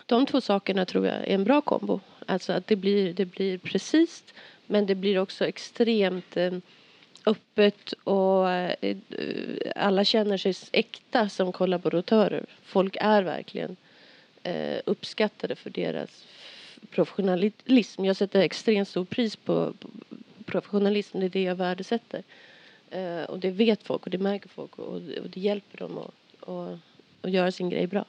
de 0.06 0.26
två 0.26 0.40
sakerna 0.40 0.84
tror 0.84 1.06
jag 1.06 1.16
är 1.16 1.34
en 1.34 1.44
bra 1.44 1.60
kombo. 1.60 2.00
Alltså 2.26 2.52
att 2.52 2.66
det 2.66 2.76
blir, 2.76 3.12
det 3.12 3.24
blir 3.24 3.58
precis 3.58 4.24
men 4.66 4.86
det 4.86 4.94
blir 4.94 5.18
också 5.18 5.46
extremt 5.46 6.36
eh, 6.36 6.52
öppet 7.26 7.92
och 7.92 8.50
eh, 8.50 8.96
alla 9.76 10.04
känner 10.04 10.36
sig 10.36 10.54
äkta 10.72 11.28
som 11.28 11.52
kollaboratörer. 11.52 12.44
Folk 12.62 12.96
är 13.00 13.22
verkligen 13.22 13.76
eh, 14.42 14.78
uppskattade 14.84 15.56
för 15.56 15.70
deras 15.70 16.24
professionalism. 16.90 18.04
Jag 18.04 18.16
sätter 18.16 18.40
extremt 18.40 18.88
stor 18.88 19.04
pris 19.04 19.36
på, 19.36 19.72
professionalism. 20.44 21.20
Det 21.20 21.26
är 21.26 21.30
det 21.30 21.42
jag 21.42 21.54
värdesätter. 21.54 22.22
Och 23.28 23.38
det 23.38 23.50
vet 23.50 23.82
folk 23.82 24.04
och 24.04 24.10
det 24.10 24.18
märker 24.18 24.48
folk 24.48 24.78
och, 24.78 24.94
och 24.94 25.30
det 25.30 25.40
hjälper 25.40 25.78
dem 25.78 25.98
att, 25.98 26.48
att, 26.48 26.78
att 27.22 27.30
göra 27.30 27.52
sin 27.52 27.70
grej 27.70 27.86
bra. 27.86 28.04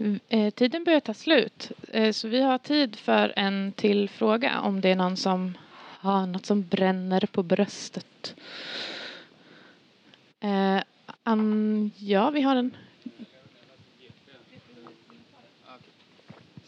Mm, 0.00 0.20
eh, 0.28 0.50
tiden 0.50 0.84
börjar 0.84 1.00
ta 1.00 1.14
slut. 1.14 1.72
Eh, 1.88 2.12
så 2.12 2.28
vi 2.28 2.40
har 2.42 2.58
tid 2.58 2.96
för 2.96 3.32
en 3.36 3.72
till 3.72 4.08
fråga 4.08 4.60
om 4.60 4.80
det 4.80 4.88
är 4.88 4.96
någon 4.96 5.16
som 5.16 5.58
har 6.00 6.26
något 6.26 6.46
som 6.46 6.62
bränner 6.62 7.20
på 7.32 7.42
bröstet. 7.42 8.34
Eh, 10.40 10.80
um, 11.24 11.90
ja, 11.96 12.30
vi 12.30 12.40
har 12.42 12.56
en. 12.56 12.76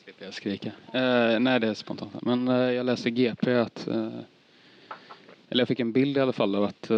Slipper 0.05 0.25
jag 0.25 0.35
skrika. 0.35 0.73
Eh, 0.93 1.41
nej, 1.41 1.61
det 1.61 1.67
är 1.69 1.75
spontant. 1.75 2.23
Men 2.23 2.49
eh, 2.49 2.55
jag 2.55 2.87
läste 2.87 3.11
GP 3.11 3.55
att... 3.55 3.89
Eh, 3.89 4.09
eller 5.53 5.61
jag 5.61 5.69
fick 5.69 5.81
en 5.81 5.93
bild 5.93 6.17
i 6.17 6.21
alla 6.21 6.33
fall 6.33 6.55
av 6.55 6.65
att 6.65 6.89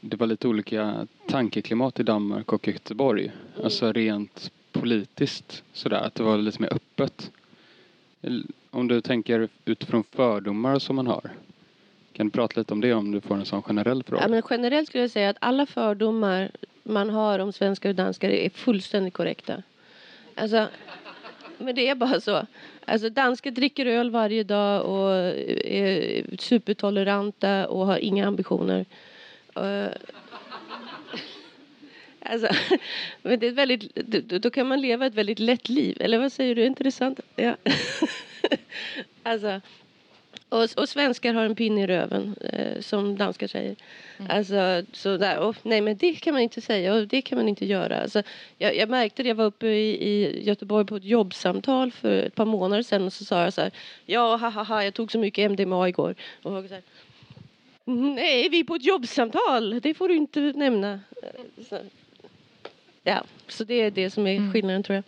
det 0.00 0.16
var 0.16 0.26
lite 0.26 0.48
olika 0.48 1.06
tankeklimat 1.28 2.00
i 2.00 2.02
Danmark 2.02 2.52
och 2.52 2.68
Göteborg. 2.68 3.32
Alltså 3.64 3.92
rent 3.92 4.50
politiskt 4.74 5.62
sådär. 5.72 5.96
Att 5.96 6.14
det 6.14 6.22
var 6.22 6.38
lite 6.38 6.62
mer 6.62 6.72
öppet. 6.72 7.30
Om 8.70 8.88
du 8.88 9.00
tänker 9.00 9.48
utifrån 9.64 10.04
fördomar 10.04 10.78
som 10.78 10.96
man 10.96 11.06
har. 11.06 11.30
Kan 12.12 12.26
du 12.26 12.32
prata 12.32 12.60
lite 12.60 12.72
om 12.72 12.80
det 12.80 12.94
om 12.94 13.12
du 13.12 13.20
får 13.20 13.34
en 13.34 13.44
sån 13.44 13.62
generell 13.62 14.02
fråga? 14.02 14.22
Ja, 14.22 14.28
men 14.28 14.42
generellt 14.50 14.88
skulle 14.88 15.02
jag 15.02 15.10
säga 15.10 15.30
att 15.30 15.36
alla 15.40 15.66
fördomar 15.66 16.50
man 16.82 17.10
har 17.10 17.38
om 17.38 17.52
svenskar 17.52 17.88
och 17.88 17.94
danskar 17.94 18.28
är 18.28 18.50
fullständigt 18.50 19.14
korrekta. 19.14 19.62
Alltså, 20.34 20.68
men 21.58 21.74
det 21.74 21.88
är 21.88 21.94
bara 21.94 22.20
så. 22.20 22.46
Alltså 22.84 23.10
danskar 23.10 23.50
dricker 23.50 23.86
öl 23.86 24.10
varje 24.10 24.44
dag 24.44 24.84
och 24.84 25.12
är 25.64 26.36
supertoleranta 26.38 27.66
och 27.68 27.86
har 27.86 27.98
inga 27.98 28.26
ambitioner. 28.26 28.84
Eh, 29.56 29.86
Alltså, 32.24 32.48
men 33.22 33.40
det 33.40 33.46
är 33.46 33.52
väldigt, 33.52 33.94
då, 33.94 34.38
då 34.38 34.50
kan 34.50 34.68
man 34.68 34.80
leva 34.80 35.06
ett 35.06 35.14
väldigt 35.14 35.38
lätt 35.38 35.68
liv. 35.68 35.96
Eller 36.00 36.18
vad 36.18 36.32
säger 36.32 36.54
du? 36.54 36.64
Intressant? 36.64 37.20
Ja. 37.36 37.56
alltså, 39.22 39.60
och, 40.48 40.68
och 40.76 40.88
svenskar 40.88 41.34
har 41.34 41.44
en 41.44 41.54
pinne 41.54 41.82
i 41.82 41.86
röven, 41.86 42.36
eh, 42.40 42.80
som 42.80 43.16
danskar 43.16 43.46
säger. 43.46 43.76
Alltså, 44.28 44.82
så 44.92 45.16
där, 45.16 45.38
och, 45.38 45.56
nej 45.62 45.80
men 45.80 45.96
det 45.96 46.14
kan 46.14 46.34
man 46.34 46.42
inte 46.42 46.60
säga 46.60 46.94
och 46.94 47.08
det 47.08 47.22
kan 47.22 47.38
man 47.38 47.48
inte 47.48 47.66
göra. 47.66 48.00
Alltså, 48.00 48.22
jag, 48.58 48.76
jag 48.76 48.88
märkte 48.88 49.22
det, 49.22 49.28
jag 49.28 49.36
var 49.36 49.44
uppe 49.44 49.66
i, 49.66 50.08
i 50.08 50.44
Göteborg 50.44 50.86
på 50.86 50.96
ett 50.96 51.04
jobbsamtal 51.04 51.92
för 51.92 52.22
ett 52.22 52.34
par 52.34 52.44
månader 52.44 52.82
sedan 52.82 53.04
och 53.04 53.12
så 53.12 53.24
sa 53.24 53.42
jag 53.44 53.52
så 53.52 53.60
här, 53.60 53.70
ja 54.06 54.36
ha 54.36 54.48
ha 54.48 54.62
ha 54.62 54.84
jag 54.84 54.94
tog 54.94 55.12
så 55.12 55.18
mycket 55.18 55.50
MDMA 55.50 55.88
igår. 55.88 56.14
Och 56.42 56.64
så 56.68 56.74
här, 56.74 56.82
nej 58.14 58.48
vi 58.48 58.60
är 58.60 58.64
på 58.64 58.74
ett 58.74 58.84
jobbsamtal, 58.84 59.80
det 59.80 59.94
får 59.94 60.08
du 60.08 60.16
inte 60.16 60.40
nämna. 60.40 61.00
Så, 61.68 61.78
ja, 63.04 63.24
så 63.48 63.64
det 63.64 63.74
är 63.74 63.90
det 63.90 64.10
som 64.10 64.26
är 64.26 64.36
Mm. 64.36 64.52
skillnaden 64.52 64.82
tror 64.82 64.94
jag. 64.94 65.04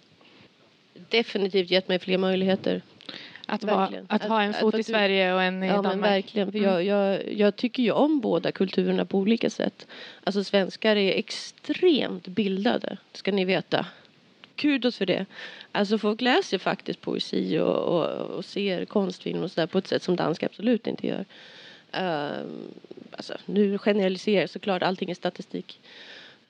Definitivt 1.09 1.71
gett 1.71 1.89
mig 1.89 1.99
fler 1.99 2.19
möjligheter. 2.19 2.83
Att, 3.49 3.65
vara, 3.65 3.91
att 4.09 4.23
ha 4.23 4.43
en 4.43 4.55
fot 4.55 4.75
att 4.75 4.81
i 4.81 4.83
Sverige 4.83 5.35
och 5.35 5.43
en 5.43 5.63
i 5.63 5.67
Ja 5.67 5.73
men 5.75 5.83
Danmark. 5.83 6.11
verkligen. 6.11 6.53
För 6.53 6.59
Mm. 6.59 6.71
jag, 6.71 6.85
jag, 6.85 7.33
jag 7.33 7.57
tycker 7.57 7.83
ju 7.83 7.91
om 7.91 8.21
båda 8.21 8.53
kulturerna 8.53 9.05
på 9.05 9.19
olika 9.19 9.51
sätt. 9.51 9.87
Alltså 10.25 10.45
svenskar 10.45 10.97
är 10.97 11.13
extremt 11.13 12.29
bildade, 12.29 12.97
ska 13.13 13.33
ni 13.33 13.45
veta. 13.45 13.87
Kudos 14.57 14.97
för 14.99 15.07
det. 15.07 15.27
Alltså 15.73 15.99
folk 15.99 16.21
läser 16.21 16.59
faktiskt 16.59 17.01
poesi 17.01 17.59
och, 17.59 17.77
och, 17.77 18.07
och 18.37 18.45
ser 18.45 18.85
konstfilm 18.85 19.43
och 19.43 19.51
sådär 19.51 19.67
på 19.67 19.79
ett 19.79 19.87
sätt 19.87 20.03
som 20.03 20.17
danskar 20.17 20.47
absolut 20.47 20.87
inte 20.87 21.07
gör. 21.07 21.25
Um, 21.93 22.69
alltså, 23.11 23.35
nu 23.47 23.79
generaliserar 23.79 24.41
jag 24.41 24.51
såklart, 24.51 24.83
allting 24.83 25.11
är 25.11 25.15
statistik. 25.15 25.81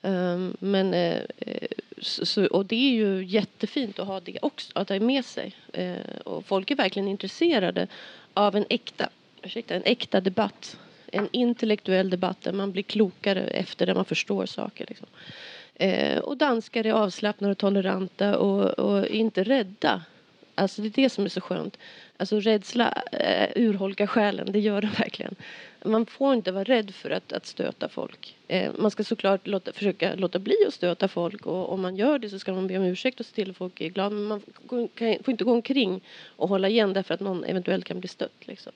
Ehm, 0.01 0.57
men, 0.59 0.93
eh, 0.93 1.21
eh, 1.37 1.67
så, 2.01 2.45
och 2.45 2.65
det 2.65 2.75
är 2.75 2.91
ju 2.91 3.25
jättefint 3.25 3.99
att 3.99 4.07
ha 4.07 4.19
det 4.19 4.37
också, 4.41 4.71
att 4.75 4.89
ha 4.89 4.99
med 4.99 5.25
sig. 5.25 5.55
Eh, 5.73 6.19
och 6.25 6.45
folk 6.45 6.71
är 6.71 6.75
verkligen 6.75 7.07
intresserade 7.07 7.87
av 8.33 8.55
en 8.55 8.65
äkta, 8.69 9.09
ursäkta, 9.41 9.75
en 9.75 9.83
äkta 9.85 10.21
debatt. 10.21 10.77
En 11.11 11.29
intellektuell 11.31 12.09
debatt 12.09 12.41
där 12.41 12.53
man 12.53 12.71
blir 12.71 12.83
klokare 12.83 13.41
efter 13.41 13.85
det 13.85 13.93
man 13.93 14.05
förstår 14.05 14.45
saker. 14.45 14.85
Liksom. 14.89 15.07
Och 16.23 16.37
danskar 16.37 16.85
är 16.85 16.91
avslappnade 16.91 17.51
och 17.51 17.57
toleranta 17.57 18.37
och, 18.37 18.79
och 18.79 19.07
inte 19.07 19.43
rädda. 19.43 20.01
Alltså 20.55 20.81
det 20.81 20.87
är 20.87 21.03
det 21.03 21.09
som 21.09 21.25
är 21.25 21.29
så 21.29 21.41
skönt. 21.41 21.77
Alltså 22.17 22.39
rädsla 22.39 23.03
urholkar 23.55 24.07
själen, 24.07 24.51
det 24.51 24.59
gör 24.59 24.81
den 24.81 24.91
verkligen. 24.91 25.35
Man 25.87 26.05
får 26.05 26.33
inte 26.33 26.51
vara 26.51 26.63
rädd 26.63 26.93
för 26.93 27.09
att, 27.09 27.33
att 27.33 27.45
stöta 27.45 27.89
folk. 27.89 28.37
Eh, 28.47 28.71
man 28.77 28.91
ska 28.91 29.03
såklart 29.03 29.47
låta, 29.47 29.73
försöka 29.73 30.15
låta 30.15 30.39
bli 30.39 30.55
att 30.67 30.73
stöta 30.73 31.07
folk 31.07 31.45
och 31.45 31.73
om 31.73 31.81
man 31.81 31.95
gör 31.95 32.19
det 32.19 32.29
så 32.29 32.39
ska 32.39 32.53
man 32.53 32.67
be 32.67 32.77
om 32.77 32.83
ursäkt 32.83 33.19
och 33.19 33.25
se 33.25 33.35
till 33.35 33.49
att 33.49 33.57
folk 33.57 33.81
är 33.81 33.89
glada. 33.89 34.09
Men 34.09 34.23
man 34.23 34.41
får, 34.41 34.87
kan, 34.87 35.23
får 35.23 35.31
inte 35.31 35.43
gå 35.43 35.51
omkring 35.51 36.01
och 36.35 36.49
hålla 36.49 36.69
igen 36.69 36.93
därför 36.93 37.13
att 37.13 37.19
någon 37.19 37.43
eventuellt 37.43 37.85
kan 37.85 37.99
bli 37.99 38.09
stött. 38.09 38.47
Liksom. 38.47 38.71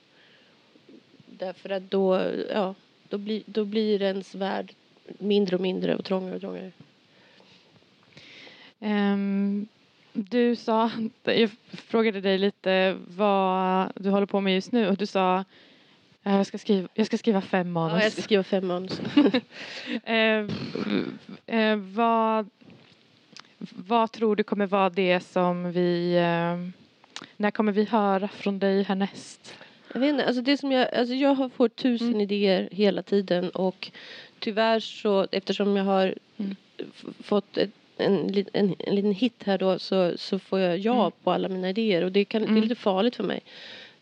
Därför 1.25 1.69
att 1.69 1.91
då, 1.91 2.21
ja, 2.49 2.75
då, 3.09 3.17
blir, 3.17 3.43
då 3.45 3.65
blir 3.65 4.01
ens 4.01 4.35
värld 4.35 4.73
mindre 5.17 5.55
och 5.55 5.61
mindre 5.61 5.95
och 5.95 6.05
trångare 6.05 6.35
och 6.35 6.41
trångare. 6.41 6.71
Um, 8.79 9.67
du 10.13 10.55
sa, 10.55 10.91
jag 11.23 11.49
frågade 11.71 12.21
dig 12.21 12.37
lite 12.37 12.97
vad 13.07 13.91
du 13.95 14.09
håller 14.09 14.25
på 14.25 14.41
med 14.41 14.53
just 14.53 14.71
nu 14.71 14.87
och 14.87 14.97
du 14.97 15.05
sa 15.05 15.45
jag 16.23 16.47
ska 16.47 16.57
skriva, 16.57 16.87
jag 16.93 17.05
ska 17.05 17.17
skriva 17.17 17.41
fem 17.41 17.71
manus. 17.71 17.97
Ja, 17.97 18.03
jag 18.03 18.11
ska 18.11 18.21
skriva 18.21 18.43
fem 18.43 18.67
manus. 18.67 19.01
eh, 20.03 20.45
eh, 21.59 21.77
vad, 21.77 22.49
vad 23.57 24.11
tror 24.11 24.35
du 24.35 24.43
kommer 24.43 24.65
vara 24.65 24.89
det 24.89 25.19
som 25.19 25.71
vi... 25.71 26.15
Eh, 26.15 26.81
när 27.37 27.51
kommer 27.51 27.71
vi 27.71 27.83
höra 27.83 28.27
från 28.27 28.59
dig 28.59 28.83
härnäst? 28.83 29.55
Jag 29.93 29.99
vet 29.99 30.09
inte, 30.09 30.25
alltså 30.25 30.41
det 30.41 30.57
som 30.57 30.71
jag, 30.71 30.95
alltså 30.95 31.13
jag 31.13 31.35
har 31.35 31.49
fått 31.49 31.75
tusen 31.75 32.07
mm. 32.07 32.21
idéer 32.21 32.69
hela 32.71 33.03
tiden 33.03 33.49
och 33.49 33.91
tyvärr 34.39 34.79
så 34.79 35.27
eftersom 35.31 35.75
jag 35.75 35.83
har 35.83 36.15
mm. 36.37 36.55
fått 37.23 37.57
ett 37.57 37.71
en, 38.01 38.45
en, 38.53 38.75
en 38.79 38.95
liten 38.95 39.11
hit 39.11 39.43
här 39.43 39.57
då 39.57 39.79
så, 39.79 40.17
så 40.17 40.39
får 40.39 40.59
jag 40.59 40.77
ja 40.77 41.01
mm. 41.01 41.11
på 41.23 41.31
alla 41.31 41.49
mina 41.49 41.69
idéer 41.69 42.03
och 42.03 42.11
det, 42.11 42.25
kan, 42.25 42.41
det 42.41 42.47
är 42.47 42.49
mm. 42.49 42.63
lite 42.63 42.75
farligt 42.75 43.15
för 43.15 43.23
mig. 43.23 43.41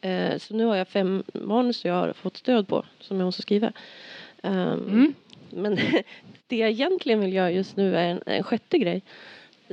Eh, 0.01 0.37
så 0.37 0.53
nu 0.53 0.65
har 0.65 0.75
jag 0.75 0.87
fem 0.87 1.23
manus 1.33 1.85
jag 1.85 1.93
har 1.93 2.13
fått 2.13 2.37
stöd 2.37 2.67
på 2.67 2.85
som 2.99 3.17
jag 3.17 3.25
måste 3.25 3.41
skriva. 3.41 3.71
Um, 4.43 4.53
mm. 4.53 5.13
Men 5.49 5.79
det 6.47 6.57
jag 6.57 6.69
egentligen 6.69 7.19
vill 7.19 7.33
göra 7.33 7.51
just 7.51 7.75
nu 7.75 7.95
är 7.95 8.07
en, 8.07 8.21
en 8.25 8.43
sjätte 8.43 8.77
grej 8.77 9.01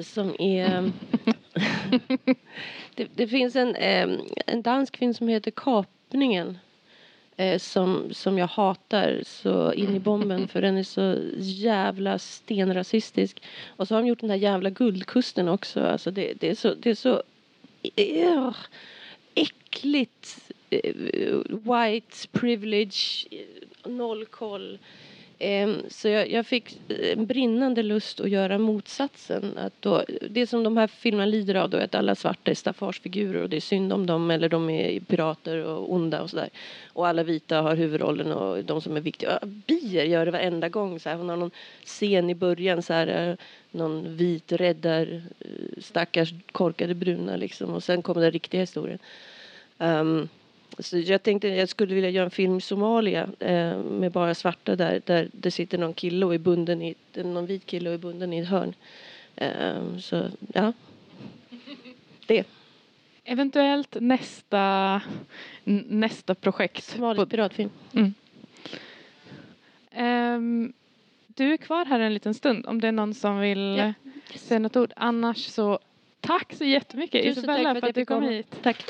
som 0.03 0.37
är 0.39 0.93
det, 2.95 3.09
det, 3.15 3.29
finns 3.29 3.57
en, 3.57 3.77
en 4.47 4.63
dansk 4.63 4.97
film 4.97 5.15
som 5.15 5.29
heter 5.29 5.51
Kapningen 5.51 6.59
eh, 7.37 7.59
som, 7.59 8.09
som 8.11 8.39
jag 8.39 8.47
hatar 8.47 9.23
så 9.27 9.73
in 9.73 9.97
i 9.97 10.01
bomben 10.01 10.49
för 10.49 10.63
den 10.63 10.77
är 10.77 10.83
så 10.83 11.17
jävla 11.39 12.19
stenrasistisk. 12.19 13.43
Och 13.77 13.89
så 13.89 13.95
har 13.95 14.03
de 14.03 14.09
gjort 14.09 14.21
den 14.21 14.29
där 14.29 14.37
jävla 14.37 14.71
Guldkusten 14.71 15.49
också. 15.49 15.81
Alltså 15.81 16.11
det, 16.11 16.33
det 16.41 16.51
är 16.51 16.55
så, 16.55 16.75
det 16.75 16.91
är 16.91 16.95
så 16.95 17.23
uh, 18.01 18.55
äckligt. 19.37 20.51
Eh, 20.71 21.41
white 21.49 22.29
privilege, 22.33 23.27
eh, 23.31 23.91
noll 23.91 24.25
koll. 24.27 24.79
Ehm, 25.39 25.83
så 25.89 26.09
jag, 26.09 26.31
jag, 26.31 26.47
fick 26.47 26.79
eh, 26.89 27.13
en 27.13 27.27
brinnande 27.27 27.83
lust 27.83 28.21
att 28.21 28.31
göra 28.31 28.59
motsatsen. 28.59 29.59
Att 29.59 29.73
då, 29.81 30.05
det 30.31 30.47
som 30.47 30.63
de 30.63 30.77
här 30.77 30.87
filmerna 30.87 31.27
lider 31.27 31.55
av 31.55 31.71
då 31.71 31.77
är 31.77 31.85
att 31.85 31.95
alla 31.95 32.15
svarta 32.15 32.51
är 32.51 32.55
staffarsfigurer 32.55 33.43
och 33.43 33.49
det 33.49 33.57
är 33.57 33.61
synd 33.61 33.93
om 33.93 34.07
dem 34.07 34.31
eller 34.31 34.49
de 34.49 34.71
är 34.71 35.01
pirater 35.01 35.65
och 35.65 35.93
onda 35.93 36.23
och 36.23 36.31
sådär. 36.31 36.49
Och 36.93 37.09
alla 37.09 37.23
vita 37.23 37.61
har 37.61 37.77
huvudrollen 37.77 38.33
och 38.33 38.65
de 38.65 38.81
som 38.81 38.97
är 38.97 39.01
viktiga. 39.01 39.39
Bier 39.43 40.05
gör 40.05 40.25
det 40.25 40.31
varenda 40.31 40.69
gång. 40.69 41.01
Så 41.01 41.09
här. 41.09 41.17
Hon 41.17 41.29
har 41.29 41.37
någon 41.37 41.51
scen 41.85 42.31
i 42.31 42.35
början 42.35 42.83
så 42.83 42.93
här, 42.93 43.31
eh, 43.31 43.37
någon 43.71 44.17
vit 44.17 44.53
räddar 44.53 45.23
eh, 45.41 45.49
stackars 45.83 46.35
korkade 46.53 46.95
bruna 46.95 47.37
liksom 47.37 47.75
och 47.75 47.85
sen 47.85 48.03
kommer 48.03 48.21
den 48.21 48.31
riktiga 48.31 48.61
historien. 48.61 48.99
Um, 49.79 50.29
så 50.79 50.99
jag 50.99 51.23
tänkte 51.23 51.49
jag 51.49 51.69
skulle 51.69 51.95
vilja 51.95 52.11
göra 52.11 52.25
en 52.25 52.31
film 52.31 52.57
i 52.57 52.61
Somalia 52.61 53.29
eh, 53.39 53.79
med 53.79 54.13
bara 54.13 54.35
svarta 54.35 54.77
där, 54.77 55.03
där 55.05 55.29
det 55.33 55.51
sitter 55.51 55.79
någon 55.79 55.95
kille 55.95 56.27
och 56.27 56.35
är 56.35 56.39
bunden 56.39 56.83
i, 56.83 56.95
någon 57.15 57.47
vit 57.47 57.67
kille 57.67 57.89
och 57.89 57.95
är 57.95 57.99
bunden 57.99 58.33
i 58.33 58.39
ett 58.39 58.49
hörn. 58.49 58.75
Eh, 59.37 59.99
så 59.99 60.31
ja, 60.55 60.73
det. 62.27 62.45
Eventuellt 63.25 63.97
nästa, 64.01 65.01
nästa 65.65 66.35
projekt. 66.35 66.85
Somalisk 66.85 67.31
piratfilm. 67.31 67.71
Mm. 67.93 68.15
Um, 69.97 70.73
du 71.27 71.53
är 71.53 71.57
kvar 71.57 71.85
här 71.85 72.01
en 72.01 72.15
liten 72.15 72.35
stund 72.35 72.67
om 72.67 72.81
det 72.81 72.89
är 72.89 72.93
någon 72.93 73.15
som 73.15 73.41
vill 73.41 73.77
ja. 73.79 73.93
säga 74.35 74.59
något 74.59 74.77
ord. 74.77 74.93
Annars 74.97 75.47
så 75.47 75.79
tack 76.21 76.55
så 76.55 76.65
jättemycket 76.65 77.23
Tusen 77.23 77.45
Isabella 77.45 77.71
för 77.71 77.77
att, 77.77 77.81
för 77.81 77.89
att 77.89 77.95
du 77.95 78.05
kom 78.05 78.23
hit. 78.23 78.57
Tack. 78.63 78.85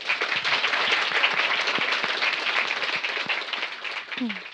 Mm. 4.20 4.45